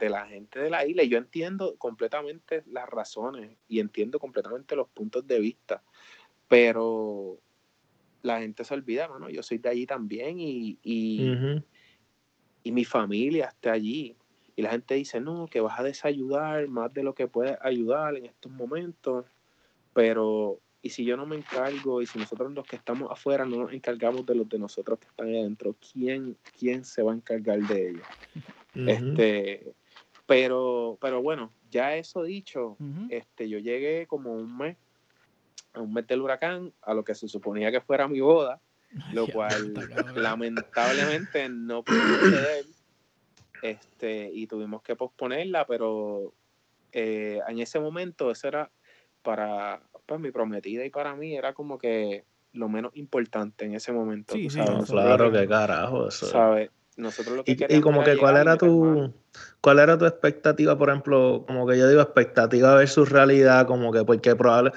la 0.00 0.26
gente 0.26 0.60
de 0.60 0.70
la 0.70 0.86
isla. 0.86 1.02
Y 1.02 1.08
yo 1.10 1.18
entiendo 1.18 1.76
completamente 1.76 2.62
las 2.66 2.88
razones 2.88 3.58
y 3.68 3.80
entiendo 3.80 4.18
completamente 4.18 4.76
los 4.76 4.88
puntos 4.88 5.26
de 5.26 5.38
vista, 5.38 5.82
pero 6.48 7.38
la 8.22 8.40
gente 8.40 8.64
se 8.64 8.72
olvida, 8.72 9.08
mano, 9.08 9.28
yo 9.28 9.42
soy 9.42 9.58
de 9.58 9.68
allí 9.68 9.84
también 9.84 10.40
y, 10.40 10.78
y, 10.82 11.34
y 12.62 12.72
mi 12.72 12.84
familia 12.86 13.46
está 13.46 13.72
allí 13.72 14.16
y 14.56 14.62
la 14.62 14.70
gente 14.70 14.94
dice, 14.94 15.20
no, 15.20 15.48
que 15.48 15.60
vas 15.60 15.78
a 15.78 15.82
desayudar 15.82 16.66
más 16.68 16.94
de 16.94 17.02
lo 17.02 17.14
que 17.14 17.28
puedes 17.28 17.58
ayudar 17.60 18.16
en 18.16 18.24
estos 18.24 18.50
momentos, 18.50 19.26
pero 19.92 20.60
y 20.80 20.90
si 20.90 21.04
yo 21.04 21.16
no 21.16 21.26
me 21.26 21.36
encargo 21.36 22.00
y 22.00 22.06
si 22.06 22.18
nosotros 22.18 22.52
los 22.52 22.66
que 22.66 22.76
estamos 22.76 23.10
afuera 23.10 23.44
no 23.44 23.56
nos 23.56 23.72
encargamos 23.72 24.24
de 24.26 24.34
los 24.34 24.48
de 24.48 24.58
nosotros 24.58 24.98
que 24.98 25.06
están 25.06 25.28
adentro, 25.28 25.74
¿quién, 25.92 26.36
quién 26.58 26.84
se 26.84 27.02
va 27.02 27.12
a 27.12 27.16
encargar 27.16 27.58
de 27.60 27.90
ellos? 27.90 28.06
Este, 28.74 29.72
pero, 30.26 30.98
pero 31.00 31.20
bueno, 31.20 31.52
ya 31.70 31.96
eso 31.96 32.22
dicho, 32.22 32.76
este, 33.08 33.48
yo 33.48 33.58
llegué 33.58 34.06
como 34.06 34.32
un 34.32 34.56
mes, 34.56 34.76
a 35.72 35.80
un 35.80 35.92
mes 35.92 36.06
del 36.06 36.22
huracán, 36.22 36.72
a 36.82 36.94
lo 36.94 37.04
que 37.04 37.14
se 37.14 37.28
suponía 37.28 37.72
que 37.72 37.80
fuera 37.80 38.06
mi 38.06 38.20
boda, 38.20 38.60
lo 39.12 39.26
cual 39.26 39.74
lamentablemente 40.14 41.48
no 41.48 41.82
pudo 41.82 42.00
suceder 42.20 42.64
este, 43.62 44.30
y 44.32 44.46
tuvimos 44.46 44.82
que 44.82 44.94
posponerla, 44.94 45.66
pero 45.66 46.32
eh, 46.92 47.40
en 47.48 47.58
ese 47.58 47.80
momento 47.80 48.30
eso 48.30 48.48
era 48.48 48.70
para 49.22 49.82
pues, 50.14 50.20
mi 50.20 50.30
prometida 50.30 50.84
y 50.84 50.90
para 50.90 51.14
mí 51.14 51.36
era 51.36 51.52
como 51.52 51.78
que 51.78 52.24
lo 52.52 52.68
menos 52.68 52.96
importante 52.96 53.66
en 53.66 53.74
ese 53.74 53.92
momento. 53.92 54.34
claro, 54.86 55.30
que 55.30 55.46
carajo, 55.46 56.08
eso. 56.08 56.26
¿sabes? 56.26 56.70
Nosotros 56.96 57.36
lo 57.36 57.44
que 57.44 57.52
y, 57.52 57.76
y 57.76 57.80
como 57.80 58.02
que 58.02 58.16
cuál 58.16 58.38
era 58.38 58.56
tu 58.56 59.12
cuál 59.60 59.78
era 59.78 59.96
tu 59.96 60.06
expectativa, 60.06 60.76
por 60.76 60.88
ejemplo, 60.88 61.44
como 61.46 61.66
que 61.66 61.78
yo 61.78 61.88
digo 61.88 62.00
expectativa 62.00 62.74
versus 62.74 63.10
realidad, 63.10 63.66
como 63.66 63.92
que 63.92 64.04
porque 64.04 64.34
probable 64.34 64.72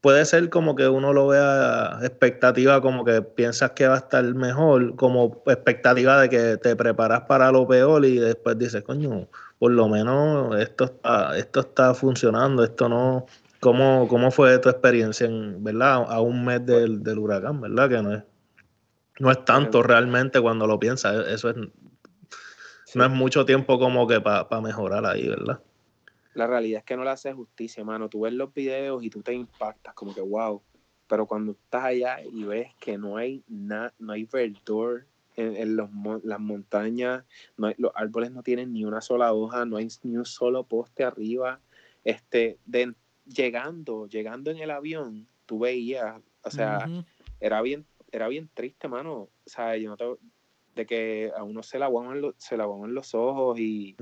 puede 0.00 0.24
ser 0.24 0.48
como 0.50 0.76
que 0.76 0.86
uno 0.86 1.12
lo 1.12 1.26
vea 1.26 1.98
expectativa, 2.02 2.80
como 2.80 3.04
que 3.04 3.22
piensas 3.22 3.72
que 3.72 3.88
va 3.88 3.94
a 3.94 3.98
estar 3.98 4.22
mejor, 4.34 4.94
como 4.94 5.42
expectativa 5.46 6.20
de 6.20 6.28
que 6.28 6.56
te 6.58 6.76
preparas 6.76 7.22
para 7.22 7.50
lo 7.50 7.66
peor 7.66 8.04
y 8.04 8.18
después 8.18 8.56
dices, 8.56 8.84
coño, 8.84 9.26
por 9.58 9.72
lo 9.72 9.88
menos 9.88 10.56
esto 10.60 10.84
está, 10.84 11.36
esto 11.36 11.58
está 11.58 11.92
funcionando, 11.92 12.62
esto 12.62 12.88
no. 12.88 13.26
¿Cómo, 13.66 14.06
cómo 14.06 14.30
fue 14.30 14.60
tu 14.60 14.68
experiencia 14.68 15.26
en, 15.26 15.64
verdad, 15.64 16.06
a 16.08 16.20
un 16.20 16.44
mes 16.44 16.64
del, 16.64 17.18
huracán, 17.18 17.60
verdad? 17.60 17.88
Que 17.88 18.00
no 18.00 18.14
es, 18.14 18.22
no 19.18 19.28
es 19.32 19.44
tanto 19.44 19.82
realmente 19.82 20.40
cuando 20.40 20.68
lo 20.68 20.78
piensas, 20.78 21.26
eso 21.26 21.50
es, 21.50 21.56
no 22.94 23.04
es 23.04 23.10
mucho 23.10 23.44
tiempo 23.44 23.76
como 23.80 24.06
que 24.06 24.20
para 24.20 24.60
mejorar 24.60 25.04
ahí, 25.04 25.26
¿verdad? 25.26 25.60
la 26.34 26.46
realidad 26.46 26.78
es 26.78 26.84
que 26.84 26.96
no 26.96 27.02
le 27.02 27.10
hace 27.10 27.32
justicia, 27.32 27.82
mano. 27.82 28.08
Tú 28.08 28.20
ves 28.20 28.34
los 28.34 28.54
videos 28.54 29.02
y 29.02 29.10
tú 29.10 29.20
te 29.20 29.34
impactas 29.34 29.94
como 29.94 30.14
que 30.14 30.20
wow. 30.20 30.62
Pero 31.08 31.26
cuando 31.26 31.50
estás 31.50 31.86
allá 31.86 32.20
y 32.22 32.44
ves 32.44 32.72
que 32.78 32.96
no 32.96 33.16
hay 33.16 33.42
nada, 33.48 33.92
no 33.98 34.12
hay 34.12 34.26
verdor 34.26 35.06
en, 35.34 35.74
los, 35.74 35.90
las 36.22 36.38
montañas, 36.38 37.24
no 37.56 37.72
los 37.78 37.90
árboles 37.96 38.30
no 38.30 38.44
tienen 38.44 38.72
ni 38.72 38.84
una 38.84 39.00
sola 39.00 39.32
hoja, 39.32 39.64
no 39.64 39.76
hay 39.76 39.88
ni 40.04 40.16
un 40.16 40.24
solo 40.24 40.62
poste 40.62 41.02
arriba. 41.02 41.58
Este, 42.04 42.58
de, 42.64 42.94
llegando, 43.26 44.06
llegando 44.06 44.50
en 44.50 44.58
el 44.58 44.70
avión, 44.70 45.26
tú 45.46 45.60
veías, 45.60 46.20
o 46.42 46.50
sea, 46.50 46.88
era 47.40 47.60
bien, 47.62 47.84
era 48.12 48.28
bien 48.28 48.48
triste, 48.52 48.88
mano. 48.88 49.14
O 49.14 49.30
sea, 49.46 49.76
yo 49.76 49.94
no 49.96 50.18
de 50.74 50.86
que 50.86 51.32
a 51.34 51.42
uno 51.42 51.62
se 51.62 51.82
aguaban 51.82 52.20
los, 52.20 52.34
se 52.36 52.56
los 52.56 53.14
ojos 53.14 53.58
y, 53.58 53.96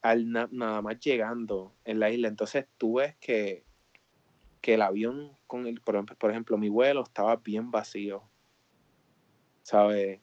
al 0.00 0.30
nada 0.30 0.82
más 0.82 0.98
llegando 1.00 1.74
en 1.84 2.00
la 2.00 2.10
isla. 2.10 2.28
Entonces 2.28 2.66
tú 2.78 2.94
ves 2.94 3.14
que, 3.20 3.64
que 4.60 4.74
el 4.74 4.82
avión, 4.82 5.32
con 5.46 5.66
el, 5.66 5.80
por, 5.80 6.30
ejemplo, 6.30 6.56
mi 6.56 6.68
vuelo 6.68 7.02
estaba 7.02 7.36
bien 7.36 7.70
vacío. 7.70 8.22
¿Sabes? 9.62 10.20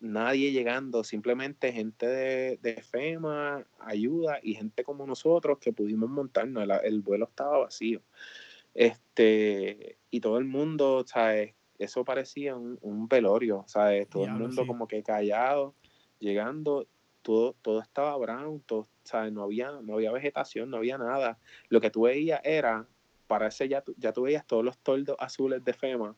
Nadie 0.00 0.52
llegando, 0.52 1.04
simplemente 1.04 1.72
gente 1.72 2.06
de, 2.06 2.82
FEMA, 2.82 3.66
ayuda 3.80 4.38
y 4.42 4.54
gente 4.54 4.84
como 4.84 5.06
nosotros 5.06 5.58
que 5.58 5.72
pudimos 5.72 6.08
montarnos. 6.08 6.66
El, 6.82 7.00
vuelo 7.00 7.26
estaba 7.26 7.58
vacío. 7.58 8.02
Este, 8.74 9.98
y 10.10 10.20
todo 10.20 10.38
el 10.38 10.44
mundo, 10.44 11.04
¿sabes? 11.06 11.54
Eso 11.78 12.04
parecía 12.04 12.56
un, 12.56 12.78
un 12.80 13.08
velorio, 13.08 13.64
¿sabes? 13.66 14.08
Todo 14.08 14.24
el 14.24 14.32
mundo 14.32 14.66
como 14.66 14.86
que 14.88 15.02
callado, 15.02 15.74
llegando 16.18 16.86
todo, 17.22 17.54
todo 17.62 17.80
estaba 17.80 18.16
brown, 18.16 18.60
todo, 18.60 18.88
no, 19.32 19.42
había, 19.42 19.72
no 19.82 19.94
había 19.94 20.12
vegetación, 20.12 20.70
no 20.70 20.78
había 20.78 20.98
nada. 20.98 21.38
Lo 21.68 21.80
que 21.80 21.90
tú 21.90 22.02
veías 22.02 22.40
era 22.44 22.86
para 23.26 23.48
ese 23.48 23.68
ya, 23.68 23.84
ya 23.96 24.12
tú 24.12 24.22
veías 24.22 24.46
todos 24.46 24.64
los 24.64 24.78
toldos 24.78 25.16
azules 25.18 25.64
de 25.64 25.72
FEMA 25.72 26.16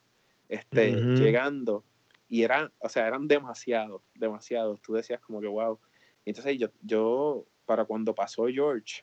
este, 0.50 0.92
llegando 0.92 1.84
y 2.30 2.44
eran, 2.44 2.72
o 2.78 2.88
sea, 2.88 3.08
eran 3.08 3.26
demasiados, 3.26 4.02
demasiados. 4.14 4.80
Tú 4.80 4.94
decías 4.94 5.20
como 5.20 5.40
que, 5.40 5.48
wow. 5.48 5.78
entonces 6.24 6.56
yo, 6.58 6.68
yo, 6.80 7.44
para 7.66 7.84
cuando 7.84 8.14
pasó 8.14 8.46
George, 8.46 9.02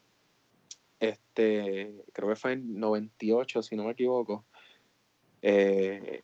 este, 1.00 1.94
creo 2.14 2.30
que 2.30 2.36
fue 2.38 2.54
en 2.54 2.80
98, 2.80 3.62
si 3.62 3.76
no 3.76 3.84
me 3.84 3.92
equivoco, 3.92 4.46
eh, 5.42 6.24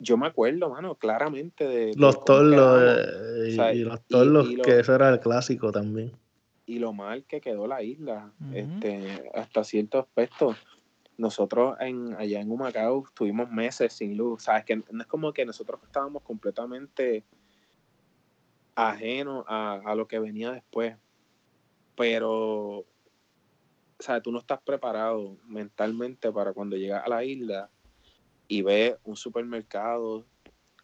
yo 0.00 0.16
me 0.16 0.26
acuerdo, 0.26 0.68
mano, 0.70 0.96
claramente 0.96 1.68
de... 1.68 1.92
Los 1.96 2.24
torlos, 2.24 2.82
eh, 2.82 3.72
y, 3.74 3.84
los 3.84 4.02
torlos, 4.02 4.48
que 4.64 4.80
eso 4.80 4.96
era 4.96 5.08
el 5.08 5.20
clásico 5.20 5.70
también. 5.70 6.10
Y 6.66 6.80
lo 6.80 6.92
mal 6.92 7.24
que 7.24 7.40
quedó 7.40 7.68
la 7.68 7.84
isla, 7.84 8.32
este, 8.52 9.30
hasta 9.34 9.62
cierto 9.62 10.00
aspecto. 10.00 10.56
Nosotros 11.16 11.76
en, 11.80 12.14
allá 12.14 12.40
en 12.40 12.50
Humacao 12.50 13.04
tuvimos 13.14 13.50
meses 13.50 13.92
sin 13.92 14.16
luz, 14.16 14.44
¿sabes? 14.44 14.64
Que 14.64 14.76
no 14.76 15.02
es 15.02 15.06
como 15.06 15.32
que 15.32 15.44
nosotros 15.44 15.80
estábamos 15.84 16.22
completamente 16.22 17.24
ajenos 18.74 19.44
a, 19.46 19.80
a 19.84 19.94
lo 19.94 20.08
que 20.08 20.18
venía 20.18 20.52
después. 20.52 20.96
Pero, 21.94 22.86
sea, 24.02 24.20
tú 24.20 24.30
no 24.32 24.38
estás 24.38 24.60
preparado 24.60 25.38
mentalmente 25.46 26.30
para 26.30 26.52
cuando 26.52 26.76
llegas 26.76 27.04
a 27.04 27.08
la 27.08 27.24
isla 27.24 27.70
y 28.48 28.62
ve 28.62 28.98
un 29.04 29.16
supermercado 29.16 30.26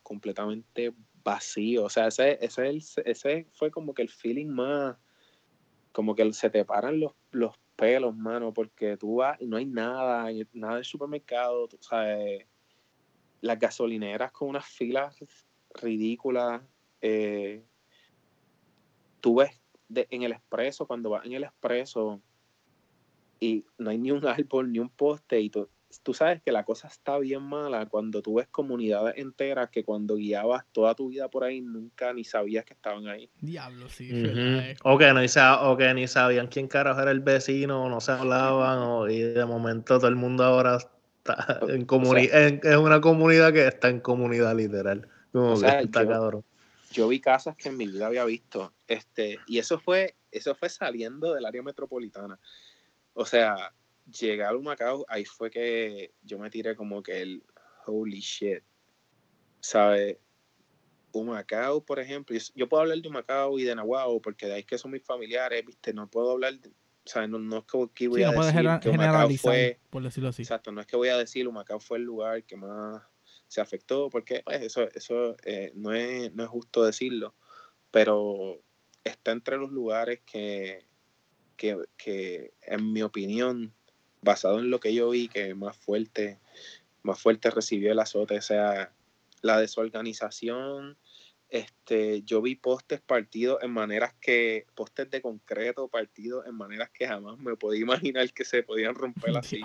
completamente 0.02 0.94
vacío. 1.22 1.84
O 1.84 1.90
sea, 1.90 2.06
ese, 2.06 2.38
ese, 2.40 2.78
ese 3.04 3.46
fue 3.52 3.70
como 3.70 3.92
que 3.92 4.02
el 4.02 4.08
feeling 4.08 4.48
más, 4.48 4.96
como 5.92 6.14
que 6.14 6.32
se 6.32 6.48
te 6.48 6.64
paran 6.64 7.00
los, 7.00 7.12
los 7.32 7.54
pelos, 7.78 8.16
mano, 8.16 8.52
porque 8.52 8.96
tú 8.96 9.16
vas 9.16 9.40
y 9.40 9.46
no 9.46 9.56
hay 9.56 9.64
nada, 9.64 10.26
nada 10.52 10.74
del 10.74 10.84
supermercado, 10.84 11.68
tú 11.68 11.78
sabes, 11.80 12.44
las 13.40 13.56
gasolineras 13.56 14.32
con 14.32 14.48
unas 14.48 14.66
filas 14.66 15.16
ridículas. 15.74 16.60
Eh, 17.00 17.62
tú 19.20 19.36
ves 19.36 19.60
en 19.94 20.24
el 20.24 20.32
expreso, 20.32 20.88
cuando 20.88 21.10
vas 21.10 21.24
en 21.24 21.34
el 21.34 21.44
expreso 21.44 22.20
y 23.38 23.64
no 23.78 23.90
hay 23.90 23.98
ni 23.98 24.10
un 24.10 24.26
árbol, 24.26 24.72
ni 24.72 24.80
un 24.80 24.90
poste, 24.90 25.40
y 25.40 25.48
tú, 25.48 25.68
tú 26.02 26.12
sabes 26.12 26.42
que 26.42 26.52
la 26.52 26.64
cosa 26.64 26.88
está 26.88 27.18
bien 27.18 27.42
mala 27.42 27.86
cuando 27.86 28.20
tú 28.20 28.34
ves 28.34 28.48
comunidades 28.48 29.14
enteras 29.16 29.70
que 29.70 29.84
cuando 29.84 30.16
guiabas 30.16 30.64
toda 30.72 30.94
tu 30.94 31.08
vida 31.08 31.28
por 31.28 31.44
ahí 31.44 31.60
nunca 31.60 32.12
ni 32.12 32.24
sabías 32.24 32.64
que 32.64 32.74
estaban 32.74 33.08
ahí. 33.08 33.30
Diablo, 33.40 33.88
sí. 33.88 34.10
o, 34.82 34.98
que 34.98 35.12
no, 35.12 35.70
o 35.70 35.76
que 35.76 35.94
ni 35.94 36.06
sabían 36.06 36.48
quién 36.48 36.68
carajo 36.68 37.00
era 37.00 37.10
el 37.10 37.20
vecino, 37.20 37.88
no 37.88 38.00
se 38.00 38.12
hablaban, 38.12 38.78
o, 38.78 39.08
y 39.08 39.20
de 39.20 39.44
momento 39.46 39.98
todo 39.98 40.08
el 40.08 40.16
mundo 40.16 40.44
ahora 40.44 40.76
está 40.76 41.60
en 41.68 41.86
comunidad, 41.86 42.64
es 42.64 42.76
una 42.76 43.00
comunidad 43.00 43.52
que 43.52 43.66
está 43.66 43.88
en 43.88 44.00
comunidad 44.00 44.54
literal. 44.56 45.08
Como 45.32 45.54
está 45.54 46.04
yo, 46.04 46.44
yo 46.92 47.08
vi 47.08 47.20
casas 47.20 47.56
que 47.56 47.68
en 47.68 47.76
mi 47.76 47.86
vida 47.86 48.06
había 48.06 48.24
visto, 48.24 48.72
este, 48.86 49.38
y 49.46 49.58
eso 49.58 49.78
fue, 49.78 50.16
eso 50.30 50.54
fue 50.54 50.68
saliendo 50.68 51.34
del 51.34 51.46
área 51.46 51.62
metropolitana. 51.62 52.38
O 53.14 53.24
sea, 53.24 53.72
llegar 54.10 54.52
a 54.52 54.56
Humacao, 54.56 55.04
ahí 55.08 55.24
fue 55.24 55.50
que 55.50 56.12
yo 56.22 56.38
me 56.38 56.50
tiré 56.50 56.76
como 56.76 57.02
que 57.02 57.22
el 57.22 57.44
holy 57.86 58.20
shit. 58.20 58.62
¿Sabes? 59.60 60.18
Humacao, 61.12 61.84
por 61.84 61.98
ejemplo, 61.98 62.36
yo, 62.54 62.68
puedo 62.68 62.82
hablar 62.82 62.98
de 62.98 63.08
Humacao 63.08 63.58
y 63.58 63.64
de 63.64 63.74
Nahuatl 63.74 64.20
porque 64.22 64.46
de 64.46 64.54
ahí 64.54 64.64
que 64.64 64.78
son 64.78 64.90
mis 64.90 65.02
familiares, 65.02 65.64
¿viste? 65.64 65.92
No 65.92 66.08
puedo 66.08 66.32
hablar, 66.32 66.58
de, 66.58 66.68
o 66.68 66.72
sea, 67.04 67.26
no, 67.26 67.58
es 67.58 67.64
que 67.94 68.08
voy 68.08 68.22
a 68.22 68.30
decir 68.30 68.68
que 68.80 68.90
Humacao 68.90 69.30
fue, 69.30 69.80
por 69.90 70.02
decirlo 70.02 70.28
así. 70.28 70.42
Exacto, 70.42 70.70
no 70.70 70.80
es 70.80 70.86
que 70.86 70.96
voy 70.96 71.08
a 71.08 71.16
decir 71.16 71.48
Humacao 71.48 71.80
fue 71.80 71.98
el 71.98 72.04
lugar 72.04 72.44
que 72.44 72.56
más 72.56 73.02
se 73.46 73.60
afectó, 73.60 74.10
porque 74.10 74.42
pues, 74.44 74.60
eso, 74.60 74.88
eso 74.94 75.36
eh, 75.44 75.72
no, 75.74 75.92
es, 75.92 76.32
no 76.34 76.44
es 76.44 76.48
justo 76.50 76.84
decirlo, 76.84 77.34
pero 77.90 78.60
está 79.02 79.32
entre 79.32 79.56
los 79.56 79.70
lugares 79.70 80.20
que, 80.26 80.86
que, 81.56 81.78
que 81.96 82.52
en 82.62 82.92
mi 82.92 83.02
opinión 83.02 83.74
basado 84.22 84.58
en 84.58 84.70
lo 84.70 84.80
que 84.80 84.94
yo 84.94 85.10
vi, 85.10 85.28
que 85.28 85.54
más 85.54 85.76
fuerte, 85.76 86.38
más 87.02 87.20
fuerte 87.20 87.50
recibió 87.50 87.92
el 87.92 87.98
azote, 87.98 88.38
o 88.38 88.42
sea, 88.42 88.92
la 89.42 89.60
desorganización, 89.60 90.96
este, 91.48 92.22
yo 92.22 92.42
vi 92.42 92.56
postes 92.56 93.00
partidos 93.00 93.62
en 93.62 93.70
maneras 93.70 94.14
que, 94.20 94.66
postes 94.74 95.10
de 95.10 95.22
concreto 95.22 95.88
partidos 95.88 96.46
en 96.46 96.54
maneras 96.54 96.90
que 96.90 97.06
jamás 97.06 97.38
me 97.38 97.56
podía 97.56 97.80
imaginar 98.12 98.32
que 98.32 98.44
se 98.44 98.62
podían 98.62 98.94
romper 98.94 99.36
así. 99.38 99.60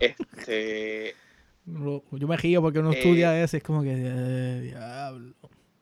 este, 0.00 1.14
yo 1.66 2.28
me 2.28 2.36
río 2.36 2.60
porque 2.60 2.80
uno 2.80 2.92
estudia 2.92 3.38
eh, 3.38 3.44
eso, 3.44 3.56
es 3.56 3.62
como 3.62 3.82
que, 3.82 3.92
eh, 3.94 4.60
diablo. 4.62 5.34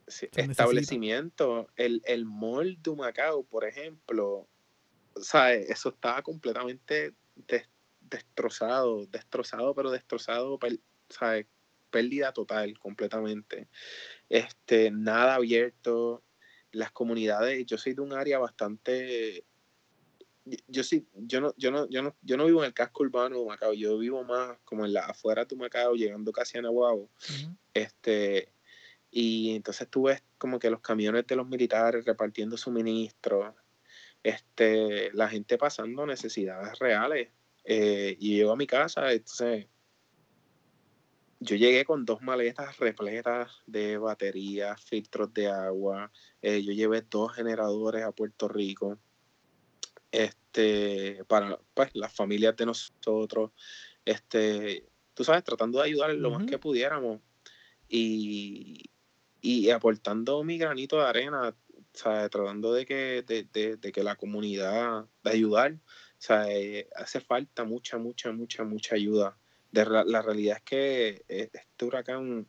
establecimiento, 0.07 1.69
el, 1.77 2.03
el 2.05 2.27
mall 2.27 2.77
de 2.83 2.95
Macao, 2.95 3.45
por 3.45 3.65
ejemplo, 3.65 4.47
o 5.15 5.23
sea, 5.23 5.55
eso 5.55 5.89
estaba 5.91 6.23
completamente 6.23 7.15
destrozado, 8.01 9.07
destrozado, 9.07 9.75
pero 9.75 9.91
destrozado, 9.91 10.59
¿sabes? 11.09 11.47
pérdida 11.91 12.33
total, 12.33 12.79
completamente. 12.79 13.69
Este, 14.29 14.91
nada 14.91 15.37
abierto. 15.37 16.23
Las 16.71 16.93
comunidades, 16.93 17.65
yo 17.65 17.79
soy 17.79 17.95
de 17.95 18.03
un 18.03 18.13
área 18.13 18.39
bastante 18.39 19.45
yo 20.67 20.83
sí, 20.83 21.07
yo 21.15 21.41
no, 21.41 21.55
yo 21.57 21.71
no, 21.71 21.89
yo 21.89 22.03
no, 22.03 22.17
yo 22.23 22.37
no 22.37 22.47
vivo 22.47 22.61
en 22.61 22.67
el 22.67 22.75
casco 22.75 23.03
urbano 23.03 23.39
de 23.39 23.47
Macao, 23.47 23.75
yo 23.75 23.99
vivo 23.99 24.25
más 24.25 24.59
como 24.65 24.85
en 24.85 24.93
la 24.93 25.07
afuera 25.07 25.45
de 25.45 25.57
Macao, 25.57 25.95
llegando 25.95 26.33
casi 26.33 26.59
a 26.59 26.63
Nahuabo. 26.63 27.11
Este, 27.75 28.53
y 29.11 29.55
entonces 29.55 29.89
tú 29.89 30.05
ves 30.05 30.23
como 30.39 30.59
que 30.59 30.71
los 30.71 30.81
camiones 30.81 31.27
de 31.27 31.37
los 31.37 31.49
militares 31.49 32.05
repartiendo 32.05 32.57
suministros, 32.57 33.55
este, 34.23 35.13
la 35.13 35.29
gente 35.29 35.59
pasando 35.59 36.07
necesidades 36.07 36.79
reales. 36.79 37.31
Eh, 37.65 38.17
y 38.19 38.37
llego 38.37 38.53
a 38.53 38.57
mi 38.57 38.67
casa, 38.67 39.13
entonces 39.13 39.67
yo 41.41 41.55
llegué 41.57 41.85
con 41.85 42.05
dos 42.05 42.21
maletas 42.23 42.79
repletas 42.79 43.53
de 43.67 43.99
baterías, 43.99 44.83
filtros 44.83 45.33
de 45.35 45.49
agua. 45.49 46.11
Eh, 46.43 46.63
yo 46.63 46.73
llevé 46.73 47.03
dos 47.03 47.33
generadores 47.35 48.05
a 48.05 48.13
Puerto 48.13 48.49
Rico 48.49 48.99
este, 50.11 51.25
para 51.27 51.59
pues, 51.75 51.91
las 51.95 52.13
familias 52.13 52.57
de 52.57 52.67
nosotros. 52.67 53.53
Este, 54.05 54.89
tú 55.15 55.23
sabes, 55.23 55.45
tratando 55.45 55.79
de 55.79 55.85
ayudar 55.85 56.15
lo 56.15 56.31
más 56.31 56.47
que 56.47 56.59
pudiéramos 56.59 57.21
y, 57.89 58.91
y 59.41 59.71
aportando 59.71 60.43
mi 60.43 60.59
granito 60.59 60.97
de 60.97 61.07
arena, 61.07 61.55
tratando 61.93 62.73
de 62.73 62.87
que, 62.87 63.23
de, 63.23 63.93
que 63.93 64.03
la 64.03 64.17
comunidad, 64.17 65.07
de 65.25 65.31
ayudar, 65.31 65.79
sea, 66.19 66.51
eh, 66.51 66.89
hace 66.97 67.21
falta 67.21 67.65
mucha, 67.65 67.99
mucha, 67.99 68.33
mucha, 68.33 68.65
mucha 68.65 68.97
ayuda. 68.97 69.39
De, 69.71 69.85
la 69.85 70.23
realidad 70.23 70.59
es 70.59 70.63
que 70.63 71.25
eh, 71.29 71.51
este 71.53 71.85
huracán 71.85 72.47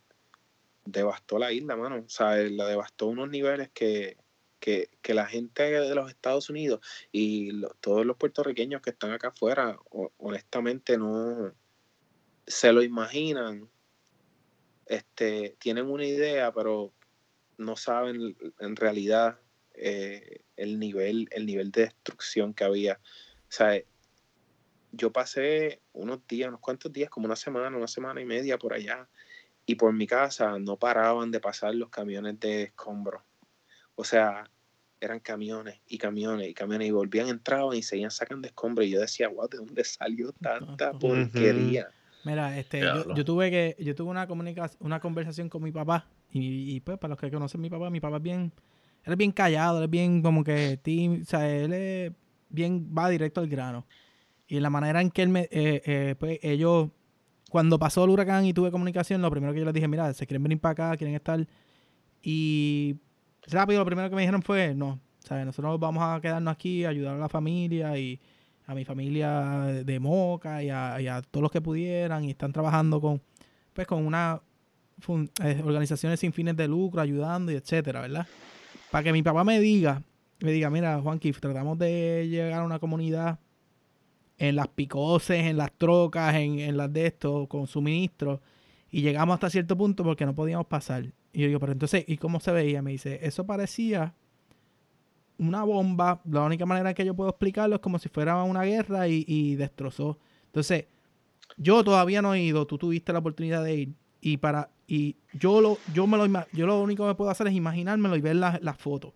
devastó 0.85 1.37
la 1.37 1.51
isla, 1.51 1.75
mano. 1.75 2.03
O 2.05 2.09
sea, 2.09 2.35
la 2.35 2.67
devastó 2.67 3.05
a 3.05 3.09
unos 3.09 3.29
niveles 3.29 3.69
que, 3.69 4.17
que, 4.59 4.89
la 5.13 5.25
gente 5.25 5.63
de 5.63 5.95
los 5.95 6.09
Estados 6.09 6.49
Unidos 6.49 6.81
y 7.11 7.63
todos 7.79 8.05
los 8.05 8.17
puertorriqueños 8.17 8.81
que 8.81 8.91
están 8.91 9.11
acá 9.11 9.29
afuera, 9.29 9.79
honestamente 10.17 10.97
no 10.97 11.53
se 12.45 12.73
lo 12.73 12.81
imaginan. 12.81 13.69
Este, 14.85 15.55
tienen 15.59 15.85
una 15.85 16.05
idea, 16.05 16.51
pero 16.51 16.91
no 17.59 17.75
saben 17.75 18.35
en 18.59 18.75
realidad 18.75 19.37
eh, 19.73 20.41
el 20.55 20.79
nivel, 20.79 21.27
el 21.31 21.45
nivel 21.45 21.71
de 21.71 21.83
destrucción 21.83 22.53
que 22.53 22.63
había. 22.63 22.93
O 22.93 23.51
sea, 23.51 23.79
yo 24.91 25.11
pasé 25.11 25.81
unos 25.93 26.25
días, 26.27 26.49
unos 26.49 26.61
cuantos 26.61 26.91
días, 26.91 27.09
como 27.09 27.25
una 27.25 27.35
semana, 27.35 27.77
una 27.77 27.87
semana 27.87 28.21
y 28.21 28.25
media 28.25 28.57
por 28.57 28.73
allá, 28.73 29.07
y 29.65 29.75
por 29.75 29.93
mi 29.93 30.07
casa 30.07 30.57
no 30.57 30.77
paraban 30.77 31.31
de 31.31 31.39
pasar 31.39 31.75
los 31.75 31.89
camiones 31.89 32.39
de 32.39 32.63
escombros. 32.63 33.21
O 33.95 34.03
sea, 34.03 34.49
eran 34.99 35.19
camiones 35.19 35.79
y 35.87 35.97
camiones 35.97 36.47
y 36.47 36.53
camiones, 36.53 36.87
y 36.87 36.91
volvían, 36.91 37.29
entraban 37.29 37.75
y 37.75 37.83
seguían 37.83 38.11
sacando 38.11 38.47
escombros. 38.47 38.87
Y 38.87 38.91
yo 38.91 39.01
decía, 39.01 39.29
wow, 39.29 39.47
¿de 39.47 39.57
dónde 39.57 39.83
salió 39.83 40.31
tanta 40.31 40.91
porquería? 40.93 41.89
Mira, 42.23 42.57
este, 42.57 42.81
yo, 42.81 43.25
tuve 43.25 43.49
que, 43.49 43.75
yo 43.79 43.95
tuve 43.95 44.09
una 44.09 44.27
comunicación, 44.27 44.77
una 44.81 44.99
conversación 44.99 45.49
con 45.49 45.63
mi 45.63 45.71
papá, 45.71 46.07
y, 46.31 46.79
pues 46.81 46.97
para 46.97 47.09
los 47.09 47.19
que 47.19 47.31
conocen 47.31 47.59
a 47.59 47.63
mi 47.63 47.69
papá, 47.69 47.89
mi 47.89 47.99
papá 47.99 48.17
es 48.17 48.23
bien, 48.23 48.51
él 49.03 49.13
es 49.13 49.17
bien 49.17 49.31
callado, 49.31 49.79
él 49.79 49.85
es 49.85 49.89
bien 49.89 50.21
como 50.21 50.43
que, 50.43 50.77
team, 50.77 51.21
o 51.21 51.25
sea, 51.25 51.49
él 51.49 51.73
es 51.73 52.13
bien 52.49 52.93
va 52.95 53.09
directo 53.09 53.41
al 53.41 53.47
grano. 53.47 53.85
Y 54.47 54.59
la 54.59 54.69
manera 54.69 55.01
en 55.01 55.11
que 55.11 55.21
él 55.21 55.29
me, 55.29 55.41
eh, 55.51 55.81
eh, 55.85 56.15
pues 56.19 56.39
ellos, 56.41 56.89
cuando 57.49 57.79
pasó 57.79 58.03
el 58.03 58.09
huracán 58.09 58.45
y 58.45 58.53
tuve 58.53 58.71
comunicación, 58.71 59.21
lo 59.21 59.31
primero 59.31 59.53
que 59.53 59.59
yo 59.59 59.65
les 59.65 59.73
dije, 59.73 59.87
mira, 59.87 60.13
se 60.13 60.25
quieren 60.25 60.43
venir 60.43 60.59
para 60.59 60.71
acá, 60.71 60.97
quieren 60.97 61.15
estar. 61.15 61.47
Y 62.21 62.97
rápido, 63.47 63.79
lo 63.79 63.85
primero 63.85 64.09
que 64.09 64.15
me 64.15 64.21
dijeron 64.21 64.41
fue, 64.41 64.73
no, 64.75 64.99
¿sabes? 65.19 65.45
nosotros 65.45 65.79
vamos 65.79 66.03
a 66.03 66.19
quedarnos 66.21 66.51
aquí, 66.51 66.85
ayudar 66.85 67.15
a 67.15 67.19
la 67.19 67.29
familia 67.29 67.97
y 67.97 68.19
a 68.65 68.75
mi 68.75 68.85
familia 68.85 69.63
de 69.83 69.99
Moca 69.99 70.63
y 70.63 70.69
a, 70.69 71.21
todos 71.31 71.41
los 71.41 71.51
que 71.51 71.61
pudieran 71.61 72.23
y 72.25 72.31
están 72.31 72.51
trabajando 72.51 73.01
con, 73.01 73.21
pues, 73.73 73.87
con 73.87 74.05
una 74.05 74.41
eh, 75.43 75.61
organizaciones 75.63 76.19
sin 76.19 76.33
fines 76.33 76.55
de 76.55 76.67
lucro, 76.67 77.01
ayudando 77.01 77.51
y 77.51 77.55
etcétera, 77.55 78.01
¿verdad? 78.01 78.27
Para 78.91 79.03
que 79.03 79.13
mi 79.13 79.23
papá 79.23 79.43
me 79.43 79.59
diga, 79.59 80.01
me 80.39 80.51
diga, 80.51 80.69
mira, 80.69 80.99
Juanqui, 81.01 81.31
tratamos 81.33 81.77
de 81.77 82.27
llegar 82.29 82.61
a 82.61 82.63
una 82.63 82.79
comunidad 82.79 83.39
en 84.37 84.55
las 84.55 84.67
picoses, 84.69 85.45
en 85.45 85.57
las 85.57 85.71
trocas, 85.73 86.35
en, 86.35 86.59
en 86.59 86.77
las 86.77 86.91
de 86.91 87.07
esto, 87.07 87.47
con 87.47 87.67
suministros, 87.67 88.39
y 88.91 89.01
llegamos 89.01 89.33
hasta 89.35 89.49
cierto 89.49 89.77
punto 89.77 90.03
porque 90.03 90.25
no 90.25 90.33
podíamos 90.33 90.67
pasar. 90.67 91.05
Y 91.33 91.41
yo 91.41 91.47
digo, 91.47 91.59
pero 91.59 91.73
entonces, 91.73 92.05
¿y 92.07 92.17
cómo 92.17 92.39
se 92.39 92.51
veía? 92.51 92.81
Me 92.81 92.91
dice, 92.91 93.19
eso 93.21 93.45
parecía 93.45 94.13
una 95.39 95.63
bomba. 95.63 96.21
La 96.25 96.43
única 96.43 96.65
manera 96.65 96.93
que 96.93 97.05
yo 97.05 97.15
puedo 97.15 97.29
explicarlo 97.29 97.75
es 97.75 97.81
como 97.81 97.97
si 97.97 98.09
fuera 98.09 98.43
una 98.43 98.63
guerra 98.63 99.07
y, 99.07 99.55
destrozó. 99.55 100.19
Entonces, 100.47 100.85
yo 101.57 101.83
todavía 101.83 102.21
no 102.21 102.33
he 102.33 102.41
ido, 102.41 102.67
tú 102.67 102.77
tuviste 102.77 103.13
la 103.13 103.19
oportunidad 103.19 103.63
de 103.63 103.75
ir. 103.75 103.93
Y 104.21 104.37
para 104.37 104.69
y 104.87 105.15
yo 105.33 105.61
lo 105.61 105.77
yo 105.93 106.07
me 106.07 106.17
lo 106.17 106.25
yo 106.51 106.67
lo 106.67 106.81
único 106.81 107.07
que 107.07 107.15
puedo 107.15 107.29
hacer 107.29 107.47
es 107.47 107.53
imaginármelo 107.53 108.15
y 108.15 108.21
ver 108.21 108.35
las 108.35 108.61
la 108.61 108.73
fotos. 108.73 109.13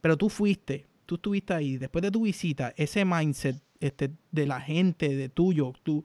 Pero 0.00 0.16
tú 0.16 0.28
fuiste, 0.28 0.86
tú 1.06 1.16
estuviste 1.16 1.52
ahí, 1.52 1.76
después 1.76 2.02
de 2.02 2.10
tu 2.10 2.22
visita, 2.22 2.72
ese 2.76 3.04
mindset 3.04 3.56
este, 3.80 4.10
de 4.30 4.46
la 4.46 4.60
gente, 4.60 5.14
de 5.14 5.28
tuyo, 5.28 5.72
tú, 5.82 6.04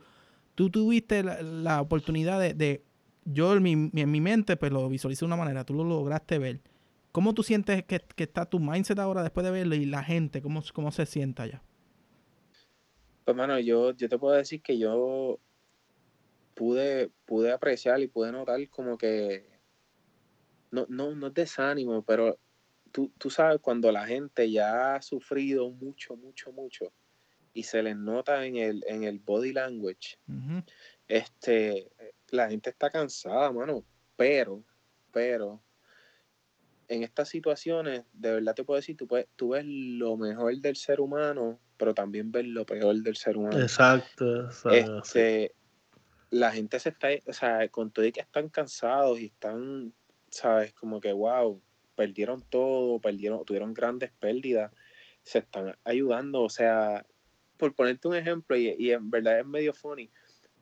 tú 0.54 0.70
tuviste 0.70 1.24
la, 1.24 1.82
oportunidad 1.82 2.40
de, 2.42 2.84
yo 3.24 3.56
en 3.56 3.64
mi, 3.64 3.72
en 3.72 4.12
mi 4.12 4.20
mente 4.20 4.58
pues 4.58 4.74
lo 4.74 4.90
visualicé 4.90 5.22
de 5.22 5.28
una 5.28 5.38
manera, 5.38 5.64
tú 5.64 5.74
lo 5.74 5.86
lograste 5.86 6.40
ver 6.40 6.60
¿Cómo 7.16 7.34
tú 7.34 7.44
sientes 7.44 7.86
que, 7.86 8.02
está 8.18 8.46
tu 8.46 8.60
mindset 8.60 9.00
ahora 9.00 9.24
después 9.24 9.46
de 9.46 9.52
verlo 9.52 9.74
y 9.74 9.86
la 9.86 10.04
gente, 10.04 10.42
cómo, 10.42 10.62
cómo 10.74 10.92
se 10.92 11.06
sienta 11.06 11.44
allá? 11.44 11.64
Pues, 13.24 13.38
mano, 13.38 13.58
yo, 13.58 13.94
yo 13.94 14.10
te 14.10 14.18
puedo 14.18 14.36
decir 14.36 14.62
que 14.62 14.78
yo 14.78 15.40
pude, 16.56 17.12
pude 17.26 17.52
apreciar 17.52 18.00
y 18.02 18.08
pude 18.08 18.32
notar 18.32 18.68
como 18.70 18.98
que, 18.98 19.48
no, 20.72 20.88
no, 20.90 21.14
no 21.14 21.28
es 21.28 21.34
desánimo, 21.34 22.04
pero 22.04 22.40
tú, 22.92 23.12
tú 23.20 23.30
sabes 23.30 23.60
cuando 23.62 23.92
la 23.92 24.08
gente 24.08 24.50
ya 24.50 24.96
ha 24.96 25.02
sufrido 25.02 25.70
mucho, 25.70 26.16
mucho, 26.16 26.52
mucho 26.52 26.92
y 27.54 27.64
se 27.64 27.84
les 27.84 27.96
nota 27.96 28.46
en 28.46 28.58
el, 28.58 28.84
en 28.88 29.04
el 29.04 29.20
body 29.20 29.54
language, 29.54 30.18
este, 31.08 31.92
la 32.32 32.50
gente 32.50 32.70
está 32.70 32.90
cansada, 32.90 33.52
mano, 33.52 33.86
pero, 34.18 34.64
pero 35.12 35.62
en 36.88 37.04
estas 37.04 37.30
situaciones, 37.30 38.04
de 38.14 38.34
verdad 38.34 38.56
te 38.56 38.64
puedo 38.64 38.78
decir, 38.78 38.98
tú, 38.98 39.08
puedes, 39.08 39.28
tú 39.36 39.50
ves 39.50 39.66
lo 39.66 40.18
mejor 40.18 40.56
del 40.58 40.76
ser 40.76 41.00
humano, 41.00 41.60
pero 41.78 41.94
también 41.94 42.32
ves 42.32 42.46
lo 42.46 42.66
peor 42.66 42.96
del 42.98 43.16
ser 43.16 43.38
humano. 43.38 43.60
Exacto. 43.60 44.50
Este, 44.72 45.55
la 46.36 46.52
gente 46.52 46.80
se 46.80 46.90
está, 46.90 47.08
o 47.28 47.34
sea, 47.34 47.68
con 47.70 47.92
todo 47.92 48.04
y 48.06 48.12
que 48.12 48.20
están 48.20 48.50
cansados 48.50 49.20
y 49.22 49.28
están, 49.28 49.94
sabes, 50.30 50.74
como 50.74 51.00
que, 51.00 51.14
wow, 51.14 51.62
perdieron 51.96 52.42
todo, 52.50 53.00
perdieron, 53.00 53.46
tuvieron 53.46 53.74
grandes 53.74 54.12
pérdidas, 54.20 54.70
se 55.24 55.40
están 55.40 55.78
ayudando, 55.86 56.42
o 56.42 56.50
sea, 56.50 57.06
por 57.56 57.74
ponerte 57.74 58.10
un 58.10 58.16
ejemplo, 58.16 58.58
y, 58.58 58.76
y 58.78 58.92
en 58.92 59.10
verdad 59.10 59.40
es 59.40 59.46
medio 59.46 59.74
funny, 59.74 60.12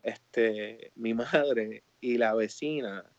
este, 0.03 0.91
mi 0.93 1.13
madre 1.15 1.83
y 1.99 2.17
la 2.17 2.35
vecina, 2.35 3.11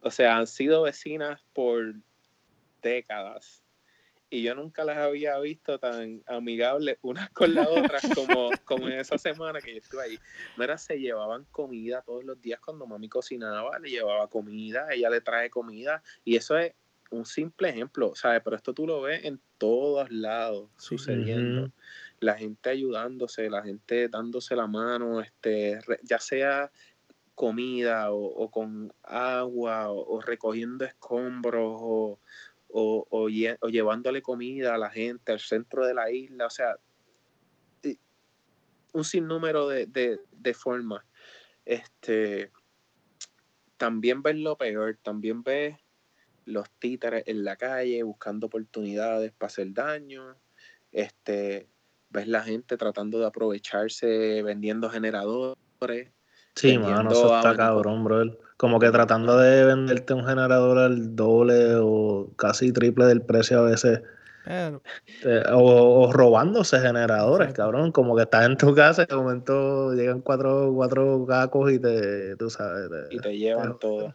o 0.00 0.10
sea, 0.10 0.36
han 0.36 0.48
sido 0.48 0.82
vecinas 0.82 1.40
por 1.52 1.94
décadas. 2.82 3.59
Y 4.32 4.42
yo 4.42 4.54
nunca 4.54 4.84
las 4.84 4.96
había 4.96 5.36
visto 5.40 5.80
tan 5.80 6.22
amigables 6.26 6.98
unas 7.02 7.28
con 7.30 7.52
las 7.52 7.66
otras 7.66 8.02
como, 8.14 8.50
como 8.64 8.88
en 8.88 9.00
esa 9.00 9.18
semana 9.18 9.60
que 9.60 9.72
yo 9.72 9.78
estuve 9.78 10.02
ahí. 10.04 10.18
Mira, 10.56 10.78
se 10.78 11.00
llevaban 11.00 11.46
comida 11.50 12.02
todos 12.02 12.24
los 12.24 12.40
días 12.40 12.60
cuando 12.60 12.86
mami 12.86 13.08
cocinaba, 13.08 13.76
le 13.80 13.90
llevaba 13.90 14.28
comida, 14.28 14.86
ella 14.92 15.10
le 15.10 15.20
trae 15.20 15.50
comida. 15.50 16.00
Y 16.24 16.36
eso 16.36 16.56
es 16.56 16.74
un 17.10 17.26
simple 17.26 17.70
ejemplo, 17.70 18.14
¿sabes? 18.14 18.40
Pero 18.44 18.54
esto 18.54 18.72
tú 18.72 18.86
lo 18.86 19.02
ves 19.02 19.24
en 19.24 19.40
todos 19.58 20.08
lados 20.12 20.70
sucediendo. 20.76 21.72
La 22.20 22.34
gente 22.34 22.70
ayudándose, 22.70 23.50
la 23.50 23.62
gente 23.64 24.08
dándose 24.08 24.54
la 24.54 24.68
mano, 24.68 25.20
este, 25.20 25.80
ya 26.04 26.20
sea 26.20 26.70
comida 27.34 28.12
o, 28.12 28.50
con 28.50 28.92
agua 29.02 29.90
o 29.90 30.20
recogiendo 30.20 30.84
escombros 30.84 31.78
o, 31.80 32.20
o, 32.72 33.06
o, 33.10 33.28
llevándole 33.28 34.22
comida 34.22 34.74
a 34.74 34.78
la 34.78 34.90
gente 34.90 35.32
al 35.32 35.40
centro 35.40 35.86
de 35.86 35.94
la 35.94 36.10
isla, 36.10 36.46
o 36.46 36.50
sea, 36.50 36.76
un 38.92 39.04
sinnúmero 39.04 39.68
de, 39.68 39.86
de, 39.86 40.54
formas. 40.54 41.04
Este, 41.64 42.50
también 43.76 44.22
ves 44.22 44.36
lo 44.36 44.56
peor, 44.56 44.98
también 45.02 45.42
ves 45.42 45.76
los 46.44 46.68
títeres 46.78 47.24
en 47.26 47.44
la 47.44 47.56
calle 47.56 48.02
buscando 48.02 48.48
oportunidades 48.48 49.32
para 49.32 49.48
hacer 49.48 49.72
daño, 49.72 50.36
este, 50.90 51.68
ves 52.08 52.26
la 52.26 52.42
gente 52.42 52.76
tratando 52.76 53.20
de 53.20 53.26
aprovecharse 53.26 54.42
vendiendo 54.42 54.90
generadores, 54.90 55.56
Sí, 56.56 56.76
mano, 56.76 57.10
eso 57.10 57.34
está 57.34 57.56
cabrón, 57.56 58.04
bro. 58.04 58.49
Como 58.60 58.78
que 58.78 58.90
tratando 58.90 59.38
de 59.38 59.64
venderte 59.64 60.12
un 60.12 60.26
generador 60.26 60.76
al 60.76 61.16
doble 61.16 61.76
o 61.76 62.30
casi 62.36 62.74
triple 62.74 63.06
del 63.06 63.22
precio 63.22 63.60
a 63.60 63.62
veces. 63.62 64.02
Eh, 64.46 65.42
o, 65.50 66.12
robándose 66.12 66.78
generadores, 66.78 67.54
cabrón. 67.54 67.90
Como 67.90 68.14
que 68.14 68.24
estás 68.24 68.44
en 68.44 68.58
tu 68.58 68.74
casa 68.74 69.04
y 69.04 69.06
de 69.06 69.16
momento 69.16 69.94
llegan 69.94 70.20
cuatro, 70.20 70.70
cuatro 70.74 71.24
gacos 71.24 71.72
y 71.72 71.78
te, 71.78 72.36
tú 72.36 72.50
sabes. 72.50 72.90
y 73.10 73.18
te 73.18 73.38
llevan 73.38 73.78
todo. 73.78 74.14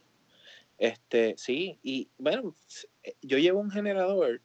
Este, 0.77 1.33
sí, 1.39 1.79
y 1.81 2.11
bueno, 2.19 2.53
yo 3.23 3.39
llevo 3.39 3.59
un 3.59 3.71
generador 3.71 4.41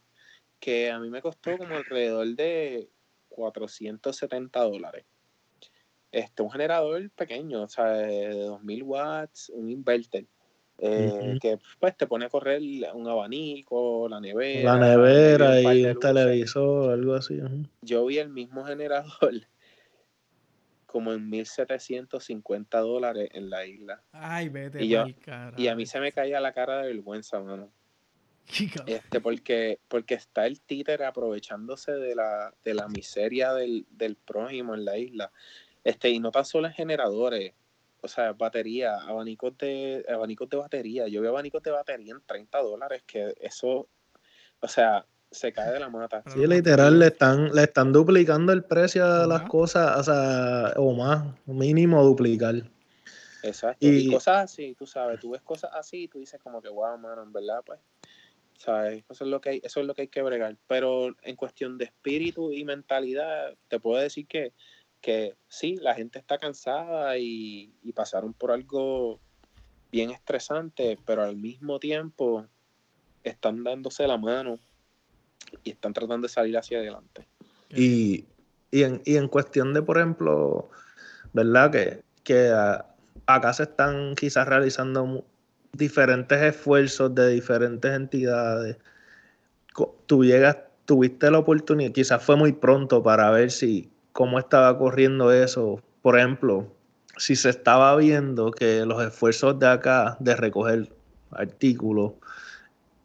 que 0.60 0.90
a 0.90 0.98
mí 0.98 1.10
me 1.10 1.20
costó 1.20 1.58
como 1.58 1.76
alrededor 1.76 2.26
de 2.36 2.88
470 3.28 4.60
dólares 4.60 5.04
este, 6.12 6.42
un 6.42 6.50
generador 6.50 7.10
pequeño, 7.10 7.62
o 7.62 7.68
sea, 7.68 7.86
de 7.92 8.40
2000 8.40 8.82
watts, 8.82 9.50
un 9.54 9.70
inverter. 9.70 10.26
Eh, 10.82 11.36
que 11.42 11.58
pues 11.78 11.94
te 11.94 12.06
pone 12.06 12.24
a 12.24 12.30
correr 12.30 12.62
un 12.94 13.06
abanico, 13.06 14.08
la 14.08 14.18
nevera. 14.18 14.76
La 14.76 14.88
nevera 14.88 15.60
y 15.60 15.84
un 15.84 15.98
televisor, 15.98 16.92
algo 16.92 17.14
así. 17.14 17.38
Yo 17.82 18.06
vi 18.06 18.18
el 18.18 18.30
mismo 18.30 18.64
generador 18.64 19.32
como 20.86 21.12
en 21.12 21.28
1750 21.28 22.78
dólares 22.78 23.28
en 23.32 23.50
la 23.50 23.66
isla. 23.66 24.02
Ay, 24.12 24.48
vete, 24.48 24.82
y, 24.82 24.94
y 25.58 25.68
a 25.68 25.74
mí 25.74 25.84
se 25.84 26.00
me 26.00 26.12
caía 26.12 26.40
la 26.40 26.52
cara 26.52 26.80
de 26.80 26.88
vergüenza, 26.88 27.40
mano. 27.40 27.70
Este, 28.86 29.20
porque, 29.20 29.78
porque 29.86 30.14
está 30.14 30.46
el 30.46 30.60
títer 30.60 31.04
aprovechándose 31.04 31.92
de 31.92 32.14
la, 32.14 32.52
de 32.64 32.74
la 32.74 32.88
miseria 32.88 33.52
del, 33.52 33.86
del 33.90 34.16
prójimo 34.16 34.74
en 34.74 34.84
la 34.84 34.98
isla. 34.98 35.30
Este, 35.84 36.10
y 36.10 36.20
no 36.20 36.30
tan 36.30 36.44
solo 36.44 36.66
en 36.66 36.74
generadores, 36.74 37.52
o 38.02 38.08
sea, 38.08 38.32
batería, 38.32 38.96
abanicos 38.96 39.56
de, 39.58 40.04
abanicos 40.08 40.48
de 40.48 40.56
batería. 40.56 41.08
Yo 41.08 41.22
veo 41.22 41.30
abanicos 41.30 41.62
de 41.62 41.70
batería 41.70 42.12
en 42.12 42.22
30 42.24 42.58
dólares, 42.62 43.02
que 43.06 43.34
eso, 43.40 43.88
o 44.60 44.68
sea, 44.68 45.04
se 45.30 45.52
cae 45.52 45.72
de 45.72 45.80
la 45.80 45.88
mata. 45.88 46.22
Sí, 46.34 46.46
literal, 46.46 46.98
le 46.98 47.06
están, 47.06 47.54
le 47.54 47.62
están 47.62 47.92
duplicando 47.92 48.52
el 48.52 48.64
precio 48.64 49.04
a 49.04 49.26
las 49.26 49.42
cosas, 49.42 49.98
o 49.98 50.02
sea, 50.02 50.72
o 50.76 50.92
más, 50.94 51.24
mínimo 51.46 52.02
duplicar. 52.04 52.56
Exacto. 53.42 53.86
Y, 53.86 54.10
cosas 54.10 54.44
así, 54.44 54.74
tú 54.74 54.86
sabes, 54.86 55.20
tú 55.20 55.30
ves 55.30 55.42
cosas 55.42 55.70
así 55.74 56.04
y 56.04 56.08
tú 56.08 56.18
dices 56.18 56.40
como 56.42 56.60
que, 56.60 56.68
wow, 56.68 56.98
mano, 56.98 57.22
en 57.22 57.32
verdad, 57.32 57.62
pues, 57.64 57.80
¿sabes? 58.58 59.04
Eso 59.08 59.24
es 59.24 59.30
lo 59.30 59.40
que 59.40 59.50
hay, 59.50 59.60
eso 59.64 59.80
es 59.80 59.86
lo 59.86 59.94
que 59.94 60.02
hay 60.02 60.08
que 60.08 60.22
bregar. 60.22 60.56
Pero 60.66 61.16
en 61.22 61.36
cuestión 61.36 61.78
de 61.78 61.86
espíritu 61.86 62.52
y 62.52 62.64
mentalidad, 62.64 63.54
te 63.68 63.80
puedo 63.80 64.00
decir 64.00 64.26
que 64.26 64.52
que 65.00 65.34
sí, 65.48 65.76
la 65.76 65.94
gente 65.94 66.18
está 66.18 66.38
cansada 66.38 67.16
y, 67.18 67.72
pasaron 67.94 68.32
por 68.32 68.52
algo 68.52 69.18
bien 69.90 70.10
estresante, 70.10 70.98
pero 71.04 71.22
al 71.22 71.36
mismo 71.36 71.80
tiempo 71.80 72.46
están 73.24 73.64
dándose 73.64 74.06
la 74.06 74.16
mano 74.16 74.58
y 75.64 75.70
están 75.70 75.92
tratando 75.92 76.26
de 76.26 76.32
salir 76.32 76.56
hacia 76.56 76.78
adelante. 76.78 77.26
Y, 77.70 78.24
en, 78.72 79.28
cuestión 79.28 79.74
de, 79.74 79.82
por 79.82 79.98
ejemplo, 79.98 80.70
¿verdad? 81.32 81.72
Que, 81.72 82.02
que 82.22 82.52
acá 83.26 83.52
se 83.52 83.64
están 83.64 84.14
quizás 84.14 84.46
realizando 84.46 85.24
diferentes 85.72 86.40
esfuerzos 86.40 87.14
de 87.14 87.28
diferentes 87.30 87.92
entidades. 87.92 88.76
Tú 90.06 90.24
llegas, 90.24 90.58
tuviste 90.84 91.30
la 91.30 91.38
oportunidad, 91.38 91.92
quizás 91.92 92.22
fue 92.22 92.36
muy 92.36 92.52
pronto 92.52 93.02
para 93.02 93.30
ver 93.30 93.50
si 93.50 93.90
cómo 94.12 94.38
estaba 94.38 94.76
corriendo 94.78 95.32
eso. 95.32 95.80
Por 96.02 96.18
ejemplo, 96.18 96.72
si 97.16 97.36
se 97.36 97.50
estaba 97.50 97.94
viendo 97.96 98.50
que 98.50 98.84
los 98.86 99.02
esfuerzos 99.02 99.58
de 99.58 99.68
acá 99.68 100.16
de 100.20 100.36
recoger 100.36 100.92
artículos 101.30 102.12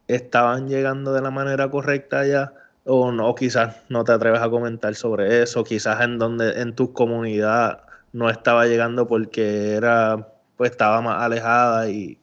estaban 0.08 0.68
llegando 0.68 1.12
de 1.12 1.20
la 1.20 1.30
manera 1.30 1.70
correcta 1.70 2.26
ya 2.26 2.52
o 2.84 3.10
no, 3.10 3.34
quizás 3.34 3.76
no 3.88 4.04
te 4.04 4.12
atreves 4.12 4.40
a 4.40 4.48
comentar 4.48 4.94
sobre 4.94 5.42
eso, 5.42 5.64
quizás 5.64 6.00
en 6.02 6.18
donde 6.18 6.60
en 6.60 6.74
tu 6.74 6.92
comunidad 6.92 7.82
no 8.12 8.30
estaba 8.30 8.66
llegando 8.66 9.06
porque 9.08 9.74
era, 9.74 10.28
pues 10.56 10.70
estaba 10.70 11.00
más 11.02 11.22
alejada 11.22 11.88
y 11.90 12.18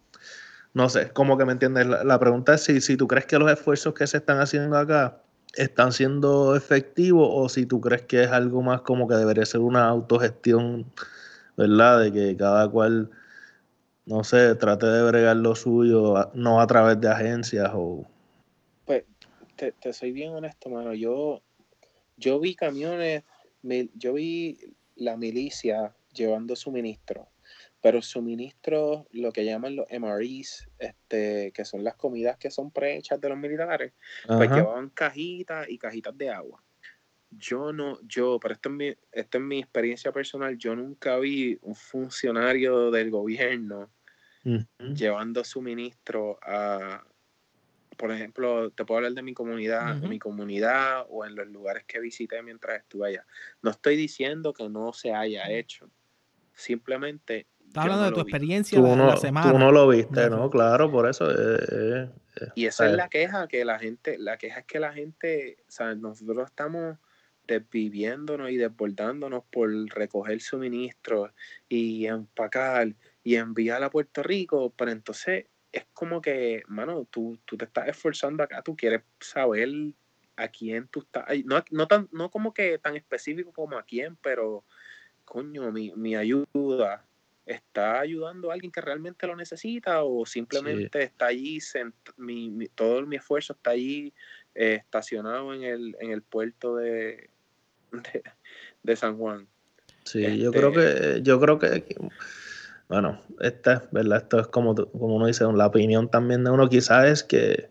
no 0.74 0.90
sé, 0.90 1.10
como 1.10 1.38
que 1.38 1.46
me 1.46 1.52
entiendes. 1.52 1.86
La, 1.86 2.20
pregunta 2.20 2.56
es 2.56 2.64
si, 2.64 2.82
si 2.82 2.98
tú 2.98 3.08
crees 3.08 3.26
que 3.26 3.38
los 3.38 3.52
esfuerzos 3.52 3.94
que 3.94 4.08
se 4.08 4.18
están 4.18 4.40
haciendo 4.40 4.78
acá 4.78 5.22
están 5.54 5.91
siendo 5.91 6.56
efectivos 6.56 7.28
o 7.32 7.49
si 7.49 7.66
tú 7.66 7.80
crees 7.80 8.04
que 8.04 8.24
es 8.24 8.30
algo 8.30 8.62
más 8.62 8.82
como 8.82 9.08
que 9.08 9.16
debería 9.16 9.45
ser 9.45 9.62
una 9.62 9.88
autogestión, 9.88 10.86
¿verdad? 11.58 12.01
De 12.01 12.12
que 12.12 12.36
cada 12.38 12.70
cual, 12.70 13.12
no 14.06 14.24
sé, 14.24 14.56
trate 14.56 14.88
de 14.88 15.04
bregar 15.04 15.38
lo 15.38 15.56
suyo, 15.56 16.32
no 16.34 16.60
a 16.60 16.68
través 16.68 16.99
de 16.99 17.10
agencias 17.10 17.72
o... 17.74 18.06
Pues, 18.86 19.04
te, 19.56 19.93
soy 19.93 20.12
bien 20.12 20.34
honesto, 20.34 20.70
mano. 20.70 20.93
Yo, 20.93 21.41
yo 22.18 22.39
vi 22.39 22.56
camiones, 22.56 23.24
yo 23.62 24.14
vi 24.14 24.60
la 24.95 25.18
milicia 25.18 25.95
llevando 26.14 26.56
suministro 26.56 27.28
pero 27.84 28.02
suministros, 28.02 29.06
lo 29.12 29.34
que 29.34 29.44
llaman 29.44 29.76
los 29.76 29.88
MREs, 29.92 30.70
este, 30.80 31.52
que 31.52 31.66
son 31.66 31.84
las 31.84 31.96
comidas 31.96 32.38
que 32.38 32.50
son 32.50 32.72
prehechas 32.72 33.20
de 33.20 33.28
los 33.28 33.38
militares, 33.38 33.92
pues 34.26 34.50
llevaban 34.50 34.90
cajitas 34.90 35.70
y 35.70 35.78
cajitas 35.78 36.18
de 36.18 36.30
agua. 36.30 36.64
Yo 37.32 37.74
no, 37.74 38.00
yo, 38.04 38.40
pero 38.42 38.54
esto 38.54 38.70
es, 38.70 38.76
mi, 38.76 38.96
esto 39.12 39.38
es 39.38 39.44
mi 39.44 39.60
experiencia 39.60 40.14
personal, 40.14 40.58
yo 40.58 40.78
nunca 40.78 41.20
vi 41.20 41.60
un 41.62 41.76
funcionario 41.76 42.90
del 42.90 43.12
gobierno 43.12 43.90
llevando 44.96 45.44
suministro 45.44 46.40
a, 46.42 47.04
por 47.98 48.14
ejemplo, 48.14 48.72
te 48.72 48.86
puedo 48.86 49.00
hablar 49.00 49.12
de 49.12 49.24
mi 49.24 49.34
comunidad, 49.34 49.98
mi 49.98 50.20
comunidad 50.20 51.06
o 51.10 51.26
en 51.26 51.36
los 51.36 51.48
lugares 51.48 51.84
que 51.84 52.00
visité 52.00 52.42
mientras 52.44 52.78
estuve 52.78 53.10
allá. 53.10 53.26
No 53.62 53.72
estoy 53.72 53.98
diciendo 53.98 54.54
que 54.54 54.70
no 54.70 54.94
se 54.94 55.14
haya 55.14 55.52
hecho. 55.52 55.90
Simplemente 56.54 57.48
Estás 57.74 57.86
hablando 57.86 58.05
de 58.05 58.11
tu 58.11 58.19
experiencia 58.19 58.78
tú 58.78 58.86
la, 58.86 59.17
semana. 59.17 59.51
Tú 59.51 59.57
no 59.57 59.71
lo 59.71 59.88
viste, 59.88 60.30
¿no? 60.30 60.47
Claro, 60.51 60.91
por 60.91 61.09
eso. 61.09 61.32
Eh, 61.32 61.57
eh, 61.71 62.09
eh, 62.36 62.47
y 62.53 62.67
esa 62.67 62.86
es 62.86 62.93
la 62.93 63.09
queja, 63.09 63.47
que 63.47 63.65
la 63.65 63.80
gente, 63.80 64.19
la 64.19 64.38
queja 64.38 64.59
es 64.59 64.65
que 64.67 64.80
la 64.80 64.93
gente, 64.93 65.57
o 65.67 65.71
sea, 65.71 65.95
nosotros 65.95 66.45
estamos 66.45 66.99
desviviéndonos 67.47 68.51
y 68.51 68.57
desbordándonos 68.57 69.45
por 69.45 69.71
recoger 69.89 70.39
suministros 70.39 71.32
y 71.67 72.05
empacar 72.05 72.93
y 73.24 73.38
enviar 73.38 73.84
a 73.84 73.89
Puerto 73.89 74.21
Rico, 74.21 74.71
pero 74.78 74.91
entonces 74.91 75.47
es 75.71 75.88
como 75.93 76.21
que, 76.21 76.61
mano, 76.67 77.07
tú, 77.09 77.39
tú 77.43 77.57
te 77.57 77.65
estás 77.65 77.88
esforzando 77.88 78.43
acá, 78.43 78.61
tú 78.61 78.76
quieres 78.76 79.01
saber 79.19 79.69
a 80.36 80.47
quién 80.47 80.88
tú 80.89 80.99
estás, 80.99 81.26
no, 81.45 81.63
no, 81.71 81.88
tan, 81.88 82.07
no 82.11 82.30
como 82.30 82.53
que 82.53 82.78
tan 82.78 82.95
específico 82.95 83.51
como 83.51 83.80
a 83.80 83.84
quién, 83.84 84.15
pero 84.17 84.63
coño, 85.26 85.71
mi, 85.71 85.91
mi 85.95 86.15
ayuda, 86.15 87.03
está 87.46 88.00
ayudando 88.00 88.50
a 88.50 88.54
alguien 88.54 88.72
que 88.72 88.82
realmente 88.82 89.28
lo 89.28 89.36
necesita 89.36 90.04
o 90.04 90.26
simplemente 90.26 91.04
está 91.04 91.28
allí, 91.28 91.60
mi, 92.18 92.68
todo 92.70 93.06
mi 93.06 93.18
esfuerzo 93.18 93.54
está 93.54 93.72
allí 93.72 94.14
eh, 94.56 94.76
estacionado 94.76 95.54
en 95.54 95.64
el, 95.64 95.96
en 96.00 96.12
el 96.12 96.22
puerto 96.22 96.76
de, 96.78 97.30
de, 98.84 98.96
San 98.96 99.18
Juan. 99.18 99.48
Sí, 100.06 100.39
yo 100.39 100.52
creo 100.52 100.70
este 100.70 101.16
que, 101.16 101.22
yo 101.24 101.39
creo 101.39 101.60
que, 101.60 101.96
bueno, 102.88 103.20
esta, 103.41 103.88
¿verdad? 103.91 104.24
Esto 104.24 104.39
es 104.39 104.48
como, 104.48 104.76
como 104.76 105.16
uno 105.16 105.28
dice, 105.28 105.46
la 105.54 105.68
opinión 105.68 106.10
también 106.10 106.44
de 106.44 106.52
uno 106.52 106.70
quizás 106.70 107.06
es 107.08 107.24
que, 107.24 107.70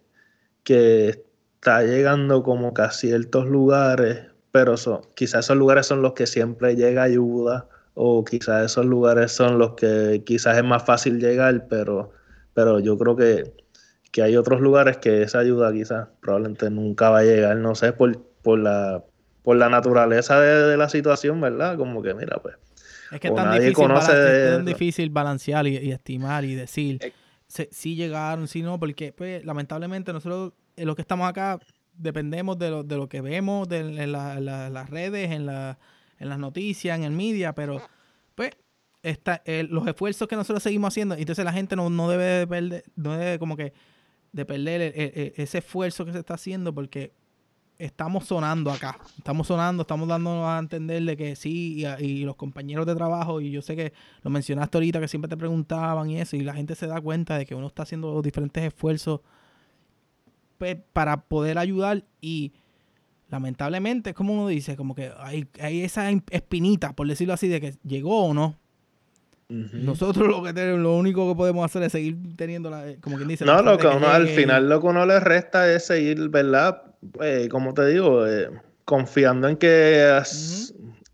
que 0.65 1.09
está 1.55 1.83
llegando 1.83 2.43
como 2.43 2.75
que 2.75 2.83
a 2.83 2.91
ciertos 2.91 3.47
lugares, 3.47 4.27
pero 4.51 4.77
son, 4.77 5.03
quizás 5.15 5.47
esos 5.47 5.57
lugares 5.57 5.87
son 5.87 6.03
los 6.03 6.13
que 6.13 6.27
siempre 6.27 6.77
llega 6.77 7.03
ayuda 7.03 7.69
o 7.95 8.25
quizás 8.25 8.65
esos 8.65 8.87
lugares 8.87 9.33
son 9.33 9.59
los 9.59 9.75
que 9.75 10.23
quizás 10.25 10.57
es 10.57 10.65
más 10.65 10.85
fácil 10.85 11.19
llegar, 11.21 11.67
pero, 11.69 12.13
pero 12.55 12.81
yo 12.81 12.97
creo 12.99 13.17
que, 13.17 13.53
hay 14.23 14.37
otros 14.37 14.61
lugares 14.61 14.99
que 14.99 15.23
esa 15.23 15.39
ayuda 15.39 15.73
quizás 15.73 16.09
probablemente 16.21 16.69
nunca 16.69 17.09
va 17.09 17.21
a 17.21 17.25
llegar, 17.25 17.57
no 17.57 17.75
sé, 17.75 17.93
por, 17.95 18.23
por, 18.43 18.59
la, 18.59 19.03
por 19.43 19.57
la 19.57 19.71
naturaleza 19.71 20.39
de, 20.39 20.77
la 20.77 20.89
situación, 20.91 21.41
¿verdad? 21.41 21.79
Como 21.79 22.03
que 22.03 22.13
mira, 22.15 22.39
pues... 22.43 22.57
Es 23.11 23.21
que 23.21 23.29
es 23.29 23.35
tan, 23.35 23.59
difícil, 23.59 23.91
es 23.91 24.65
difícil 24.65 25.11
balancear 25.11 25.67
y, 25.67 25.91
estimar 25.91 26.45
y 26.45 26.55
decir 26.55 26.99
eh. 27.03 27.13
si, 27.71 27.95
llegaron, 27.95 28.49
si 28.49 28.63
no, 28.63 28.79
porque 28.79 29.13
pues 29.13 29.45
lamentablemente 29.45 30.15
nosotros 30.15 30.53
en 30.77 30.87
lo 30.87 30.95
que 30.95 31.03
estamos 31.03 31.29
acá 31.29 31.59
dependemos 31.93 32.59
de 32.59 32.71
lo, 32.71 32.83
de 32.83 32.97
lo 32.97 33.09
que 33.09 33.21
vemos 33.21 33.69
de, 33.69 33.81
en, 33.81 34.13
las 34.13 34.91
redes, 34.91 35.31
en 35.31 35.47
la 35.47 35.79
en 36.23 36.29
las 36.29 36.39
noticias, 36.39 36.97
en 36.97 37.05
el 37.05 37.13
media, 37.13 37.55
pero 37.55 37.83
pues 38.35 38.53
está, 39.03 39.43
los 39.69 39.87
esfuerzos 39.87 40.29
que 40.29 40.37
nosotros 40.37 40.63
seguimos 40.63 40.95
haciendo, 40.95 41.15
entonces 41.15 41.45
la 41.45 41.53
gente 41.53 41.77
no, 41.77 42.09
debe 42.09 42.25
de 42.25 42.47
perder, 42.47 42.85
no 42.97 43.17
debe 43.17 43.39
como 43.39 43.57
que 43.57 43.73
de 44.33 44.47
perder 44.47 44.81
ese 45.37 45.59
esfuerzo 45.59 46.07
que 46.07 46.13
se 46.13 46.21
está 46.21 46.35
haciendo 46.35 46.73
porque 46.73 47.13
estamos 47.79 48.27
sonando 48.27 48.71
acá, 48.71 48.97
estamos 49.19 49.49
sonando, 49.49 49.83
estamos 49.83 50.09
dándonos 50.09 50.47
a 50.47 50.59
entender 50.59 51.03
de 51.03 51.17
que 51.17 51.35
sí, 51.35 51.85
y, 51.99 52.25
los 52.25 52.37
compañeros 52.37 52.87
de 52.87 52.95
trabajo, 52.95 53.41
y 53.41 53.51
yo 53.51 53.61
sé 53.61 53.75
que 53.75 53.93
lo 54.23 54.31
mencionaste 54.31 54.79
ahorita, 54.79 55.01
que 55.01 55.09
siempre 55.09 55.29
te 55.29 55.37
preguntaban 55.37 56.09
y 56.09 56.21
eso, 56.21 56.37
y 56.37 56.43
la 56.43 56.55
gente 56.55 56.77
se 56.77 56.87
da 56.87 57.01
cuenta 57.01 57.37
de 57.37 57.45
que 57.45 57.57
uno 57.57 57.67
está 57.67 57.83
haciendo 57.83 58.23
diferentes 58.23 58.63
esfuerzos 58.63 59.21
pues, 60.59 60.77
para 60.93 61.23
poder 61.23 61.59
ayudar 61.59 62.05
y 62.21 62.53
lamentablemente, 63.33 64.11
es 64.11 64.17
como 64.17 64.35
uno 64.35 64.47
dice, 64.47 64.77
como 64.77 64.95
que 64.95 65.11
hay, 65.19 65.49
hay 65.59 65.83
esa 65.83 66.11
espinita, 66.31 66.93
por 66.93 67.09
decirlo 67.09 67.33
así, 67.33 67.49
de 67.49 67.61
que 67.61 67.75
llegó 67.83 68.27
o 68.27 68.35
no. 68.35 68.59
Nosotros 69.49 70.29
lo 70.29 70.43
que 70.43 70.53
tenemos, 70.53 70.81
lo 70.81 70.97
único 70.97 71.29
que 71.29 71.37
podemos 71.37 71.65
hacer 71.65 71.83
es 71.83 71.93
seguir 71.93 72.17
teniendo 72.37 72.71
la, 72.71 72.85
como 73.01 73.17
quien 73.17 73.29
dice. 73.29 73.45
No, 73.45 73.63
lo 73.63 73.77
que, 73.77 73.87
uno, 73.87 74.07
al 74.07 74.29
final 74.29 74.69
lo 74.69 74.81
que 74.81 74.87
uno 74.87 75.05
le 75.05 75.21
resta 75.21 75.71
es 75.71 75.87
seguir, 75.87 76.29
¿verdad? 76.31 76.83
Pues, 77.13 77.49
como 77.49 77.75
te 77.75 77.87
digo, 77.87 78.27
eh, 78.27 78.51
confiando 78.85 79.49
en 79.49 79.57
que 79.57 80.23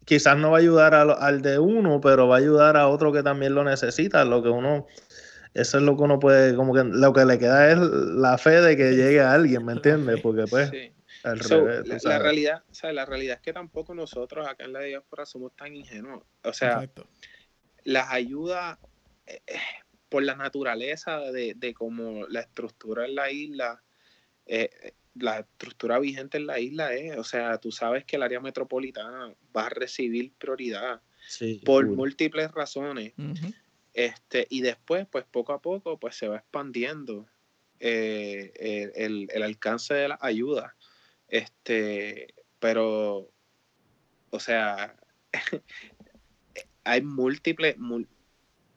quizás 0.05 0.37
no 0.37 0.53
va 0.53 0.59
a 0.59 0.61
ayudar 0.61 0.95
al 0.95 1.43
de 1.43 1.59
uno, 1.59 2.01
pero 2.01 2.29
va 2.29 2.37
a 2.37 2.39
ayudar 2.39 2.77
a 2.77 2.87
otro 2.87 3.13
que 3.13 3.25
también 3.25 3.55
lo 3.55 3.65
necesita. 3.65 4.25
Lo 4.25 4.41
que 4.43 4.51
uno, 4.51 4.87
eso 5.55 5.79
es 5.79 5.85
lo 5.85 5.97
que 5.97 6.03
uno 6.03 6.21
puede, 6.21 6.55
como 6.55 6.75
que 6.75 6.85
lo 6.85 7.13
que 7.13 7.25
le 7.25 7.39
queda 7.39 7.73
es 7.73 7.79
la 7.79 8.39
fe 8.39 8.61
de 8.61 8.77
que 8.77 8.93
llegue 8.93 9.21
a 9.21 9.33
alguien, 9.33 9.65
¿me 9.65 9.73
entiendes? 9.73 10.21
Porque 10.21 10.45
pues 10.49 10.71
la, 11.35 12.19
realidad, 12.19 12.63
la 12.83 13.05
realidad 13.07 13.37
es 13.37 13.43
que 13.43 13.53
tampoco 13.53 13.95
nosotros 13.95 14.47
acá 14.47 14.65
en 14.65 14.73
la 14.73 14.81
diáspora 14.81 15.27
somos 15.27 15.55
tan 15.57 15.75
ingenuos. 15.75 16.25
O 16.45 16.53
sea, 16.53 16.89
las 17.85 18.11
ayudas 18.11 18.79
eh, 19.27 19.41
eh, 19.47 19.59
por 20.09 20.23
la 20.23 20.37
naturaleza 20.37 21.21
de, 21.21 21.55
de 21.55 21.75
cómo 21.75 22.27
la 22.29 22.41
estructura 22.41 23.05
en 23.05 23.15
la 23.15 23.31
isla, 23.31 23.83
eh, 24.47 24.93
la 25.15 25.41
estructura 25.41 25.99
vigente 25.99 26.39
en 26.39 26.47
la 26.47 26.61
isla 26.61 26.95
es, 26.95 27.17
o 27.17 27.25
sea, 27.25 27.59
tú 27.59 27.73
sabes 27.73 28.05
que 28.05 28.17
el 28.17 28.23
área 28.23 28.41
metropolitana 28.41 29.35
va 29.55 29.67
a 29.67 29.71
recibir 29.71 30.33
prioridad 30.39 31.03
por 31.65 31.87
múltiples 31.87 32.51
razones. 32.53 33.13
este, 33.93 34.47
y 34.49 34.63
después, 34.63 35.07
pues 35.11 35.25
poco 35.31 35.53
a 35.53 35.61
poco, 35.61 35.99
pues 35.99 36.17
se 36.17 36.29
va 36.29 36.37
expandiendo 36.37 37.27
el, 37.81 39.29
el, 39.31 39.43
alcance 39.43 39.93
de 39.93 40.09
la 40.09 40.19
ayuda. 40.23 40.75
Este, 41.29 42.35
pero, 42.59 43.31
o 44.31 44.41
sea, 44.41 44.97
hay 46.85 47.03
múltiples, 47.03 47.77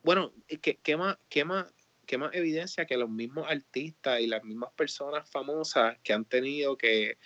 bueno, 0.03 0.33
¿qué, 0.61 0.77
qué, 0.83 0.97
más, 0.97 1.17
qué, 1.29 1.45
más, 1.45 1.73
¿qué 2.05 2.17
más 2.17 2.33
evidencia 2.33 2.85
que 2.85 2.97
los 2.97 3.09
mismos 3.09 3.47
artistas 3.49 4.19
y 4.19 4.27
las 4.27 4.43
mismas 4.43 4.71
personas 4.73 5.29
famosas 5.29 5.97
que 6.03 6.13
han 6.13 6.25
tenido 6.25 6.77
que 6.77 7.17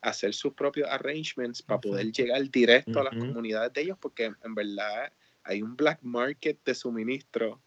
hacer 0.00 0.32
sus 0.32 0.54
propios 0.54 0.88
arrangements 0.88 1.60
para 1.60 1.80
poder 1.80 2.10
llegar 2.10 2.50
directo 2.50 3.00
a 3.00 3.04
las 3.04 3.16
comunidades 3.16 3.72
de 3.74 3.82
ellos? 3.82 3.98
Porque 4.00 4.32
en 4.42 4.54
verdad 4.54 5.12
hay 5.42 5.62
un 5.62 5.76
black 5.76 5.98
market 6.02 6.58
de 6.64 6.74
suministro 6.74 7.60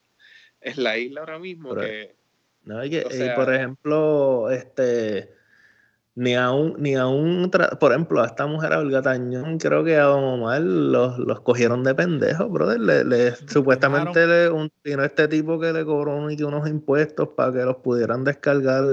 en 0.62 0.82
la 0.82 0.98
isla 0.98 1.22
ahora 1.22 1.38
mismo 1.38 1.76
que... 1.76 2.16
No, 2.64 2.80
hay 2.80 2.90
que, 2.90 3.02
por 3.36 3.54
ejemplo, 3.54 4.50
este 4.50 5.43
ni 6.16 6.36
aún, 6.36 6.76
ni 6.78 6.96
aún, 6.96 7.50
por 7.80 7.92
ejemplo, 7.92 8.22
a 8.22 8.28
esta 8.28 8.46
mujer, 8.46 8.74
a 8.74 8.80
Olga 8.80 9.02
Tañón, 9.02 9.58
creo 9.58 9.84
que 9.84 9.98
a 9.98 10.04
Don 10.04 10.24
Omar 10.24 10.62
los, 10.62 11.18
los 11.18 11.42
cogieron 11.42 11.84
de 11.84 11.96
pendejos, 11.96 12.52
brother. 12.52 12.80
Le, 12.80 13.36
supuestamente 13.48 14.28
le, 14.28 14.50
un, 14.50 14.72
vino 14.84 15.04
este 15.04 15.28
tipo 15.28 15.60
que 15.60 15.74
le 15.74 15.84
cobró 15.84 16.16
unos 16.16 16.70
impuestos 16.70 17.30
para 17.30 17.52
que 17.52 17.66
los 17.66 17.78
pudieran 17.78 18.24
descargar 18.24 18.84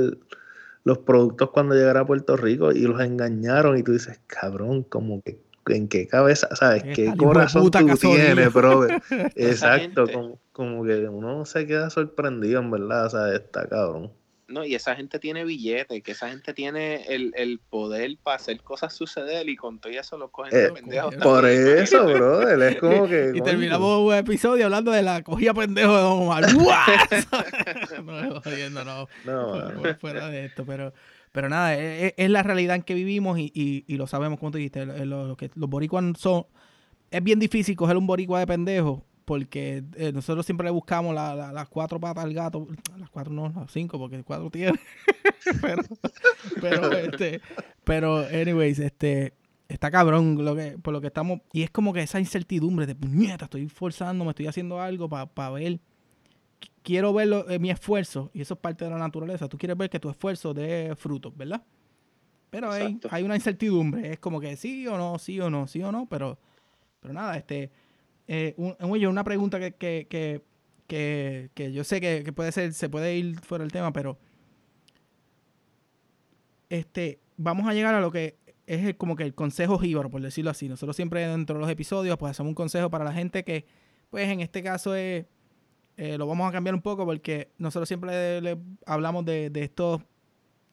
los 0.85 0.99
productos 0.99 1.51
cuando 1.51 1.75
llegara 1.75 2.01
a 2.01 2.07
Puerto 2.07 2.39
Rico 2.39 2.73
y 2.73 2.83
los 2.83 3.01
engañaron. 3.01 3.77
Y 3.77 3.83
tú 3.83 3.93
dices, 3.93 4.19
cabrón, 4.27 4.85
como 4.85 5.21
que 5.21 5.39
en 5.67 5.89
qué 5.89 6.07
cabeza, 6.07 6.49
¿sabes? 6.57 6.85
¿Qué 6.95 7.15
corazón 7.17 7.71
tú 7.71 7.87
tienes, 7.97 8.53
brother? 8.53 9.03
Exacto, 9.37 10.07
como, 10.11 10.39
como, 10.53 10.85
que 10.85 11.07
uno 11.09 11.45
se 11.45 11.67
queda 11.67 11.91
sorprendido, 11.91 12.61
en 12.61 12.71
verdad, 12.71 13.07
o 13.07 13.11
sea, 13.11 13.35
está 13.35 13.69
cabrón. 13.69 14.11
No, 14.51 14.65
y 14.65 14.75
esa 14.75 14.95
gente 14.97 15.19
tiene 15.19 15.45
billetes, 15.45 16.03
que 16.03 16.13
esa 16.13 16.29
gente 16.29 16.53
tiene 16.53 17.05
el, 17.09 17.33
el 17.37 17.59
poder 17.59 18.17
para 18.23 18.37
hacer 18.37 18.61
cosas 18.63 18.93
suceder 18.95 19.49
y 19.49 19.57
con 19.57 19.79
todo 19.79 19.93
eso 19.93 20.19
los 20.19 20.31
cogen 20.31 20.53
de 20.53 20.67
Eh, 20.67 20.71
pendejos. 20.73 21.15
Por 21.23 21.43
también. 21.43 21.79
eso, 21.79 22.05
brother, 22.07 22.63
es 22.73 22.77
como 22.81 23.07
que. 23.09 23.33
Y 23.35 23.41
terminamos 23.41 24.07
un 24.07 24.15
episodio 24.15 24.65
hablando 24.67 24.91
de 24.91 25.03
la 25.03 25.23
cogida 25.23 25.55
pendejo 25.55 25.97
de 25.97 26.03
Don 26.03 26.23
Omar. 26.23 26.45
no, 28.05 28.41
jodiendo, 28.43 28.85
no. 28.85 29.09
No, 29.25 29.95
fuera, 30.01 30.29
de 30.29 30.47
esto, 30.47 30.65
pero, 30.65 30.93
pero 31.33 31.49
nada, 31.49 31.75
es, 31.77 32.05
es- 32.05 32.15
es 32.17 32.31
la 32.31 32.43
realidad 32.43 32.77
en 32.77 32.83
que 32.83 32.95
vivimos 32.95 33.39
y, 33.39 33.51
y- 33.55 33.85
y 33.87 33.97
lo 33.97 34.07
sabemos, 34.07 34.39
como 34.39 34.51
tú 34.51 34.59
dijiste, 34.59 34.87
lo- 34.87 35.05
lo- 35.05 35.27
lo 35.29 35.37
que 35.37 35.51
los 35.55 35.69
boricuas 35.69 36.05
son... 36.19 36.47
Es 37.11 37.23
bien 37.25 37.41
difícil 37.41 37.75
coger 37.77 37.97
un 37.97 38.07
boricua 38.07 38.39
de 38.39 38.47
pendejo 38.47 39.05
porque 39.31 39.85
eh, 39.95 40.11
nosotros 40.13 40.45
siempre 40.45 40.65
le 40.65 40.73
buscamos 40.73 41.15
la- 41.15 41.37
la- 41.37 41.53
las 41.53 41.69
cuatro 41.69 42.01
patas 42.01 42.25
al 42.25 42.35
gato, 42.35 42.67
las 42.99 43.09
cuatro 43.11 43.33
no, 43.33 43.49
las 43.55 43.71
cinco, 43.71 43.97
porque 43.97 44.25
cuatro 44.25 44.51
tiene. 44.51 44.77
pero, 45.63 45.83
pero, 46.61 46.93
este, 46.99 47.41
pero, 47.85 48.17
anyways, 48.27 48.81
este, 48.81 49.35
está 49.69 49.89
cabrón 49.89 50.45
lo 50.45 50.57
que, 50.57 50.77
por 50.83 50.93
lo 50.93 51.01
que 51.01 51.07
estamos, 51.07 51.43
y 51.53 51.63
es 51.63 51.71
como 51.71 51.93
que 51.93 52.03
esa 52.03 52.19
incertidumbre 52.19 52.87
de 52.89 52.97
puñeta, 52.97 53.45
estoy 53.45 53.69
forzando, 53.69 54.25
me 54.25 54.31
estoy 54.31 54.49
haciendo 54.49 54.81
algo 54.81 55.09
para 55.09 55.51
ver 55.51 55.75
qu- 55.75 55.81
quiero 56.83 57.13
ver 57.13 57.29
lo- 57.29 57.49
eh, 57.49 57.61
mi 57.61 57.71
esfuerzo, 57.71 58.33
y 58.35 58.41
eso 58.41 58.55
es 58.55 58.61
parte 58.61 58.85
de 58.85 58.91
la 58.91 58.99
naturaleza. 58.99 59.49
Tú 59.49 59.57
quieres 59.59 59.77
ver 59.77 59.91
que 59.91 60.01
tu 60.01 60.11
esfuerzo 60.11 60.53
dé 60.55 60.97
frutos, 60.97 61.37
¿verdad? 61.37 61.63
Pero 62.51 62.73
hay, 62.73 62.99
hay 63.13 63.23
una 63.23 63.37
incertidumbre. 63.37 64.15
Es 64.15 64.19
como 64.19 64.41
que 64.41 64.57
sí 64.57 64.89
o 64.89 64.99
no, 64.99 65.21
sí 65.21 65.39
o 65.39 65.51
no, 65.51 65.69
sí 65.69 65.81
o 65.85 65.93
no, 65.93 66.07
pero, 66.07 66.37
pero 66.99 67.15
nada, 67.15 67.37
este. 67.37 67.71
Eh, 68.33 68.55
un- 68.59 68.77
una 69.09 69.25
pregunta 69.25 69.59
que, 69.59 69.73
que, 69.75 70.07
que, 70.87 71.51
que, 71.53 71.73
yo 71.73 71.83
sé 71.83 72.01
que, 72.01 72.33
puede 72.33 72.53
ser, 72.53 72.73
se 72.75 72.89
puede 72.89 73.17
ir 73.17 73.41
fuera 73.41 73.65
del 73.65 73.73
tema, 73.73 73.93
pero 73.93 74.19
este, 76.69 77.19
vamos 77.37 77.67
a 77.69 77.75
llegar 77.75 77.93
a 77.97 78.01
lo 78.01 78.13
que 78.13 78.37
es 78.69 78.95
como 78.95 79.17
que 79.17 79.25
el 79.25 79.35
consejo 79.35 79.79
jíbaro, 79.79 80.11
por 80.11 80.23
decirlo 80.23 80.53
así. 80.53 80.69
Nosotros 80.69 80.95
siempre 80.95 81.27
dentro 81.27 81.57
de 81.57 81.61
los 81.63 81.71
episodios, 81.71 82.17
pues 82.19 82.31
hacemos 82.31 82.51
un 82.51 82.55
consejo 82.55 82.89
para 82.89 83.05
la 83.05 83.13
gente 83.13 83.43
que, 83.43 83.67
pues 84.11 84.29
en 84.29 84.39
este 84.39 84.63
caso 84.63 84.95
es, 84.95 85.27
eh, 85.97 86.17
lo 86.17 86.29
vamos 86.29 86.49
a 86.49 86.53
cambiar 86.53 86.77
un 86.77 86.83
poco 86.83 87.05
porque 87.05 87.51
nosotros 87.59 87.89
siempre 87.89 88.41
le, 88.41 88.57
hablamos 88.87 89.25
de, 89.25 89.51
de 89.51 89.65
estos, 89.65 90.03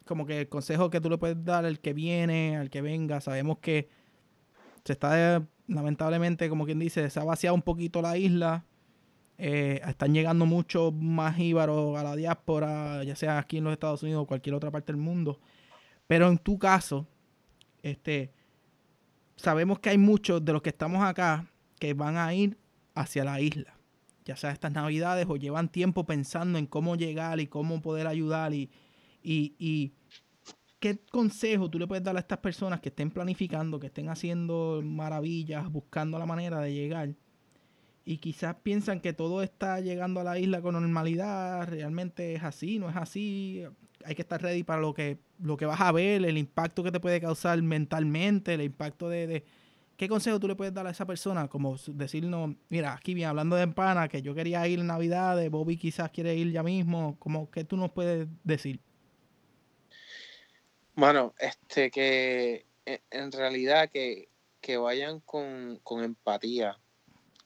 como 0.05 0.27
que 0.27 0.41
el 0.41 0.47
consejo 0.47 0.91
que 0.91 1.01
tú 1.01 1.09
le 1.09 1.17
puedes 1.17 1.43
dar 1.43 1.65
al 1.65 1.79
que 1.79 1.93
viene, 1.93 2.55
al 2.55 2.69
que 2.69 2.83
venga. 2.83 3.19
Sabemos 3.19 3.57
que 3.57 3.89
se 4.85 4.93
está, 4.93 5.43
lamentablemente, 5.67 6.49
como 6.49 6.65
quien 6.65 6.79
dice, 6.79 7.09
se 7.09 7.19
ha 7.19 7.23
vaciado 7.23 7.55
un 7.55 7.61
poquito 7.61 8.01
la 8.01 8.17
isla. 8.17 8.65
Eh, 9.37 9.81
están 9.87 10.13
llegando 10.13 10.45
muchos 10.45 10.93
más 10.93 11.35
jíbaros 11.35 11.97
a 11.97 12.03
la 12.03 12.15
diáspora, 12.15 13.03
ya 13.03 13.15
sea 13.15 13.37
aquí 13.37 13.57
en 13.57 13.65
los 13.65 13.73
Estados 13.73 14.01
Unidos 14.01 14.23
o 14.23 14.25
cualquier 14.25 14.55
otra 14.55 14.71
parte 14.71 14.91
del 14.91 15.01
mundo. 15.01 15.39
Pero 16.07 16.27
en 16.27 16.37
tu 16.37 16.57
caso, 16.57 17.07
este, 17.83 18.31
sabemos 19.35 19.79
que 19.79 19.89
hay 19.89 19.97
muchos 19.97 20.43
de 20.43 20.53
los 20.53 20.61
que 20.61 20.69
estamos 20.69 21.03
acá 21.03 21.45
que 21.79 21.93
van 21.93 22.17
a 22.17 22.33
ir 22.33 22.57
hacia 22.95 23.23
la 23.23 23.39
isla, 23.39 23.75
ya 24.25 24.35
sea 24.35 24.51
estas 24.51 24.71
navidades 24.71 25.27
o 25.29 25.35
llevan 25.35 25.69
tiempo 25.69 26.05
pensando 26.05 26.57
en 26.57 26.65
cómo 26.65 26.95
llegar 26.95 27.39
y 27.39 27.45
cómo 27.45 27.79
poder 27.81 28.07
ayudar 28.07 28.53
y, 28.53 28.71
y 29.21 29.93
qué 30.79 30.99
consejo 31.11 31.69
tú 31.69 31.79
le 31.79 31.87
puedes 31.87 32.03
dar 32.03 32.15
a 32.17 32.19
estas 32.19 32.39
personas 32.39 32.79
que 32.81 32.89
estén 32.89 33.11
planificando, 33.11 33.79
que 33.79 33.87
estén 33.87 34.09
haciendo 34.09 34.81
maravillas, 34.83 35.69
buscando 35.71 36.19
la 36.19 36.25
manera 36.25 36.59
de 36.61 36.73
llegar 36.73 37.15
y 38.05 38.17
quizás 38.19 38.55
piensan 38.63 39.01
que 39.01 39.13
todo 39.13 39.43
está 39.43 39.81
llegando 39.81 40.21
a 40.21 40.23
la 40.23 40.39
isla 40.39 40.61
con 40.61 40.73
normalidad, 40.75 41.67
realmente 41.67 42.35
es 42.35 42.43
así, 42.43 42.79
no 42.79 42.89
es 42.89 42.95
así, 42.95 43.63
hay 44.05 44.15
que 44.15 44.21
estar 44.21 44.41
ready 44.41 44.63
para 44.63 44.81
lo 44.81 44.93
que, 44.93 45.19
lo 45.41 45.57
que 45.57 45.65
vas 45.65 45.81
a 45.81 45.91
ver, 45.91 46.23
el 46.25 46.37
impacto 46.37 46.83
que 46.83 46.91
te 46.91 46.99
puede 47.01 47.19
causar 47.19 47.61
mentalmente, 47.61 48.53
el 48.53 48.61
impacto 48.61 49.09
de, 49.09 49.27
de- 49.27 49.45
¿Qué 49.97 50.07
consejo 50.07 50.39
tú 50.39 50.47
le 50.47 50.55
puedes 50.55 50.73
dar 50.75 50.85
a 50.85 50.91
esa 50.91 51.07
persona? 51.07 51.47
Como 51.47 51.75
decirnos, 51.87 52.55
mira, 52.69 52.93
aquí 52.93 53.15
bien, 53.15 53.29
hablando 53.29 53.55
de 53.55 53.63
empana, 53.63 54.07
que 54.07 54.21
yo 54.21 54.35
quería 54.35 54.67
ir 54.67 54.79
en 54.79 54.87
Navidad, 54.87 55.49
Bobby 55.49 55.75
quizás 55.77 56.11
quiere 56.11 56.35
ir 56.35 56.51
ya 56.51 56.61
mismo, 56.61 57.15
como 57.19 57.49
¿qué 57.49 57.63
tú 57.63 57.77
nos 57.77 57.91
puedes 57.91 58.27
decir? 58.43 58.79
Bueno, 60.97 61.35
este 61.37 61.91
que 61.91 62.65
en, 62.85 62.99
en 63.11 63.31
realidad 63.31 63.87
que, 63.91 64.29
que 64.61 64.77
vayan 64.77 65.19
con, 65.19 65.79
con 65.83 66.03
empatía. 66.03 66.79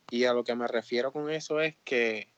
Y 0.10 0.24
a 0.24 0.32
lo 0.32 0.46
que 0.46 0.56
me 0.56 0.68
refiero 0.68 1.12
con 1.12 1.30
eso 1.30 1.60
es 1.60 1.76
que 1.84 2.30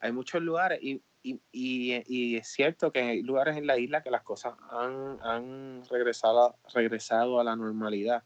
hay 0.00 0.10
muchos 0.10 0.40
lugares 0.40 0.78
y, 0.82 1.02
y, 1.22 1.38
y- 1.52 2.02
y 2.06 2.36
es 2.36 2.48
cierto 2.48 2.90
que 2.92 3.00
hay 3.02 3.22
lugares 3.22 3.58
en 3.58 3.66
la 3.66 3.76
isla 3.78 4.02
que 4.02 4.10
las 4.10 4.22
cosas 4.22 4.54
han, 4.70 5.18
han 5.22 5.82
regresado, 5.90 6.56
regresado 6.72 7.38
a 7.38 7.44
la 7.44 7.54
normalidad. 7.54 8.24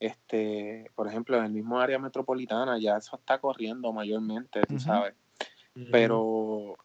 Este, 0.00 0.90
por 0.94 1.06
ejemplo, 1.06 1.36
en 1.36 1.44
el 1.44 1.52
mismo 1.52 1.78
área 1.80 1.98
metropolitana 1.98 2.78
ya 2.78 2.96
eso 2.96 3.16
está 3.16 3.38
corriendo 3.38 3.92
mayormente, 3.92 4.62
tú 4.62 4.78
sabes. 4.80 5.14
Pero 5.90 6.78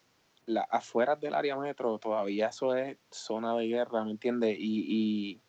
la, 0.48 0.62
afuera 0.62 1.16
del 1.16 1.36
área 1.36 1.56
metro 1.58 2.00
todavía 2.00 2.48
eso 2.48 2.76
es 2.76 2.98
zona 3.12 3.56
de 3.56 3.68
guerra, 3.68 4.04
¿me 4.04 4.12
entiendes? 4.12 4.58
Y, 4.60 5.42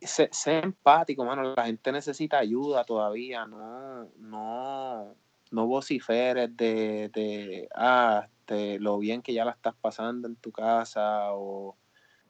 y 0.00 0.06
sé, 0.06 0.30
empático, 0.46 1.24
mano. 1.24 1.54
La 1.54 1.66
gente 1.66 1.92
necesita 1.92 2.38
ayuda 2.38 2.84
todavía, 2.84 3.46
no, 3.46 4.08
no, 4.16 5.14
no 5.50 5.66
vociferes 5.66 6.56
de, 6.56 7.10
de 7.12 7.68
ah, 7.74 8.26
este, 8.52 8.78
lo 8.78 8.98
bien 8.98 9.22
que 9.22 9.34
ya 9.34 9.44
la 9.44 9.52
estás 9.52 9.74
pasando 9.74 10.28
en 10.28 10.36
tu 10.36 10.52
casa 10.52 11.32
o, 11.32 11.76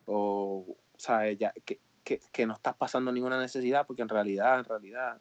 o 0.06 0.76
sabes, 0.96 1.38
ya, 1.38 1.52
que, 1.64 1.80
que, 2.04 2.20
que 2.32 2.46
no 2.46 2.54
estás 2.54 2.74
pasando 2.74 3.12
ninguna 3.12 3.38
necesidad, 3.40 3.86
porque 3.86 4.02
en 4.02 4.08
realidad, 4.08 4.58
en 4.58 4.64
realidad, 4.64 5.20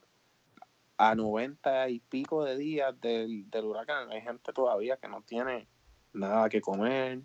a 0.97 1.15
90 1.15 1.89
y 1.89 1.99
pico 1.99 2.43
de 2.43 2.57
días 2.57 2.99
del, 3.01 3.49
del 3.49 3.65
huracán, 3.65 4.11
hay 4.11 4.21
gente 4.21 4.53
todavía 4.53 4.97
que 4.97 5.07
no 5.07 5.21
tiene 5.23 5.67
nada 6.13 6.49
que 6.49 6.61
comer, 6.61 7.21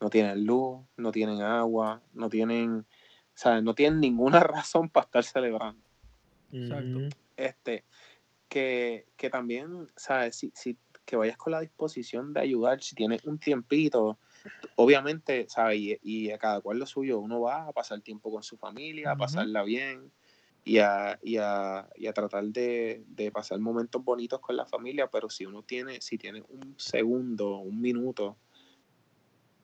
no 0.00 0.10
tienen 0.10 0.44
luz, 0.44 0.80
no 0.96 1.12
tienen 1.12 1.42
agua, 1.42 2.02
no 2.12 2.28
tienen, 2.28 2.86
¿sabes? 3.34 3.62
No 3.62 3.74
tienen 3.74 4.00
ninguna 4.00 4.40
razón 4.40 4.88
para 4.88 5.04
estar 5.04 5.24
celebrando. 5.24 5.82
Exacto. 6.52 7.16
Este, 7.36 7.84
que, 8.48 9.06
que 9.16 9.30
también, 9.30 9.88
¿sabes? 9.96 10.36
Si, 10.36 10.52
si, 10.54 10.76
que 11.04 11.16
vayas 11.16 11.36
con 11.36 11.52
la 11.52 11.60
disposición 11.60 12.32
de 12.32 12.40
ayudar, 12.40 12.82
si 12.82 12.94
tienes 12.94 13.24
un 13.24 13.38
tiempito, 13.38 14.18
obviamente, 14.76 15.46
¿sabes? 15.48 15.78
Y, 15.78 15.98
y 16.02 16.30
a 16.30 16.38
cada 16.38 16.60
cual 16.60 16.78
lo 16.78 16.86
suyo, 16.86 17.18
uno 17.18 17.40
va 17.40 17.68
a 17.68 17.72
pasar 17.72 18.00
tiempo 18.00 18.30
con 18.30 18.42
su 18.42 18.56
familia, 18.56 19.12
a 19.12 19.16
pasarla 19.16 19.62
bien 19.62 20.10
y 20.64 20.78
a, 20.78 21.18
y 21.22 21.38
a, 21.38 21.88
y 21.96 22.06
a 22.06 22.12
tratar 22.12 22.44
de, 22.46 23.04
de 23.08 23.32
pasar 23.32 23.58
momentos 23.60 24.04
bonitos 24.04 24.40
con 24.40 24.56
la 24.56 24.66
familia, 24.66 25.08
pero 25.10 25.30
si 25.30 25.46
uno 25.46 25.62
tiene, 25.62 26.00
si 26.00 26.18
tiene 26.18 26.42
un 26.48 26.74
segundo, 26.78 27.58
un 27.58 27.80
minuto 27.80 28.38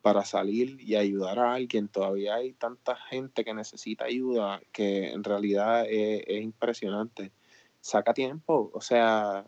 para 0.03 0.25
salir 0.25 0.79
y 0.81 0.97
ayudar 0.97 1.39
a 1.39 1.55
alguien, 1.55 1.89
todavía 1.89 2.35
hay 2.35 2.53
tanta 2.53 2.95
gente 2.97 3.43
que 3.45 3.55
necesita 3.55 4.05
ayuda 4.05 4.61
que 4.73 5.11
en 5.13 5.25
realidad 5.25 5.87
es, 5.89 6.23
es 6.27 6.43
impresionante. 6.43 7.33
Saca 7.81 8.13
tiempo, 8.13 8.71
o 8.75 8.81
sea, 8.83 9.47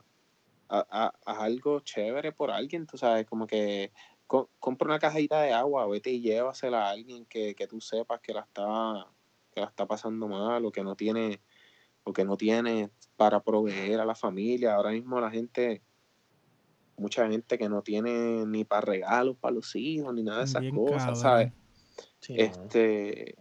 haz 0.68 1.12
algo 1.26 1.80
chévere 1.80 2.32
por 2.32 2.51
alguien, 2.51 2.86
tú 2.86 2.99
sabes, 2.99 3.26
como 3.26 3.47
que 3.47 3.92
co- 4.26 4.51
compra 4.61 4.86
una 4.88 4.99
cajita 4.99 5.42
de 5.42 5.53
agua, 5.53 5.86
vete 5.88 6.11
y 6.11 6.20
llévasela 6.22 6.86
a 6.88 6.90
alguien 6.90 7.26
que, 7.26 7.55
que 7.55 7.66
tú 7.68 7.80
sepas 7.80 8.20
que 8.20 8.34
la 8.34 8.42
está 8.42 9.09
que 9.57 9.62
la 9.62 9.68
está 9.68 9.86
pasando 9.86 10.28
mal 10.28 10.66
o 10.66 10.70
que 10.70 10.84
no 10.84 10.94
tiene 10.94 11.40
o 12.04 12.12
que 12.12 12.26
no 12.26 12.36
tiene 12.36 12.90
para 13.16 13.42
proveer 13.42 14.00
a 14.00 14.04
la 14.04 14.14
familia. 14.14 14.74
Ahora 14.74 14.90
mismo 14.90 15.18
la 15.18 15.30
gente, 15.30 15.82
mucha 16.98 17.26
gente 17.26 17.57
que 17.57 17.68
no 17.68 17.80
tiene 17.80 18.44
ni 18.46 18.64
para 18.64 18.82
regalos 18.82 19.36
para 19.38 19.54
los 19.54 19.74
hijos 19.74 20.14
ni 20.14 20.22
nada 20.22 20.40
de 20.40 20.44
esas 20.44 20.61
Bien 20.61 20.76
cosas, 20.76 20.98
cabrón. 20.98 21.16
¿sabes? 21.16 21.52
Sí. 22.20 22.34
Este 22.36 23.34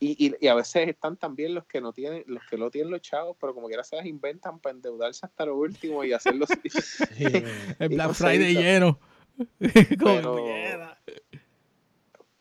y, 0.00 0.26
y, 0.26 0.34
y 0.40 0.48
a 0.48 0.54
veces 0.54 0.88
están 0.88 1.16
también 1.16 1.54
los 1.54 1.64
que 1.66 1.80
no 1.80 1.92
tienen, 1.92 2.24
los 2.26 2.42
que 2.50 2.58
no 2.58 2.68
tienen 2.68 2.90
los 2.90 3.00
chavos, 3.00 3.36
pero 3.40 3.54
como 3.54 3.68
quiera 3.68 3.84
se 3.84 3.94
las 3.94 4.04
inventan 4.04 4.58
para 4.58 4.74
endeudarse 4.74 5.24
hasta 5.24 5.46
lo 5.46 5.56
último 5.56 6.04
y 6.04 6.12
hacerlo. 6.12 6.46
Sí. 7.16 7.26
El 7.78 7.88
Black 7.90 8.12
Friday 8.12 8.54
lleno. 8.54 8.98
Como 10.00 10.44
Pero-. 10.44 10.96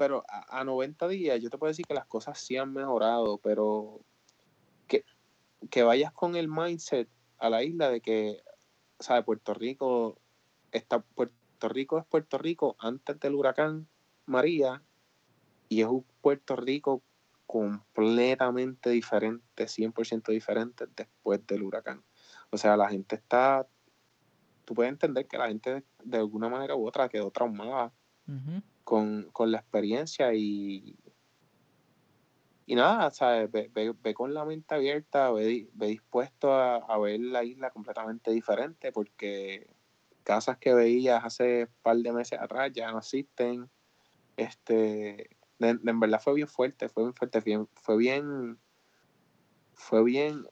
Pero 0.03 0.25
a, 0.27 0.59
a 0.59 0.65
90 0.65 1.07
días 1.07 1.39
yo 1.39 1.49
te 1.49 1.57
puedo 1.57 1.69
decir 1.69 1.85
que 1.85 1.93
las 1.93 2.05
cosas 2.05 2.37
sí 2.37 2.57
han 2.57 2.73
mejorado, 2.73 3.37
pero 3.37 4.01
que, 4.85 5.05
que 5.69 5.81
vayas 5.81 6.11
con 6.11 6.35
el 6.35 6.49
mindset 6.49 7.07
a 7.37 7.49
la 7.49 7.63
isla 7.63 7.89
de 7.89 8.01
que, 8.01 8.43
¿sabes? 8.99 9.23
Puerto 9.23 9.53
Rico 9.53 10.19
está, 10.73 10.99
Puerto 10.99 11.69
Rico 11.69 11.99
es 11.99 12.05
Puerto 12.05 12.37
Rico 12.37 12.75
antes 12.79 13.17
del 13.17 13.35
huracán 13.35 13.87
María 14.25 14.83
y 15.69 15.79
es 15.79 15.87
un 15.87 16.05
Puerto 16.19 16.57
Rico 16.57 17.01
completamente 17.47 18.89
diferente, 18.89 19.69
100% 19.69 20.33
diferente 20.33 20.83
después 20.97 21.47
del 21.47 21.63
huracán. 21.63 22.03
O 22.49 22.57
sea, 22.57 22.75
la 22.75 22.89
gente 22.89 23.15
está, 23.15 23.65
tú 24.65 24.73
puedes 24.73 24.91
entender 24.91 25.27
que 25.27 25.37
la 25.37 25.47
gente 25.47 25.85
de 26.03 26.17
alguna 26.17 26.49
manera 26.49 26.75
u 26.75 26.85
otra 26.85 27.07
quedó 27.07 27.31
traumada 27.31 27.93
Ujú. 28.27 28.61
Con, 28.83 29.31
la 29.39 29.59
experiencia 29.59 30.33
y, 30.33 30.95
y 32.65 32.75
nada, 32.75 33.11
¿sabes? 33.11 33.51
Ve, 33.51 34.13
con 34.13 34.33
la 34.33 34.45
mente 34.45 34.75
abierta, 34.75 35.31
ve, 35.31 35.69
dispuesto 35.73 36.53
a, 36.53 36.77
a, 36.77 36.97
ver 36.97 37.19
la 37.19 37.43
isla 37.43 37.71
completamente 37.71 38.31
diferente 38.31 38.91
porque 38.91 39.67
casas 40.23 40.57
que 40.57 40.73
veías 40.73 41.23
hace 41.23 41.63
un 41.63 41.81
par 41.81 41.97
de 41.97 42.13
meses 42.13 42.39
atrás 42.39 42.71
ya 42.73 42.91
no 42.91 42.99
existen. 42.99 43.69
Este, 44.37 45.29
en 45.59 45.99
verdad 45.99 46.21
fue 46.21 46.33
bien 46.33 46.47
fuerte, 46.47 46.89
fue 46.89 47.03
bien 47.03 47.13
fuerte, 47.13 47.41
fue 47.75 47.97
bien, 47.97 48.57
fue 49.73 50.03
bien, 50.03 50.45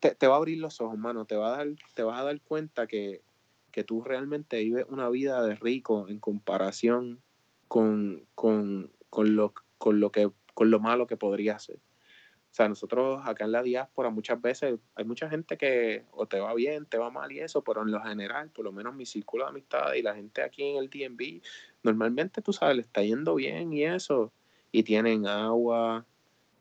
te, 0.00 0.26
va 0.26 0.34
a 0.34 0.38
abrir 0.38 0.58
los 0.58 0.80
ojos, 0.80 0.98
mano, 0.98 1.24
te 1.24 1.36
va 1.36 1.54
a 1.54 1.56
dar, 1.58 1.68
te 1.94 2.02
vas 2.02 2.20
a 2.20 2.24
dar 2.24 2.40
cuenta 2.42 2.86
que, 2.86 3.22
que 3.70 3.84
tú 3.84 4.02
realmente 4.02 4.62
vives 4.62 4.86
una 4.88 5.08
vida 5.08 5.42
de 5.42 5.54
rico 5.54 6.08
en 6.08 6.18
comparación 6.20 7.22
con, 7.68 8.26
con, 8.34 8.90
lo, 9.10 9.54
con, 9.78 10.00
lo, 10.00 10.12
que, 10.12 10.30
con 10.54 10.70
lo 10.70 10.80
malo 10.80 11.06
que 11.06 11.16
podría 11.16 11.58
ser. 11.58 11.76
O 11.76 12.54
sea, 12.56 12.70
nosotros 12.70 13.20
acá 13.24 13.44
en 13.44 13.52
la 13.52 13.62
diáspora 13.62 14.08
muchas 14.08 14.40
veces 14.40 14.78
hay 14.94 15.04
mucha 15.04 15.28
gente 15.28 15.58
que 15.58 16.06
o 16.12 16.26
te 16.26 16.40
va 16.40 16.54
bien, 16.54 16.86
te 16.86 16.96
va 16.96 17.10
mal 17.10 17.30
y 17.30 17.40
eso, 17.40 17.62
pero 17.62 17.82
en 17.82 17.90
lo 17.90 18.00
general, 18.00 18.48
por 18.48 18.64
lo 18.64 18.72
menos 18.72 18.94
mi 18.94 19.04
círculo 19.04 19.44
de 19.44 19.50
amistades 19.50 20.00
y 20.00 20.02
la 20.02 20.14
gente 20.14 20.42
aquí 20.42 20.62
en 20.62 20.76
el 20.78 20.88
DMV, 20.88 21.42
normalmente 21.82 22.40
tú 22.40 22.54
sabes, 22.54 22.76
le 22.76 22.82
está 22.82 23.02
yendo 23.02 23.34
bien 23.34 23.74
y 23.74 23.84
eso, 23.84 24.32
y 24.72 24.84
tienen 24.84 25.26
agua, 25.26 26.06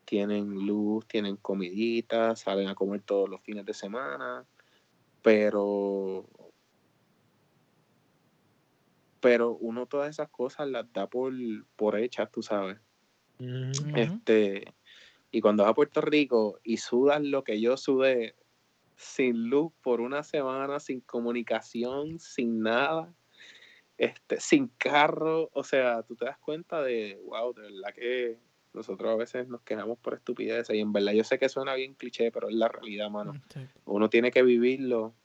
tienen 0.04 0.66
luz, 0.66 1.08
tienen 1.08 1.38
comidita, 1.38 2.36
salen 2.36 2.68
a 2.68 2.76
comer 2.76 3.02
todos 3.02 3.30
los 3.30 3.42
fines 3.42 3.66
de 3.66 3.74
semana, 3.74 4.46
pero 5.22 6.26
pero 9.26 9.56
uno 9.56 9.88
todas 9.88 10.12
esas 10.12 10.30
cosas 10.30 10.70
las 10.70 10.94
da 10.94 11.08
por, 11.08 11.34
por 11.76 11.98
hechas, 11.98 12.30
tú 12.32 12.44
sabes. 12.44 12.78
Este, 13.96 14.72
y 15.32 15.42
cuando 15.42 15.64
vas 15.64 15.72
a 15.72 15.74
Puerto 15.74 16.00
Rico 16.00 16.60
y 16.64 16.78
sudas 16.78 17.24
lo 17.24 17.44
que 17.44 17.60
yo 17.60 17.76
sudé 17.76 18.36
sin 18.96 19.50
luz 19.50 19.74
por 19.82 20.00
una 20.00 20.22
semana, 20.22 20.80
sin 20.80 21.02
comunicación, 21.02 22.20
sin 22.20 22.62
nada, 22.62 23.12
este, 23.98 24.40
sin 24.40 24.68
carro, 24.78 25.50
o 25.54 25.64
sea, 25.64 26.04
tú 26.04 26.16
te 26.16 26.26
das 26.26 26.38
cuenta 26.38 26.84
de, 26.84 27.20
wow, 27.26 27.52
de 27.52 27.64
verdad 27.64 27.96
que 27.96 28.38
nosotros 28.74 29.12
a 29.12 29.16
veces 29.16 29.48
nos 29.48 29.62
quejamos 29.62 29.98
por 29.98 30.14
estupideces 30.14 30.76
y 30.76 30.82
en 30.82 30.94
verdad 30.94 31.14
yo 31.14 31.24
sé 31.24 31.40
que 31.40 31.50
suena 31.50 31.74
bien 31.74 31.96
cliché, 31.96 32.32
pero 32.32 32.48
es 32.48 32.54
la 32.54 32.68
realidad, 32.68 33.10
mano. 33.10 33.34
Uno 33.86 34.08
tiene 34.08 34.30
que 34.30 34.44
vivirlo 34.44 35.16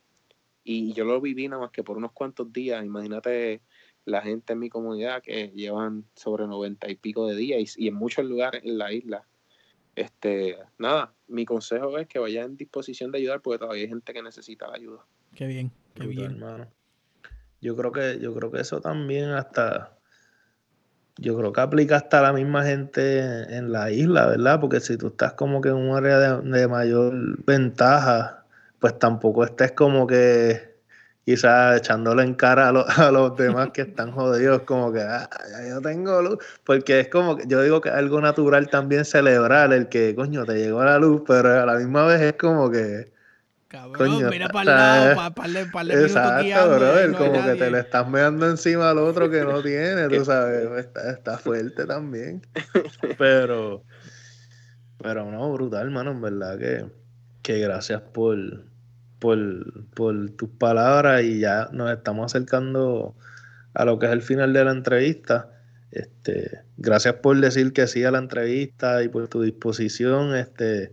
y 0.64 0.94
yo 0.94 1.04
lo 1.04 1.20
viví 1.20 1.48
nada 1.48 1.60
más 1.60 1.70
que 1.70 1.84
por 1.84 1.98
unos 1.98 2.12
cuantos 2.12 2.50
días. 2.50 2.82
Imagínate 2.82 3.60
la 4.04 4.22
gente 4.22 4.54
en 4.54 4.58
mi 4.58 4.68
comunidad 4.68 5.22
que 5.22 5.48
llevan 5.48 6.04
sobre 6.14 6.46
noventa 6.46 6.90
y 6.90 6.96
pico 6.96 7.26
de 7.26 7.36
días 7.36 7.76
y, 7.76 7.88
en 7.88 7.94
muchos 7.94 8.24
lugares 8.24 8.62
en 8.64 8.78
la 8.78 8.92
isla. 8.92 9.26
Este, 9.94 10.56
nada, 10.78 11.12
mi 11.28 11.44
consejo 11.44 11.98
es 11.98 12.06
que 12.06 12.18
vaya 12.18 12.42
en 12.44 12.56
disposición 12.56 13.12
de 13.12 13.18
ayudar 13.18 13.40
porque 13.40 13.58
todavía 13.58 13.82
hay 13.82 13.88
gente 13.88 14.12
que 14.12 14.22
necesita 14.22 14.68
la 14.68 14.76
ayuda. 14.76 15.04
Qué 15.34 15.46
bien, 15.46 15.72
qué 15.94 16.06
bien. 16.06 16.32
Hermano. 16.32 16.68
Yo 17.60 17.76
creo 17.76 17.92
que, 17.92 18.18
yo 18.20 18.34
creo 18.34 18.50
que 18.50 18.60
eso 18.60 18.80
también 18.80 19.30
hasta, 19.30 19.98
yo 21.18 21.36
creo 21.36 21.52
que 21.52 21.60
aplica 21.60 21.96
hasta 21.96 22.22
la 22.22 22.32
misma 22.32 22.64
gente 22.64 23.54
en 23.54 23.72
la 23.72 23.90
isla, 23.90 24.26
¿verdad? 24.26 24.60
Porque 24.60 24.80
si 24.80 24.96
tú 24.96 25.08
estás 25.08 25.34
como 25.34 25.60
que 25.60 25.68
en 25.68 25.76
un 25.76 25.94
área 25.94 26.38
de, 26.38 26.68
mayor 26.68 27.44
ventaja, 27.44 28.46
pues 28.78 28.98
tampoco 28.98 29.44
estés 29.44 29.72
como 29.72 30.06
que 30.06 30.69
quizás 31.24 31.78
echándole 31.78 32.22
en 32.22 32.34
cara 32.34 32.68
a, 32.96 33.10
los 33.10 33.36
demás 33.36 33.70
que 33.70 33.82
están 33.82 34.12
jodidos, 34.12 34.62
como 34.62 34.92
que 34.92 35.00
ah, 35.00 35.28
ya 35.52 35.68
yo 35.68 35.80
tengo 35.80 36.22
luz, 36.22 36.38
porque 36.64 37.00
es 37.00 37.08
como 37.08 37.36
que 37.36 37.44
yo 37.46 37.62
digo 37.62 37.80
que 37.80 37.88
es 37.88 37.94
algo 37.94 38.20
natural 38.20 38.68
también 38.68 39.04
celebrar 39.04 39.72
el 39.72 39.88
que, 39.88 40.14
coño, 40.14 40.44
te 40.44 40.54
llegó 40.54 40.84
la 40.84 40.98
luz, 40.98 41.22
pero 41.26 41.62
a 41.62 41.66
la 41.66 41.74
misma 41.76 42.06
vez 42.06 42.20
es 42.20 42.32
como 42.34 42.70
que 42.70 43.10
Cabrón, 43.70 44.28
mira 44.30 44.48
para 44.48 44.62
el 44.62 44.66
lado, 44.66 45.16
para 45.16 45.30
pa, 45.30 45.44
pa, 45.44 45.70
pa, 45.70 45.82
Exacto, 45.82 46.76
bro, 46.76 47.16
como 47.16 47.44
que 47.44 47.54
te 47.54 47.70
le 47.70 47.78
estás 47.78 48.08
meando 48.08 48.50
encima 48.50 48.90
al 48.90 48.98
otro 48.98 49.30
que 49.30 49.44
no 49.44 49.62
tiene, 49.62 50.08
tú 50.08 50.24
sabes, 50.24 50.68
está, 50.76 51.12
está 51.12 51.38
fuerte 51.38 51.86
también. 51.86 52.44
Pero, 53.18 53.84
pero 54.98 55.30
no, 55.30 55.52
brutal, 55.52 55.86
hermano, 55.86 56.10
en 56.10 56.20
verdad 56.20 56.58
que, 56.58 56.84
que 57.42 57.58
gracias 57.60 58.02
por, 58.02 58.36
por, 59.20 60.30
tus 60.36 60.48
palabras 60.58 61.22
y 61.22 61.40
ya 61.40 61.68
nos 61.72 61.90
estamos 61.92 62.26
acercando 62.32 63.14
a 63.74 63.84
lo 63.84 63.98
que 63.98 64.06
es 64.06 64.12
el 64.12 64.22
final 64.22 64.52
de 64.52 64.64
la 64.64 64.72
entrevista. 64.72 65.50
Este, 65.92 66.62
gracias 66.76 67.14
por 67.16 67.38
decir 67.40 67.72
que 67.72 67.86
sí 67.86 68.02
a 68.04 68.10
la 68.10 68.18
entrevista 68.18 69.02
y 69.02 69.08
por 69.08 69.28
tu 69.28 69.42
disposición. 69.42 70.34
Este, 70.34 70.92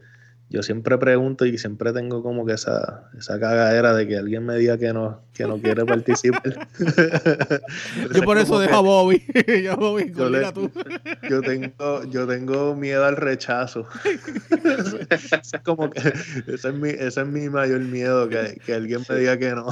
yo 0.50 0.64
siempre 0.64 0.98
pregunto 0.98 1.46
y 1.46 1.58
siempre 1.58 1.92
tengo 1.92 2.24
como 2.24 2.46
que 2.46 2.54
esa, 2.54 3.10
esa 3.18 3.38
cagadera 3.38 3.94
de 3.94 4.08
que 4.08 4.18
alguien 4.18 4.46
me 4.46 4.56
diga 4.56 4.78
que 4.78 4.94
no, 4.94 5.22
que 5.34 5.46
no 5.46 5.60
quiere 5.60 5.84
participar. 5.86 6.68
yo 8.16 8.24
por 8.24 8.38
eso 8.38 8.58
dejo 8.58 8.76
a 8.76 8.82
Bobby. 8.82 9.22
yo, 9.62 9.76
Bobby 9.76 10.14
yo, 10.16 10.54
tú. 10.54 10.72
yo, 11.30 11.42
tengo, 11.42 12.04
yo 12.06 12.26
tengo 12.28 12.76
miedo 12.76 13.04
al 13.04 13.18
rechazo. 13.18 13.88
es 15.10 15.62
como 15.64 15.90
que 15.90 16.00
ese 16.48 16.70
es 16.70 16.74
mi, 16.74 16.90
ese 16.90 17.22
es 17.22 17.28
mi 17.28 17.50
mayor 17.50 17.82
miedo, 17.82 18.30
que, 18.30 18.58
que 18.66 18.74
alguien 18.74 19.02
me 19.10 19.16
diga 19.18 19.38
que 19.38 19.52
no. 19.52 19.68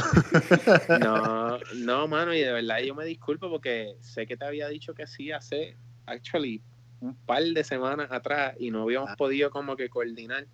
no, 0.99 1.59
no, 1.77 2.07
mano, 2.09 2.33
y 2.33 2.41
de 2.41 2.51
verdad 2.51 2.79
yo 2.79 2.93
me 2.95 3.05
disculpo 3.05 3.49
porque 3.49 3.95
sé 4.01 4.27
que 4.27 4.35
te 4.35 4.43
había 4.43 4.67
dicho 4.67 4.93
que 4.93 5.07
sí 5.07 5.31
hace, 5.31 5.77
actually, 6.05 6.61
un 6.99 7.15
par 7.25 7.43
de 7.43 7.63
semanas 7.63 8.11
atrás 8.11 8.55
y 8.59 8.71
no 8.71 8.83
habíamos 8.83 9.11
ah. 9.11 9.15
podido 9.17 9.49
como 9.51 9.75
que 9.75 9.89
coordinar. 9.89 10.47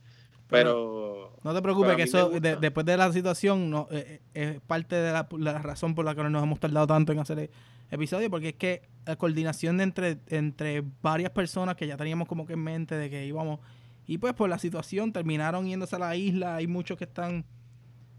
Pero. 0.51 1.37
No 1.43 1.55
te 1.55 1.61
preocupes, 1.63 1.95
que 1.95 2.03
eso, 2.03 2.29
después 2.29 2.85
de 2.85 2.97
la 2.97 3.11
situación, 3.11 3.71
no, 3.71 3.87
eh, 3.89 4.21
eh, 4.35 4.53
es 4.55 4.61
parte 4.61 4.95
de 4.95 5.11
la, 5.11 5.57
razón 5.57 5.95
por 5.95 6.05
la 6.05 6.13
que 6.13 6.21
nos 6.23 6.43
hemos 6.43 6.59
tardado 6.59 6.85
tanto 6.85 7.13
en 7.13 7.19
hacer 7.19 7.39
el 7.39 7.49
episodio, 7.89 8.29
porque 8.29 8.49
es 8.49 8.55
que 8.55 8.83
la 9.07 9.15
coordinación 9.15 9.81
entre, 9.81 10.19
entre 10.27 10.83
varias 11.01 11.31
personas 11.31 11.75
que 11.75 11.87
ya 11.87 11.97
teníamos 11.97 12.27
como 12.27 12.45
que 12.45 12.53
en 12.53 12.63
mente 12.63 12.93
de 12.95 13.09
que 13.09 13.25
íbamos. 13.25 13.59
Y 14.05 14.19
pues 14.19 14.33
por 14.33 14.49
la 14.49 14.59
situación 14.59 15.13
terminaron 15.13 15.65
yéndose 15.65 15.95
a 15.95 15.99
la 15.99 16.15
isla. 16.15 16.57
Hay 16.57 16.67
muchos 16.67 16.95
que 16.97 17.05
están 17.05 17.45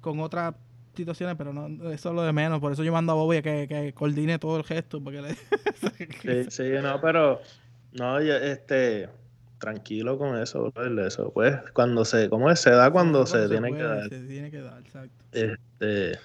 con 0.01 0.19
otras 0.19 0.55
situaciones, 0.97 1.37
pero 1.37 1.53
no, 1.53 1.93
eso 1.93 2.09
es 2.09 2.15
lo 2.15 2.23
de 2.23 2.33
menos. 2.33 2.59
Por 2.59 2.73
eso 2.73 2.83
yo 2.83 2.93
mando 2.93 3.13
a 3.13 3.15
Bobby 3.15 3.37
a 3.37 3.43
que, 3.43 3.69
que 3.69 3.93
coordine 3.93 4.41
todo 4.41 4.57
el 4.57 4.65
gesto. 4.65 5.05
Porque 5.05 5.23
le... 5.23 5.35
sí, 6.45 6.51
sí, 6.51 6.65
no, 6.83 7.01
pero. 7.01 7.41
No, 7.93 8.19
este 8.19 9.09
tranquilo 9.63 10.19
con 10.19 10.37
eso, 10.37 10.73
eso, 11.07 11.31
pues, 11.33 11.55
cuando 11.73 12.05
se, 12.05 12.29
¿cómo 12.29 12.51
es? 12.51 12.59
Se 12.59 12.71
da 12.71 12.91
cuando, 12.91 13.27
se, 13.27 13.49
tiene 13.49 13.73
que 13.73 13.83
dar. 13.85 14.09
Se 14.09 14.19
tiene 14.19 14.51
que 14.51 14.61
dar, 14.61 14.81
exacto. 14.81 15.25
Este, 15.31 16.19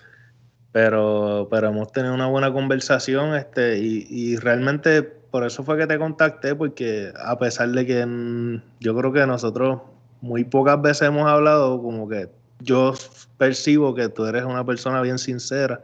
pero, 0.71 1.47
pero 1.51 1.67
hemos 1.67 1.91
tenido 1.91 2.15
una 2.15 2.25
buena 2.25 2.51
conversación, 2.51 3.35
este, 3.35 3.77
y, 3.77 4.07
y 4.09 4.37
realmente 4.37 5.03
por 5.03 5.45
eso 5.45 5.63
fue 5.63 5.77
que 5.77 5.85
te 5.85 5.99
contacté, 5.99 6.55
porque 6.55 7.13
a 7.15 7.37
pesar 7.37 7.69
de 7.69 7.85
que 7.85 8.59
yo 8.79 8.97
creo 8.97 9.13
que 9.13 9.27
nosotros 9.27 9.81
muy 10.21 10.43
pocas 10.43 10.81
veces 10.81 11.03
hemos 11.09 11.27
hablado, 11.27 11.79
como 11.79 12.09
que 12.09 12.31
yo 12.61 12.95
percibo 13.37 13.93
que 13.93 14.09
tú 14.09 14.25
eres 14.25 14.45
una 14.45 14.65
persona 14.65 14.99
bien 15.01 15.19
sincera 15.19 15.81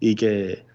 y 0.00 0.16
que, 0.16 0.66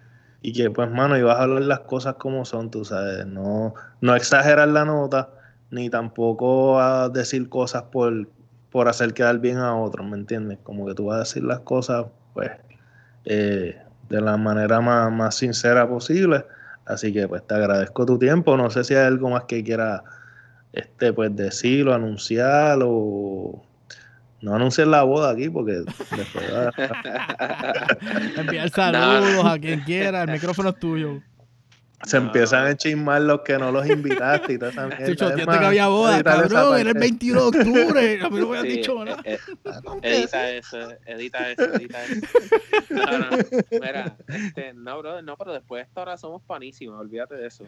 y 0.42 0.54
que 0.54 0.72
pues, 0.72 0.90
mano, 0.90 1.20
ibas 1.20 1.38
a 1.38 1.44
hablar 1.44 1.62
las 1.62 1.82
cosas 1.82 2.16
como 2.16 2.46
son, 2.46 2.72
tú 2.72 2.84
sabes, 2.84 3.28
no, 3.28 3.76
no 4.02 4.16
exagerar 4.16 4.70
la 4.70 4.86
nota 4.86 5.30
ni 5.72 5.90
tampoco 5.90 6.80
a 6.80 7.10
decir 7.10 7.50
cosas 7.50 7.84
por, 7.84 8.28
por 8.72 8.88
hacer 8.88 9.14
quedar 9.14 9.40
bien 9.40 9.58
a 9.58 9.76
otros, 9.76 10.06
¿me 10.08 10.18
entiendes? 10.18 10.60
Como 10.64 10.86
que 10.86 10.94
tú 10.94 11.06
vas 11.06 11.16
a 11.16 11.20
decir 11.20 11.44
las 11.44 11.60
cosas, 11.62 12.06
pues, 12.34 12.52
eh, 13.26 13.82
de 14.10 14.22
la 14.22 14.38
manera 14.38 14.82
más, 14.82 15.12
más, 15.12 15.36
sincera 15.36 15.88
posible. 15.88 16.46
Así 16.86 17.12
que, 17.12 17.28
pues, 17.28 17.46
te 17.48 17.56
agradezco 17.56 18.06
tu 18.06 18.20
tiempo. 18.20 18.56
No 18.58 18.70
sé 18.70 18.84
si 18.84 18.94
hay 18.94 19.06
algo 19.06 19.30
más 19.30 19.46
que 19.46 19.64
quiera, 19.64 20.04
este, 20.74 21.14
pues, 21.14 21.36
decirlo, 21.36 21.94
anunciar 21.94 22.80
o... 22.84 23.64
No 24.42 24.54
anunciar 24.54 24.88
la 24.88 25.02
boda 25.02 25.32
aquí 25.32 25.50
porque 25.50 25.72
después 25.72 26.28
Enviar 28.38 28.70
saludos 28.76 29.46
a 29.46 29.58
quien 29.58 29.80
quiera, 29.82 30.24
el 30.24 30.32
micrófono 30.32 30.70
es 30.70 30.80
tuyo. 30.80 31.22
Se 32.04 32.18
empiezan 32.18 32.68
a 32.68 32.76
chismar 32.76 33.22
los 33.22 33.42
que 33.42 33.58
no 33.58 33.72
los 33.72 33.88
invitaste 33.88 34.54
y 34.54 34.58
toda 34.58 34.72
esa 34.72 34.88
mierda. 34.88 35.60
que 35.60 35.66
había 35.66 35.88
boda, 35.88 36.22
cabrón, 36.24 36.80
era 36.80 36.92
el 36.92 36.98
21 37.00 37.52
de 37.52 37.60
octubre. 37.60 38.20
A 38.24 38.30
mí 38.30 38.40
no 38.40 38.50
me 38.50 38.58
habían 38.58 38.76
dicho 38.76 39.04
nada. 39.04 39.22
Eh, 39.24 39.40
eh, 40.02 40.20
edita 40.22 40.52
eso, 40.52 40.78
edita 41.06 41.52
eso, 41.52 41.74
edita 41.74 42.04
eso. 42.04 42.22
No, 42.90 43.18
no, 43.18 43.38
mira, 43.72 44.18
este, 44.28 44.74
no, 44.74 45.00
brother, 45.00 45.24
no, 45.24 45.38
pero 45.38 45.54
después 45.54 45.80
de 45.80 45.88
esta 45.88 46.02
hora 46.02 46.18
somos 46.18 46.44
panísimos, 46.44 47.00
olvídate 47.00 47.36
de 47.36 47.48
eso. 47.48 47.66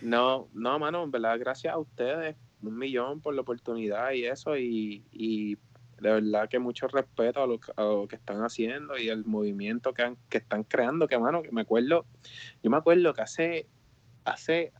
no, 0.00 0.48
no, 0.52 0.78
mano, 0.78 1.04
en 1.04 1.10
verdad, 1.10 1.38
gracias 1.38 1.74
a 1.74 1.78
ustedes, 1.78 2.34
un 2.62 2.78
millón 2.78 3.20
por 3.20 3.34
la 3.34 3.42
oportunidad 3.42 4.12
y 4.12 4.24
eso, 4.24 4.56
y, 4.56 5.04
y 5.12 5.56
de 6.00 6.10
verdad 6.10 6.48
que 6.48 6.58
mucho 6.58 6.88
respeto 6.88 7.42
a 7.42 7.46
lo, 7.46 8.08
que 8.08 8.16
están 8.16 8.42
haciendo 8.42 8.98
y 8.98 9.10
al 9.10 9.24
movimiento 9.24 9.92
que, 9.92 10.16
que 10.28 10.38
están 10.38 10.64
creando, 10.64 11.06
que 11.06 11.18
mano, 11.18 11.42
que 11.42 11.52
me 11.52 11.62
acuerdo, 11.62 12.06
yo 12.62 12.70
me 12.70 12.76
acuerdo 12.76 13.14
que 13.14 13.22
hace, 13.22 13.66
hace 14.24 14.72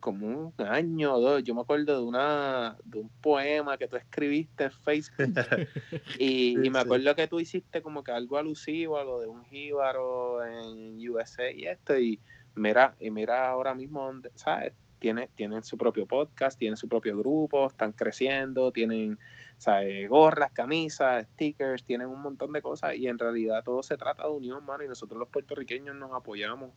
como 0.00 0.52
un 0.56 0.66
año 0.66 1.14
o 1.14 1.20
dos, 1.20 1.44
yo 1.44 1.54
me 1.54 1.60
acuerdo 1.60 1.98
de 1.98 2.04
una 2.04 2.76
de 2.84 3.00
un 3.00 3.08
poema 3.20 3.76
que 3.76 3.88
tú 3.88 3.96
escribiste 3.96 4.64
en 4.64 4.72
Facebook 4.72 5.34
y, 6.18 6.56
me 6.70 6.78
acuerdo 6.78 7.14
que 7.14 7.26
tú 7.26 7.40
hiciste 7.40 7.82
como 7.82 8.04
que 8.04 8.12
algo 8.12 8.38
alusivo 8.38 8.98
a 8.98 9.04
lo 9.04 9.20
de 9.20 9.26
un 9.26 9.44
jíbaro 9.44 10.44
en 10.44 11.08
USA 11.08 11.50
y 11.50 11.66
esto 11.66 11.98
y 11.98 12.20
mira, 12.54 12.94
y 13.00 13.10
mira 13.10 13.48
ahora 13.48 13.74
mismo 13.74 14.04
donde, 14.04 14.30
¿sabes? 14.34 14.72
Tiene, 14.98 15.28
tienen 15.36 15.62
su 15.62 15.78
propio 15.78 16.06
podcast, 16.06 16.58
tienen 16.58 16.76
su 16.76 16.88
propio 16.88 17.16
grupo, 17.16 17.68
están 17.68 17.92
creciendo, 17.92 18.72
tienen 18.72 19.18
¿sabes? 19.58 20.08
gorras, 20.08 20.52
camisas, 20.52 21.26
stickers, 21.32 21.84
tienen 21.84 22.08
un 22.08 22.22
montón 22.22 22.52
de 22.52 22.62
cosas 22.62 22.94
y 22.94 23.08
en 23.08 23.18
realidad 23.18 23.62
todo 23.64 23.82
se 23.82 23.96
trata 23.96 24.22
de 24.22 24.30
unión, 24.30 24.64
mano, 24.64 24.84
y 24.84 24.88
nosotros 24.88 25.18
los 25.18 25.28
puertorriqueños 25.28 25.96
nos 25.96 26.12
apoyamos, 26.12 26.70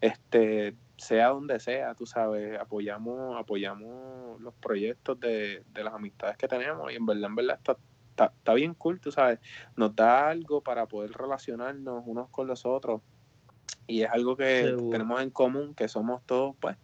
este, 0.00 0.74
sea 0.96 1.28
donde 1.28 1.58
sea, 1.58 1.94
tú 1.94 2.06
sabes, 2.06 2.58
apoyamos, 2.58 3.36
apoyamos 3.36 4.40
los 4.40 4.54
proyectos 4.54 5.18
de, 5.18 5.64
de 5.72 5.84
las 5.84 5.94
amistades 5.94 6.36
que 6.36 6.48
tenemos 6.48 6.90
y 6.92 6.96
en 6.96 7.06
verdad, 7.06 7.26
en 7.26 7.34
verdad 7.34 7.58
está, 7.58 7.76
está, 8.28 8.54
bien 8.54 8.74
cool, 8.74 9.00
tú 9.00 9.10
sabes, 9.10 9.40
nos 9.76 9.94
da 9.96 10.28
algo 10.28 10.60
para 10.60 10.86
poder 10.86 11.10
relacionarnos 11.10 12.04
unos 12.06 12.28
con 12.30 12.46
los 12.46 12.64
otros 12.64 13.02
y 13.88 14.02
es 14.02 14.10
algo 14.10 14.36
que 14.36 14.76
tenemos 14.90 15.20
en 15.20 15.30
común, 15.30 15.74
que 15.74 15.88
somos 15.88 16.22
todos, 16.24 16.54
pues, 16.60 16.76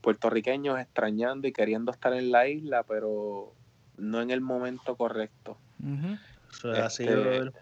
puertorriqueños 0.00 0.80
extrañando 0.80 1.46
y 1.46 1.52
queriendo 1.52 1.92
estar 1.92 2.12
en 2.12 2.32
la 2.32 2.48
isla, 2.48 2.82
pero 2.82 3.54
no 4.00 4.20
en 4.20 4.30
el 4.30 4.40
momento 4.40 4.96
correcto. 4.96 5.58
así, 6.76 7.04
este, 7.04 7.52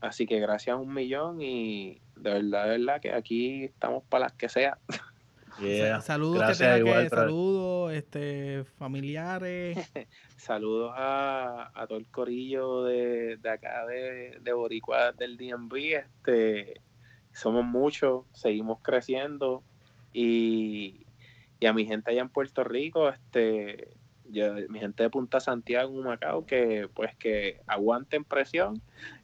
así 0.00 0.26
que 0.26 0.40
gracias 0.40 0.74
a 0.74 0.76
un 0.76 0.92
millón 0.92 1.40
y 1.40 2.00
de 2.16 2.30
verdad, 2.34 2.64
de 2.64 2.78
verdad 2.78 3.00
que 3.00 3.12
aquí 3.12 3.64
estamos 3.64 4.04
para 4.04 4.26
las 4.26 4.32
que 4.34 4.48
sea. 4.48 4.78
Saludos 6.02 6.48
que 6.48 7.08
saludos, 7.08 7.92
este, 7.94 8.64
familiares. 8.76 9.78
saludos 10.36 10.92
a, 10.94 11.72
todo 11.88 11.98
el 11.98 12.06
corillo 12.06 12.84
de, 12.84 13.38
acá 13.50 13.86
de, 13.86 14.38
de 14.40 14.52
Boricua 14.52 15.12
del 15.12 15.38
DMV. 15.38 15.74
Este, 15.76 16.80
somos 17.32 17.64
muchos, 17.64 18.24
seguimos 18.32 18.80
creciendo 18.82 19.62
y, 20.12 21.06
a 21.66 21.72
mi 21.72 21.84
gente 21.84 22.10
allá 22.10 22.22
en 22.22 22.28
Puerto 22.28 22.64
Rico, 22.64 23.08
este, 23.08 23.96
mi 24.28 24.78
gente 24.78 25.02
de 25.02 25.10
Punta 25.10 25.40
Santiago, 25.40 26.02
Macao, 26.02 26.46
que 26.46 26.88
pues 26.94 27.14
que 27.16 27.60
aguanten 27.66 28.24
presión, 28.24 28.80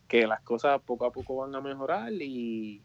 que 0.09 0.27
las 0.27 0.41
cosas 0.43 0.81
poco 0.83 1.07
a 1.07 1.13
poco 1.13 1.37
van 1.37 1.55
a 1.55 1.61
mejorar 1.61 2.13
y, 2.13 2.83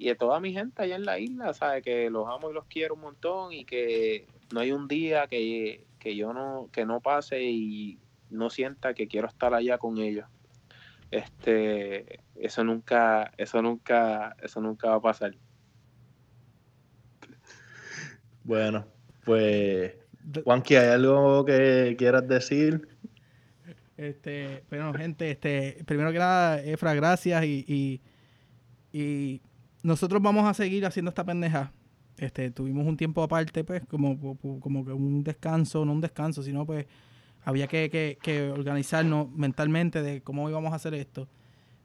y 0.00 0.06
de 0.06 0.14
toda 0.14 0.40
mi 0.40 0.52
gente 0.52 0.82
allá 0.82 0.96
en 0.96 1.04
la 1.04 1.18
isla, 1.18 1.52
sabe 1.52 1.82
que 1.82 2.08
los 2.08 2.26
amo 2.26 2.50
y 2.50 2.54
los 2.54 2.64
quiero 2.64 2.94
un 2.94 3.02
montón 3.02 3.52
y 3.52 3.66
que 3.66 4.26
no 4.50 4.60
hay 4.60 4.72
un 4.72 4.88
día 4.88 5.26
que, 5.26 5.84
yo 6.02 6.32
no, 6.32 6.70
que 6.72 6.86
no 6.86 7.00
pase 7.00 7.42
y 7.42 7.98
no 8.30 8.48
sienta 8.48 8.94
que 8.94 9.08
quiero 9.08 9.28
estar 9.28 9.52
allá 9.52 9.76
con 9.76 9.98
ellos. 9.98 10.26
Este, 11.10 12.20
eso 12.34 12.64
nunca, 12.64 13.32
eso 13.36 13.60
nunca, 13.60 14.36
eso 14.42 14.60
nunca 14.60 14.88
va 14.88 14.94
a 14.96 15.00
pasar. 15.02 15.34
Bueno, 18.42 18.86
pues 19.24 19.94
Juanqui, 20.44 20.76
¿hay 20.76 20.88
algo 20.88 21.44
que 21.44 21.94
quieras 21.98 22.26
decir? 22.26 22.88
Este, 23.96 24.64
bueno, 24.70 24.94
gente, 24.94 25.30
este, 25.30 25.82
primero 25.86 26.12
que 26.12 26.18
nada, 26.18 26.62
Efra, 26.62 26.94
gracias 26.94 27.44
y, 27.44 28.00
y 28.92 29.42
nosotros 29.82 30.20
vamos 30.22 30.46
a 30.46 30.54
seguir 30.54 30.86
haciendo 30.86 31.10
esta 31.10 31.24
pendeja. 31.24 31.72
Este, 32.18 32.50
tuvimos 32.50 32.86
un 32.86 32.96
tiempo 32.96 33.22
aparte, 33.22 33.64
pues, 33.64 33.82
como, 33.86 34.36
como 34.60 34.84
que 34.84 34.92
un 34.92 35.24
descanso, 35.24 35.84
no 35.84 35.92
un 35.92 36.00
descanso, 36.00 36.42
sino 36.42 36.66
pues 36.66 36.86
había 37.44 37.66
que, 37.66 38.18
que, 38.22 38.50
organizarnos 38.50 39.30
mentalmente 39.32 40.02
de 40.02 40.22
cómo 40.22 40.48
íbamos 40.50 40.72
a 40.72 40.76
hacer 40.76 40.94
esto. 40.94 41.28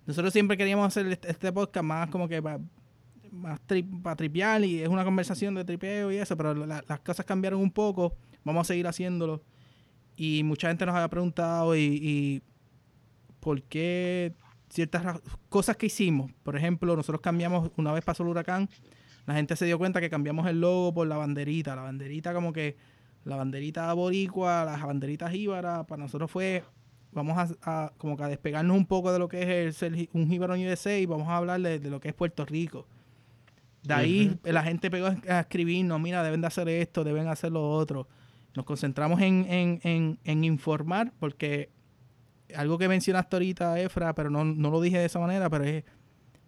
Nosotros 0.05 0.33
siempre 0.33 0.57
queríamos 0.57 0.87
hacer 0.87 1.07
este, 1.07 1.31
este 1.31 1.53
podcast 1.53 1.85
más 1.85 2.09
como 2.09 2.27
que 2.27 2.41
para, 2.41 2.59
más 3.35 3.59
para 4.01 4.15
tripear 4.15 4.63
y 4.63 4.81
es 4.81 4.87
una 4.87 5.03
conversación 5.03 5.55
de 5.55 5.63
tripeo 5.63 6.11
y 6.11 6.17
eso, 6.17 6.35
pero 6.35 6.53
las 6.53 6.99
cosas 7.01 7.25
cambiaron 7.25 7.61
un 7.61 7.71
poco. 7.71 8.15
Vamos 8.43 8.67
a 8.67 8.73
seguir 8.73 8.87
haciéndolo. 8.87 9.43
Y 10.15 10.43
mucha 10.43 10.69
gente 10.69 10.85
nos 10.85 10.95
había 10.95 11.09
preguntado 11.09 11.75
y, 11.75 12.41
por 13.39 13.61
qué 13.63 14.33
ciertas 14.69 15.21
cosas 15.49 15.77
que 15.77 15.87
hicimos. 15.87 16.31
Por 16.43 16.55
ejemplo, 16.55 16.95
nosotros 16.95 17.21
cambiamos, 17.21 17.71
una 17.77 17.91
vez 17.91 18.03
pasó 18.03 18.23
el 18.23 18.29
huracán, 18.29 18.69
la 19.25 19.33
gente 19.33 19.55
se 19.55 19.65
dio 19.65 19.77
cuenta 19.77 19.99
que 20.01 20.09
cambiamos 20.09 20.47
el 20.47 20.61
logo 20.61 20.93
por 20.93 21.07
la 21.07 21.17
banderita. 21.17 21.75
La 21.75 21.83
banderita 21.83 22.33
como 22.33 22.53
que, 22.53 22.77
la 23.23 23.35
banderita 23.35 23.91
boricua, 23.93 24.65
las 24.65 24.81
banderitas 24.81 25.31
jíbaras, 25.31 25.85
para 25.85 26.03
nosotros 26.03 26.29
fue, 26.29 26.63
vamos 27.11 27.57
a, 27.63 27.91
como 27.97 28.15
que 28.15 28.23
a 28.23 28.27
despegarnos 28.27 28.77
un 28.77 28.85
poco 28.85 29.11
de 29.11 29.19
lo 29.19 29.27
que 29.27 29.41
es 29.41 29.49
el 29.49 29.73
ser 29.73 30.09
un 30.13 30.29
jíbaro 30.29 30.53
USA 30.53 30.97
y 30.97 31.05
vamos 31.05 31.27
a 31.29 31.37
hablar 31.37 31.59
de, 31.61 31.79
lo 31.89 31.99
que 31.99 32.09
es 32.09 32.13
Puerto 32.13 32.45
Rico. 32.45 32.87
De 33.85 33.93
ahí 33.93 34.39
la 34.43 34.63
gente 34.63 34.89
pegó 34.89 35.07
a 35.07 35.39
escribirnos, 35.39 35.99
mira, 35.99 36.23
deben 36.23 36.41
de 36.41 36.47
hacer 36.47 36.67
esto, 36.69 37.03
deben 37.03 37.27
hacer 37.27 37.51
lo 37.51 37.69
otro. 37.69 38.07
Nos 38.55 38.65
concentramos 38.65 39.21
en, 39.21 39.45
en, 39.49 39.79
en, 39.83 40.19
en 40.23 40.43
informar 40.43 41.11
porque 41.19 41.69
algo 42.53 42.77
que 42.77 42.87
mencionaste 42.87 43.35
ahorita, 43.35 43.79
Efra, 43.79 44.13
pero 44.13 44.29
no, 44.29 44.43
lo 44.43 44.81
dije 44.81 44.97
de 44.97 45.05
esa 45.05 45.19
manera, 45.19 45.49
pero 45.49 45.63
es, 45.63 45.83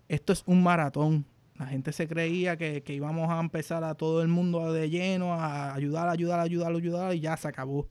esto 0.07 0.33
es 0.33 0.43
un 0.45 0.61
maratón. 0.61 1.25
La 1.57 1.65
gente 1.65 1.91
se 1.91 2.07
creía 2.07 2.55
que, 2.55 2.83
íbamos 2.87 3.29
a 3.29 3.39
empezar 3.39 3.83
a 3.83 3.95
todo 3.95 4.21
el 4.21 4.27
mundo 4.27 4.71
de 4.71 4.89
lleno, 4.89 5.33
a 5.33 5.73
ayudar, 5.73 6.07
ayudar, 6.09 6.39
ayudar, 6.39 6.73
ayudar, 6.73 7.15
y 7.15 7.19
ya 7.19 7.35
se 7.35 7.47
acabó. 7.47 7.87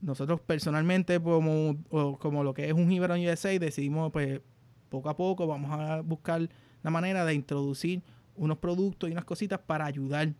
Nosotros 0.00 0.40
personalmente, 0.40 1.20
como, 1.20 1.76
como 2.18 2.42
lo 2.42 2.52
que 2.52 2.66
es 2.66 2.72
un 2.72 2.90
Gibran 2.90 3.20
USA, 3.20 3.58
decidimos, 3.58 4.12
pues, 4.12 4.40
poco 4.88 5.08
a 5.08 5.16
poco 5.16 5.46
vamos 5.46 5.70
a 5.70 6.00
buscar 6.00 6.48
la 6.82 6.90
manera 6.90 7.24
de 7.24 7.34
introducir 7.34 8.02
unos 8.36 8.58
productos 8.58 9.08
y 9.08 9.12
unas 9.12 9.24
cositas 9.24 9.60
para 9.60 9.86
ayudar. 9.86 10.34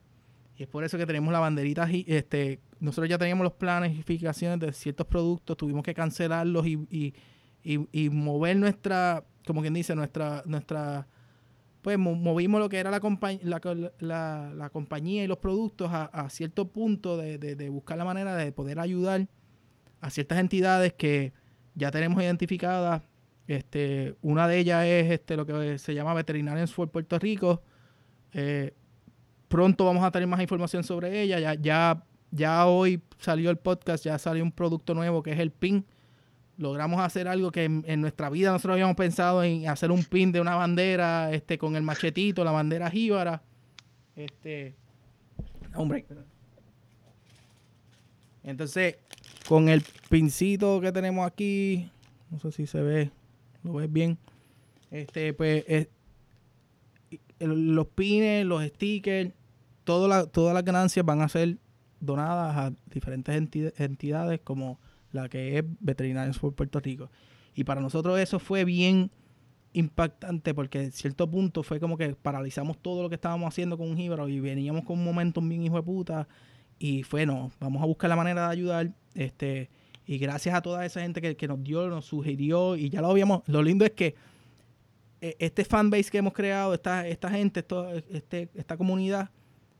Y 0.56 0.62
es 0.62 0.68
por 0.68 0.84
eso 0.84 0.96
que 0.96 1.06
tenemos 1.06 1.32
la 1.32 1.40
banderita 1.40 1.88
este, 1.90 2.60
nosotros 2.78 3.08
ya 3.08 3.18
teníamos 3.18 3.44
los 3.44 3.54
planes 3.54 3.92
y 3.92 4.02
planificaciones 4.02 4.60
de 4.60 4.72
ciertos 4.72 5.06
productos, 5.06 5.56
tuvimos 5.56 5.82
que 5.82 5.94
cancelarlos 5.94 6.66
y, 6.66 7.14
mover 8.10 8.56
nuestra, 8.56 9.24
como 9.46 9.62
quien 9.62 9.74
dice, 9.74 9.94
nuestra, 9.94 10.42
nuestra 10.46 11.08
pues 11.84 11.98
movimos 11.98 12.60
lo 12.62 12.70
que 12.70 12.78
era 12.78 12.90
la, 12.90 12.98
la, 13.98 14.52
la, 14.54 14.70
compañía 14.70 15.22
y 15.22 15.26
los 15.26 15.36
productos 15.36 15.90
a, 15.92 16.30
cierto 16.30 16.72
punto 16.72 17.18
de, 17.18 17.68
buscar 17.68 17.98
la 17.98 18.06
manera 18.06 18.34
de 18.36 18.52
poder 18.52 18.80
ayudar 18.80 19.28
a 20.00 20.08
ciertas 20.08 20.38
entidades 20.38 20.94
que 20.94 21.34
ya 21.74 21.90
tenemos 21.90 22.22
identificadas. 22.22 23.02
Este, 23.46 24.16
una 24.22 24.48
de 24.48 24.60
ellas 24.60 24.86
es 24.86 25.10
este, 25.10 25.36
lo 25.36 25.44
que 25.44 25.78
se 25.78 25.92
llama 25.92 26.14
Veterinarians 26.14 26.72
for 26.72 26.90
Puerto 26.90 27.18
Rico. 27.18 27.62
Eh, 28.34 28.74
pronto 29.48 29.86
vamos 29.86 30.04
a 30.04 30.10
tener 30.10 30.28
más 30.28 30.40
información 30.40 30.84
sobre 30.84 31.22
ella. 31.22 31.38
Ya, 31.38 31.54
ya 31.54 32.04
ya 32.34 32.66
hoy 32.66 33.00
salió 33.18 33.48
el 33.48 33.58
podcast, 33.58 34.04
ya 34.04 34.18
salió 34.18 34.42
un 34.42 34.50
producto 34.50 34.92
nuevo 34.92 35.22
que 35.22 35.32
es 35.32 35.38
el 35.38 35.52
pin. 35.52 35.84
Logramos 36.56 37.00
hacer 37.00 37.28
algo 37.28 37.52
que 37.52 37.64
en, 37.64 38.00
nuestra 38.00 38.28
vida 38.28 38.50
nosotros 38.50 38.74
habíamos 38.74 38.96
pensado 38.96 39.42
en 39.44 39.68
hacer 39.68 39.92
un 39.92 40.04
pin 40.04 40.32
de 40.32 40.40
una 40.40 40.56
bandera 40.56 41.32
este 41.32 41.58
con 41.58 41.76
el 41.76 41.82
machetito, 41.82 42.44
la 42.44 42.50
bandera 42.50 42.90
jíbara. 42.90 43.42
Este. 44.16 44.74
Hombre. 45.74 46.04
Entonces, 48.42 48.96
con 49.48 49.68
el 49.68 49.82
pincito 50.08 50.80
que 50.80 50.90
tenemos 50.90 51.26
aquí, 51.26 51.88
no 52.30 52.38
sé 52.40 52.50
si 52.50 52.66
se 52.66 52.82
ve, 52.82 53.10
lo 53.62 53.74
ves 53.74 53.92
bien. 53.92 54.18
Este, 54.90 55.32
pues, 55.32 55.64
los 57.46 57.86
pines, 57.88 58.46
los 58.46 58.64
stickers, 58.64 59.32
todas 59.84 60.54
las 60.54 60.64
ganancias 60.64 61.04
van 61.04 61.20
a 61.20 61.28
ser 61.28 61.58
donadas 62.00 62.56
a 62.56 62.72
diferentes 62.86 63.34
entidades 63.78 64.40
como 64.42 64.78
la 65.12 65.28
que 65.28 65.58
es 65.58 65.64
Veterinarios 65.80 66.38
por 66.38 66.54
Puerto 66.54 66.80
Rico. 66.80 67.10
Y 67.54 67.64
para 67.64 67.80
nosotros 67.80 68.18
eso 68.18 68.38
fue 68.38 68.64
bien 68.64 69.10
impactante 69.72 70.54
porque 70.54 70.84
en 70.84 70.92
cierto 70.92 71.28
punto 71.28 71.62
fue 71.62 71.80
como 71.80 71.96
que 71.96 72.14
paralizamos 72.14 72.78
todo 72.78 73.02
lo 73.02 73.08
que 73.08 73.16
estábamos 73.16 73.48
haciendo 73.48 73.76
con 73.76 73.88
un 73.88 73.96
jíbaro 73.96 74.28
y 74.28 74.40
veníamos 74.40 74.84
con 74.84 74.98
un 74.98 75.04
momento 75.04 75.40
bien 75.40 75.62
hijo 75.62 75.76
de 75.76 75.82
puta 75.82 76.28
y 76.78 77.02
fue 77.02 77.26
no, 77.26 77.50
vamos 77.60 77.82
a 77.82 77.86
buscar 77.86 78.08
la 78.08 78.16
manera 78.16 78.46
de 78.46 78.52
ayudar 78.52 78.92
este 79.14 79.70
y 80.06 80.18
gracias 80.18 80.54
a 80.54 80.62
toda 80.62 80.84
esa 80.84 81.00
gente 81.00 81.34
que, 81.34 81.48
nos 81.48 81.64
dio, 81.64 81.88
nos 81.88 82.04
sugirió 82.04 82.76
y 82.76 82.90
ya 82.90 83.00
lo 83.00 83.10
habíamos, 83.10 83.42
lo 83.46 83.62
lindo 83.62 83.84
es 83.84 83.92
que 83.92 84.14
este 85.38 85.64
fanbase 85.64 86.10
que 86.10 86.18
hemos 86.18 86.32
creado, 86.32 86.74
esta, 86.74 87.06
esta 87.06 87.30
gente, 87.30 87.60
esto, 87.60 87.90
este, 88.10 88.48
esta 88.54 88.76
comunidad, 88.76 89.30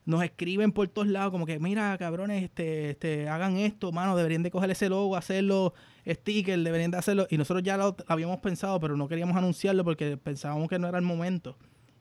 nos 0.05 0.23
escriben 0.23 0.71
por 0.71 0.87
todos 0.87 1.07
lados, 1.07 1.31
como 1.31 1.45
que, 1.45 1.59
mira, 1.59 1.97
cabrones, 1.97 2.43
este, 2.43 2.91
este, 2.91 3.27
hagan 3.27 3.57
esto, 3.57 3.91
mano, 3.91 4.15
deberían 4.15 4.43
de 4.43 4.51
coger 4.51 4.69
ese 4.69 4.87
logo, 4.87 5.15
hacerlo 5.15 5.73
sticker, 6.07 6.59
deberían 6.59 6.91
de 6.91 6.97
hacerlo. 6.97 7.27
Y 7.29 7.37
nosotros 7.37 7.63
ya 7.63 7.75
lo 7.75 7.95
habíamos 8.07 8.37
pensado, 8.37 8.79
pero 8.79 8.95
no 8.95 9.07
queríamos 9.07 9.35
anunciarlo 9.35 9.83
porque 9.83 10.17
pensábamos 10.17 10.69
que 10.69 10.77
no 10.77 10.87
era 10.87 10.99
el 10.99 11.03
momento. 11.03 11.57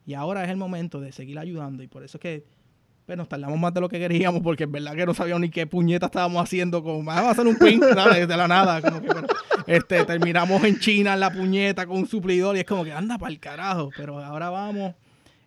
Y 0.06 0.14
ahora 0.14 0.44
es 0.44 0.50
el 0.50 0.58
momento 0.58 1.00
de 1.00 1.12
seguir 1.12 1.38
ayudando. 1.38 1.82
Y 1.82 1.88
por 1.88 2.04
eso 2.04 2.18
es 2.18 2.20
que 2.20 2.44
pues, 3.06 3.18
nos 3.18 3.28
tardamos 3.28 3.58
más 3.58 3.74
de 3.74 3.80
lo 3.80 3.88
que 3.88 3.98
queríamos, 3.98 4.42
porque 4.42 4.64
en 4.64 4.72
verdad 4.72 4.94
que 4.94 5.06
no 5.06 5.14
sabíamos 5.14 5.42
ni 5.42 5.50
qué 5.50 5.66
puñeta 5.66 6.06
estábamos 6.06 6.42
haciendo. 6.42 6.82
Como, 6.82 7.04
vamos 7.04 7.24
a 7.24 7.30
hacer 7.30 7.46
un 7.46 7.56
pin 7.56 7.80
de 7.80 8.36
la 8.36 8.48
nada. 8.48 8.80
Como 8.80 9.00
que, 9.00 9.08
este, 9.66 10.04
terminamos 10.04 10.62
en 10.64 10.78
China 10.78 11.14
en 11.14 11.20
la 11.20 11.30
puñeta 11.30 11.86
con 11.86 11.98
un 11.98 12.06
suplidor 12.06 12.56
y 12.56 12.60
es 12.60 12.66
como 12.66 12.84
que 12.84 12.92
anda 12.92 13.18
para 13.18 13.32
el 13.32 13.40
carajo. 13.40 13.90
Pero 13.96 14.18
ahora 14.18 14.50
vamos 14.50 14.94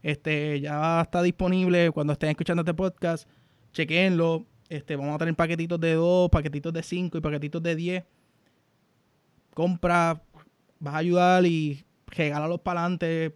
este, 0.07 0.61
ya 0.61 1.01
está 1.01 1.21
disponible 1.21 1.91
cuando 1.91 2.13
estén 2.13 2.29
escuchando 2.29 2.61
este 2.61 2.73
podcast. 2.73 3.27
Chequenlo. 3.73 4.45
Este, 4.69 4.95
vamos 4.95 5.15
a 5.15 5.17
tener 5.17 5.35
paquetitos 5.35 5.79
de 5.79 5.93
2, 5.93 6.29
paquetitos 6.29 6.71
de 6.73 6.83
5 6.83 7.17
y 7.17 7.21
paquetitos 7.21 7.61
de 7.61 7.75
10. 7.75 8.03
Compra, 9.53 10.21
vas 10.79 10.93
a 10.93 10.97
ayudar 10.97 11.45
y 11.45 11.83
regálalos 12.07 12.61
para 12.61 12.81
adelante. 12.81 13.35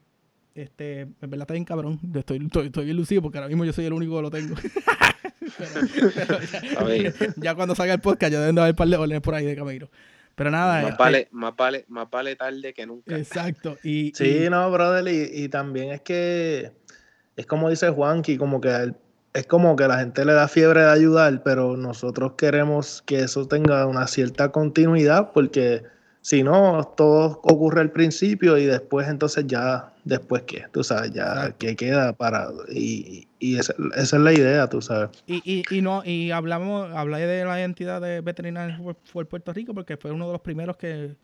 Este, 0.54 1.02
en 1.02 1.16
verdad 1.22 1.42
está 1.42 1.54
bien 1.54 1.66
cabrón. 1.66 2.00
Estoy, 2.14 2.46
estoy, 2.46 2.86
bien 2.86 2.98
lucido 2.98 3.22
porque 3.22 3.38
ahora 3.38 3.48
mismo 3.48 3.64
yo 3.66 3.74
soy 3.74 3.86
el 3.86 3.94
único 3.94 4.18
que 4.18 4.22
lo 4.22 4.32
tengo. 4.32 4.56
ya, 7.38 7.56
cuando 7.56 7.76
salga 7.76 7.94
el 7.94 8.02
podcast 8.02 8.32
ya 8.32 8.40
deben 8.40 8.56
de 8.56 8.62
haber 8.62 8.74
un 8.74 8.78
par 8.78 8.88
de 8.88 8.98
órdenes 8.98 9.22
por 9.22 9.36
ahí 9.36 9.46
de 9.46 9.56
Camilo. 9.56 9.90
Pero 10.36 10.52
nada. 10.52 10.82
Más, 10.82 10.92
este 10.92 11.04
vale, 11.04 11.28
más, 11.32 11.56
vale, 11.56 11.86
más 11.88 12.10
vale 12.10 12.36
tarde 12.36 12.74
que 12.74 12.86
nunca. 12.86 13.18
Exacto. 13.18 13.78
Y, 13.84 14.12
sí, 14.16 14.48
no, 14.50 14.70
brother. 14.72 15.08
Y, 15.08 15.50
también 15.50 15.92
es 15.92 16.02
que 16.02 16.72
es 17.36 17.46
como 17.46 17.70
dice 17.70 17.90
Juanqui, 17.90 18.38
como 18.38 18.60
que 18.62 18.94
es 19.34 19.48
como 19.48 19.76
que 19.76 19.88
la 19.88 20.00
gente 20.00 20.26
le 20.26 20.34
da 20.34 20.48
fiebre 20.48 20.82
de 20.82 20.92
ayudar, 20.92 21.42
pero 21.44 21.78
nosotros 21.78 22.34
queremos 22.38 23.02
que 23.04 23.22
eso 23.22 23.48
tenga 23.48 23.86
una 23.86 24.08
cierta 24.08 24.52
continuidad 24.52 25.32
porque 25.32 25.84
si 26.22 26.44
no, 26.44 26.84
todo 26.96 27.40
ocurre 27.44 27.82
al 27.82 27.92
principio 27.92 28.58
y 28.58 28.66
después 28.66 29.08
entonces 29.08 29.48
ya, 29.48 29.92
después 30.06 30.44
qué, 30.44 30.66
tú 30.72 30.84
sabes, 30.84 31.12
ya 31.12 31.52
que 31.58 31.76
queda 31.76 32.14
para... 32.14 32.50
Y, 32.72 33.28
y 33.40 33.58
esa, 33.58 33.74
es 33.96 34.14
la 34.14 34.32
idea, 34.32 34.70
tú 34.70 34.84
sabes. 34.84 35.10
Y, 35.26 35.42
y, 35.44 35.64
y 35.76 35.82
no 35.82 36.04
y 36.06 36.30
hablamos 36.30 36.92
hablé 36.94 37.26
de 37.26 37.44
la 37.44 37.64
entidad 37.64 38.00
de 38.02 38.22
veterinarios 38.22 38.80
fue 39.06 39.26
Puerto 39.26 39.52
Rico 39.52 39.74
porque 39.74 39.98
fue 39.98 40.12
uno 40.12 40.28
de 40.28 40.34
los 40.34 40.42
primeros 40.42 40.78
que, 40.78 41.16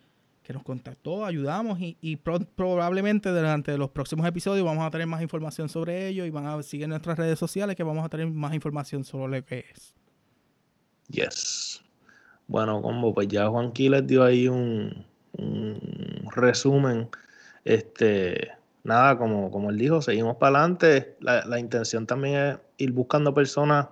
nos 0.50 0.64
contactó, 0.64 1.26
ayudamos 1.26 1.78
y, 1.82 1.98
y 2.00 2.16
probablemente 2.16 3.28
durante 3.30 3.78
los 3.78 3.90
próximos 3.90 4.26
episodios 4.26 4.66
vamos 4.66 4.88
a 4.88 4.90
tener 4.90 5.06
más 5.06 5.22
información 5.22 5.68
sobre 5.68 6.08
ello 6.08 6.24
y 6.24 6.30
van 6.30 6.46
a 6.46 6.64
seguir 6.64 6.88
nuestras 6.88 7.20
redes 7.20 7.38
sociales 7.38 7.76
que 7.76 7.84
vamos 7.84 8.06
a 8.06 8.08
tener 8.08 8.28
más 8.28 8.54
información 8.54 9.04
sobre 9.04 9.40
lo 9.40 9.46
que 9.46 9.66
es. 9.70 9.94
Yes. 11.10 11.84
Bueno, 12.48 12.82
como 12.82 13.14
pues 13.14 13.28
ya 13.28 13.48
Juanqui 13.48 13.90
les 13.90 14.08
dio 14.08 14.24
ahí 14.24 14.48
un, 14.48 15.06
resumen. 16.36 17.10
Este, 17.66 18.52
nada, 18.84 19.18
como, 19.18 19.52
como 19.52 19.70
él 19.70 19.78
dijo, 19.78 20.02
seguimos 20.02 20.38
para 20.38 20.60
adelante. 20.60 21.18
La, 21.20 21.60
intención 21.60 22.08
también 22.08 22.36
es 22.36 22.58
ir 22.78 22.92
buscando 22.94 23.34
personas 23.34 23.88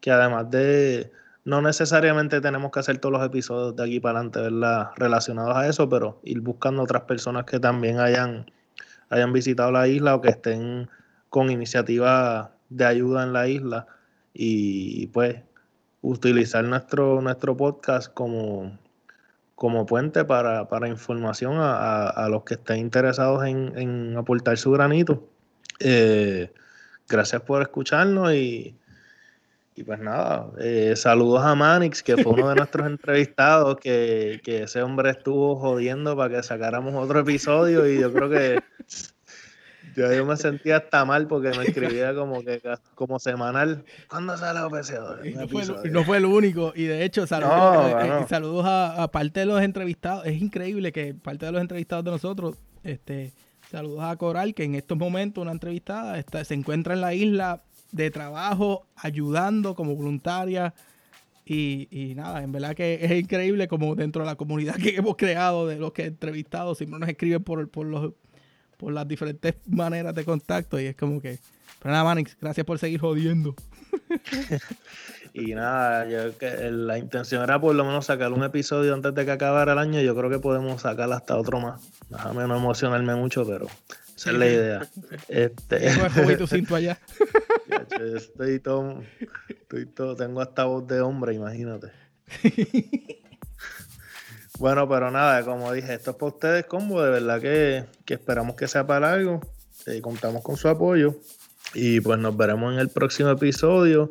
que 0.00 0.10
además 0.10 0.50
de, 0.50 1.12
no 1.44 1.60
necesariamente 1.60 2.40
tenemos 2.40 2.70
que 2.72 2.80
hacer 2.80 2.98
todos 2.98 3.12
los 3.12 3.26
episodios 3.26 3.76
de 3.76 3.84
aquí 3.84 4.00
para 4.00 4.20
adelante, 4.20 4.40
¿verdad? 4.40 4.90
Relacionados 4.96 5.56
a 5.56 5.68
eso, 5.68 5.88
pero 5.88 6.20
ir 6.24 6.40
buscando 6.40 6.82
otras 6.82 7.02
personas 7.02 7.44
que 7.44 7.60
también 7.60 8.00
hayan, 8.00 8.50
hayan 9.10 9.32
visitado 9.32 9.70
la 9.70 9.86
isla 9.88 10.14
o 10.14 10.20
que 10.22 10.30
estén 10.30 10.88
con 11.28 11.50
iniciativas 11.50 12.48
de 12.70 12.86
ayuda 12.86 13.24
en 13.24 13.32
la 13.34 13.48
isla. 13.48 13.86
Y 14.32 15.08
pues 15.08 15.36
utilizar 16.02 16.64
nuestro, 16.64 17.20
nuestro 17.20 17.56
podcast 17.56 18.12
como, 18.12 18.78
como 19.54 19.86
puente 19.86 20.24
para, 20.24 20.88
información 20.88 21.54
a, 21.58 22.28
los 22.30 22.44
que 22.44 22.54
estén 22.54 22.78
interesados 22.78 23.44
en, 23.46 24.16
aportar 24.16 24.56
su 24.58 24.70
granito. 24.70 25.28
Eh, 25.80 26.52
gracias 27.08 27.42
por 27.42 27.62
escucharnos 27.62 28.32
y, 28.32 28.76
y 29.74 29.84
pues 29.84 30.00
nada, 30.00 30.50
eh, 30.58 30.94
saludos 30.96 31.44
a 31.44 31.54
Manix, 31.54 32.02
que 32.02 32.16
fue 32.16 32.32
uno 32.32 32.48
de 32.48 32.54
nuestros 32.56 32.86
entrevistados, 32.86 33.76
que, 33.76 34.40
que 34.42 34.64
ese 34.64 34.82
hombre 34.82 35.10
estuvo 35.10 35.56
jodiendo 35.56 36.16
para 36.16 36.36
que 36.36 36.42
sacáramos 36.42 36.94
otro 36.94 37.20
episodio 37.20 37.88
y 37.88 38.00
yo 38.00 38.12
creo 38.12 38.28
que 38.28 38.60
yo, 39.96 40.24
me 40.24 40.36
sentía 40.36 40.78
hasta 40.78 41.04
mal 41.04 41.26
porque 41.26 41.50
me 41.56 41.64
escribía 41.64 42.14
como 42.14 42.42
que 42.42 42.60
como 42.94 43.18
semanal. 43.18 43.84
¿Cuándo 44.08 44.36
sale 44.36 44.60
OPC2? 44.60 45.30
Y 45.30 45.34
no, 45.34 45.48
fue 45.48 45.62
el, 45.62 45.92
no 45.92 46.04
fue 46.04 46.16
el 46.18 46.24
único. 46.24 46.72
Y 46.74 46.84
de 46.84 47.04
hecho, 47.04 47.26
saludos, 47.26 47.92
eh, 48.02 48.26
saludos 48.28 48.64
a, 48.66 49.08
parte 49.12 49.40
de 49.40 49.46
los 49.46 49.62
entrevistados. 49.62 50.26
Es 50.26 50.40
increíble 50.40 50.92
que 50.92 51.14
parte 51.14 51.46
de 51.46 51.52
los 51.52 51.60
entrevistados 51.60 52.04
de 52.04 52.10
nosotros, 52.10 52.56
este, 52.82 53.32
saludos 53.70 54.04
a 54.04 54.16
Coral, 54.16 54.54
que 54.54 54.64
en 54.64 54.74
estos 54.74 54.98
momentos 54.98 55.42
una 55.42 55.52
entrevistada 55.52 56.18
está, 56.18 56.44
se 56.44 56.54
encuentra 56.54 56.94
en 56.94 57.00
la 57.00 57.14
isla 57.14 57.62
de 57.92 58.10
trabajo, 58.10 58.86
ayudando 58.96 59.74
como 59.74 59.94
voluntaria. 59.94 60.74
Y, 61.44 61.88
y, 61.90 62.14
nada, 62.14 62.42
en 62.42 62.52
verdad 62.52 62.74
que 62.74 62.98
es 63.00 63.10
increíble 63.10 63.68
como 63.68 63.94
dentro 63.94 64.22
de 64.22 64.26
la 64.26 64.36
comunidad 64.36 64.74
que 64.76 64.96
hemos 64.96 65.16
creado 65.16 65.66
de 65.66 65.76
los 65.76 65.92
que 65.92 66.02
he 66.02 66.06
entrevistado, 66.06 66.74
siempre 66.74 66.98
nos 66.98 67.08
escriben 67.08 67.42
por, 67.42 67.70
por 67.70 67.86
los 67.86 68.12
por 68.78 68.92
las 68.92 69.06
diferentes 69.06 69.56
maneras 69.66 70.14
de 70.14 70.24
contacto 70.24 70.80
y 70.80 70.86
es 70.86 70.96
como 70.96 71.20
que, 71.20 71.38
pero 71.82 71.92
nada, 71.92 72.04
Manix, 72.04 72.36
gracias 72.40 72.64
por 72.64 72.78
seguir 72.78 73.00
jodiendo. 73.00 73.54
y 75.34 75.54
nada, 75.54 76.08
yo 76.08 76.36
que 76.38 76.70
la 76.70 76.98
intención 76.98 77.42
era 77.42 77.60
por 77.60 77.74
lo 77.74 77.84
menos 77.84 78.06
sacar 78.06 78.32
un 78.32 78.42
episodio 78.42 78.94
antes 78.94 79.14
de 79.14 79.24
que 79.24 79.30
acabara 79.30 79.72
el 79.72 79.78
año. 79.78 80.00
Yo 80.00 80.16
creo 80.16 80.30
que 80.30 80.38
podemos 80.38 80.82
sacar 80.82 81.12
hasta 81.12 81.36
otro 81.36 81.60
más. 81.60 81.80
Déjame 82.08 82.46
no 82.46 82.56
emocionarme 82.56 83.14
mucho, 83.14 83.46
pero 83.46 83.66
esa 84.16 84.30
es 84.30 84.36
la 84.36 84.46
idea. 84.46 84.88
Este... 85.28 86.36
tu 86.38 86.46
cinto 86.46 86.74
allá. 86.74 86.98
estoy 88.14 88.58
todo, 88.58 89.02
estoy 89.48 89.86
todo, 89.86 90.16
tengo 90.16 90.40
hasta 90.40 90.64
voz 90.64 90.86
de 90.86 91.00
hombre, 91.00 91.34
imagínate. 91.34 91.92
Bueno, 94.58 94.88
pero 94.88 95.10
nada, 95.12 95.44
como 95.44 95.72
dije, 95.72 95.94
esto 95.94 96.10
es 96.10 96.16
para 96.16 96.32
ustedes, 96.32 96.66
combo. 96.66 97.00
De 97.00 97.10
verdad 97.10 97.40
que, 97.40 97.84
esperamos 98.12 98.56
que 98.56 98.66
sea 98.66 98.86
para 98.86 99.12
algo. 99.12 99.40
Eh, 99.86 100.00
contamos 100.00 100.42
con 100.42 100.56
su 100.56 100.68
apoyo. 100.68 101.14
Y 101.74 102.00
pues 102.00 102.18
nos 102.18 102.36
veremos 102.36 102.72
en 102.72 102.80
el 102.80 102.88
próximo 102.88 103.30
episodio. 103.30 104.10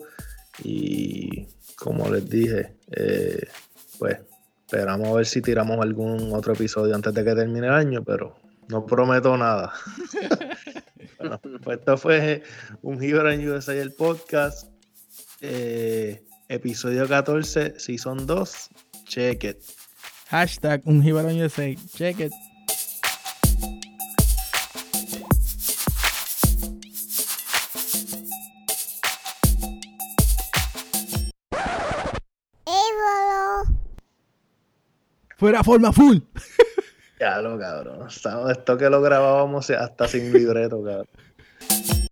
Y 0.64 1.48
como 1.76 2.10
les 2.10 2.30
dije, 2.30 2.78
eh, 2.91 3.45
pues 4.00 4.20
esperamos 4.66 5.10
a 5.10 5.14
ver 5.14 5.26
si 5.26 5.41
tiramos 5.41 5.80
algún 5.82 6.34
otro 6.34 6.54
episodio 6.54 6.95
antes 6.95 7.14
de 7.14 7.26
que 7.26 7.36
termine 7.36 7.68
el 7.68 7.74
año, 7.74 8.04
pero 8.04 8.36
no 8.70 8.86
prometo 8.86 9.36
nada. 9.36 9.74
bueno, 11.20 11.41
pues 11.62 11.80
esto 11.80 11.98
fue 11.98 12.43
un 12.84 13.04
Hero 13.04 13.30
en 13.30 13.50
USA 13.50 13.74
el 13.74 13.91
podcast. 13.91 14.70
Eh, 15.41 16.24
episodio 16.48 17.06
14, 17.06 17.78
Season 17.78 18.26
2. 18.26 18.70
Check 19.06 19.43
it. 19.43 19.77
Hashtag 20.30 20.82
un 20.86 21.02
Jibarón 21.02 21.40
USA. 21.42 21.74
Check 21.96 22.20
it. 22.20 22.32
Fuera 35.38 35.64
forma 35.64 35.92
full. 35.94 36.18
Ya 37.20 37.42
lo 37.42 37.58
cabrón. 37.58 38.08
Esto 38.52 38.78
que 38.78 38.92
lo 38.92 39.02
grabábamos 39.02 39.72
hasta 39.72 40.08
sin 40.08 40.32
libreto, 40.32 40.84
cabrón. 40.84 41.08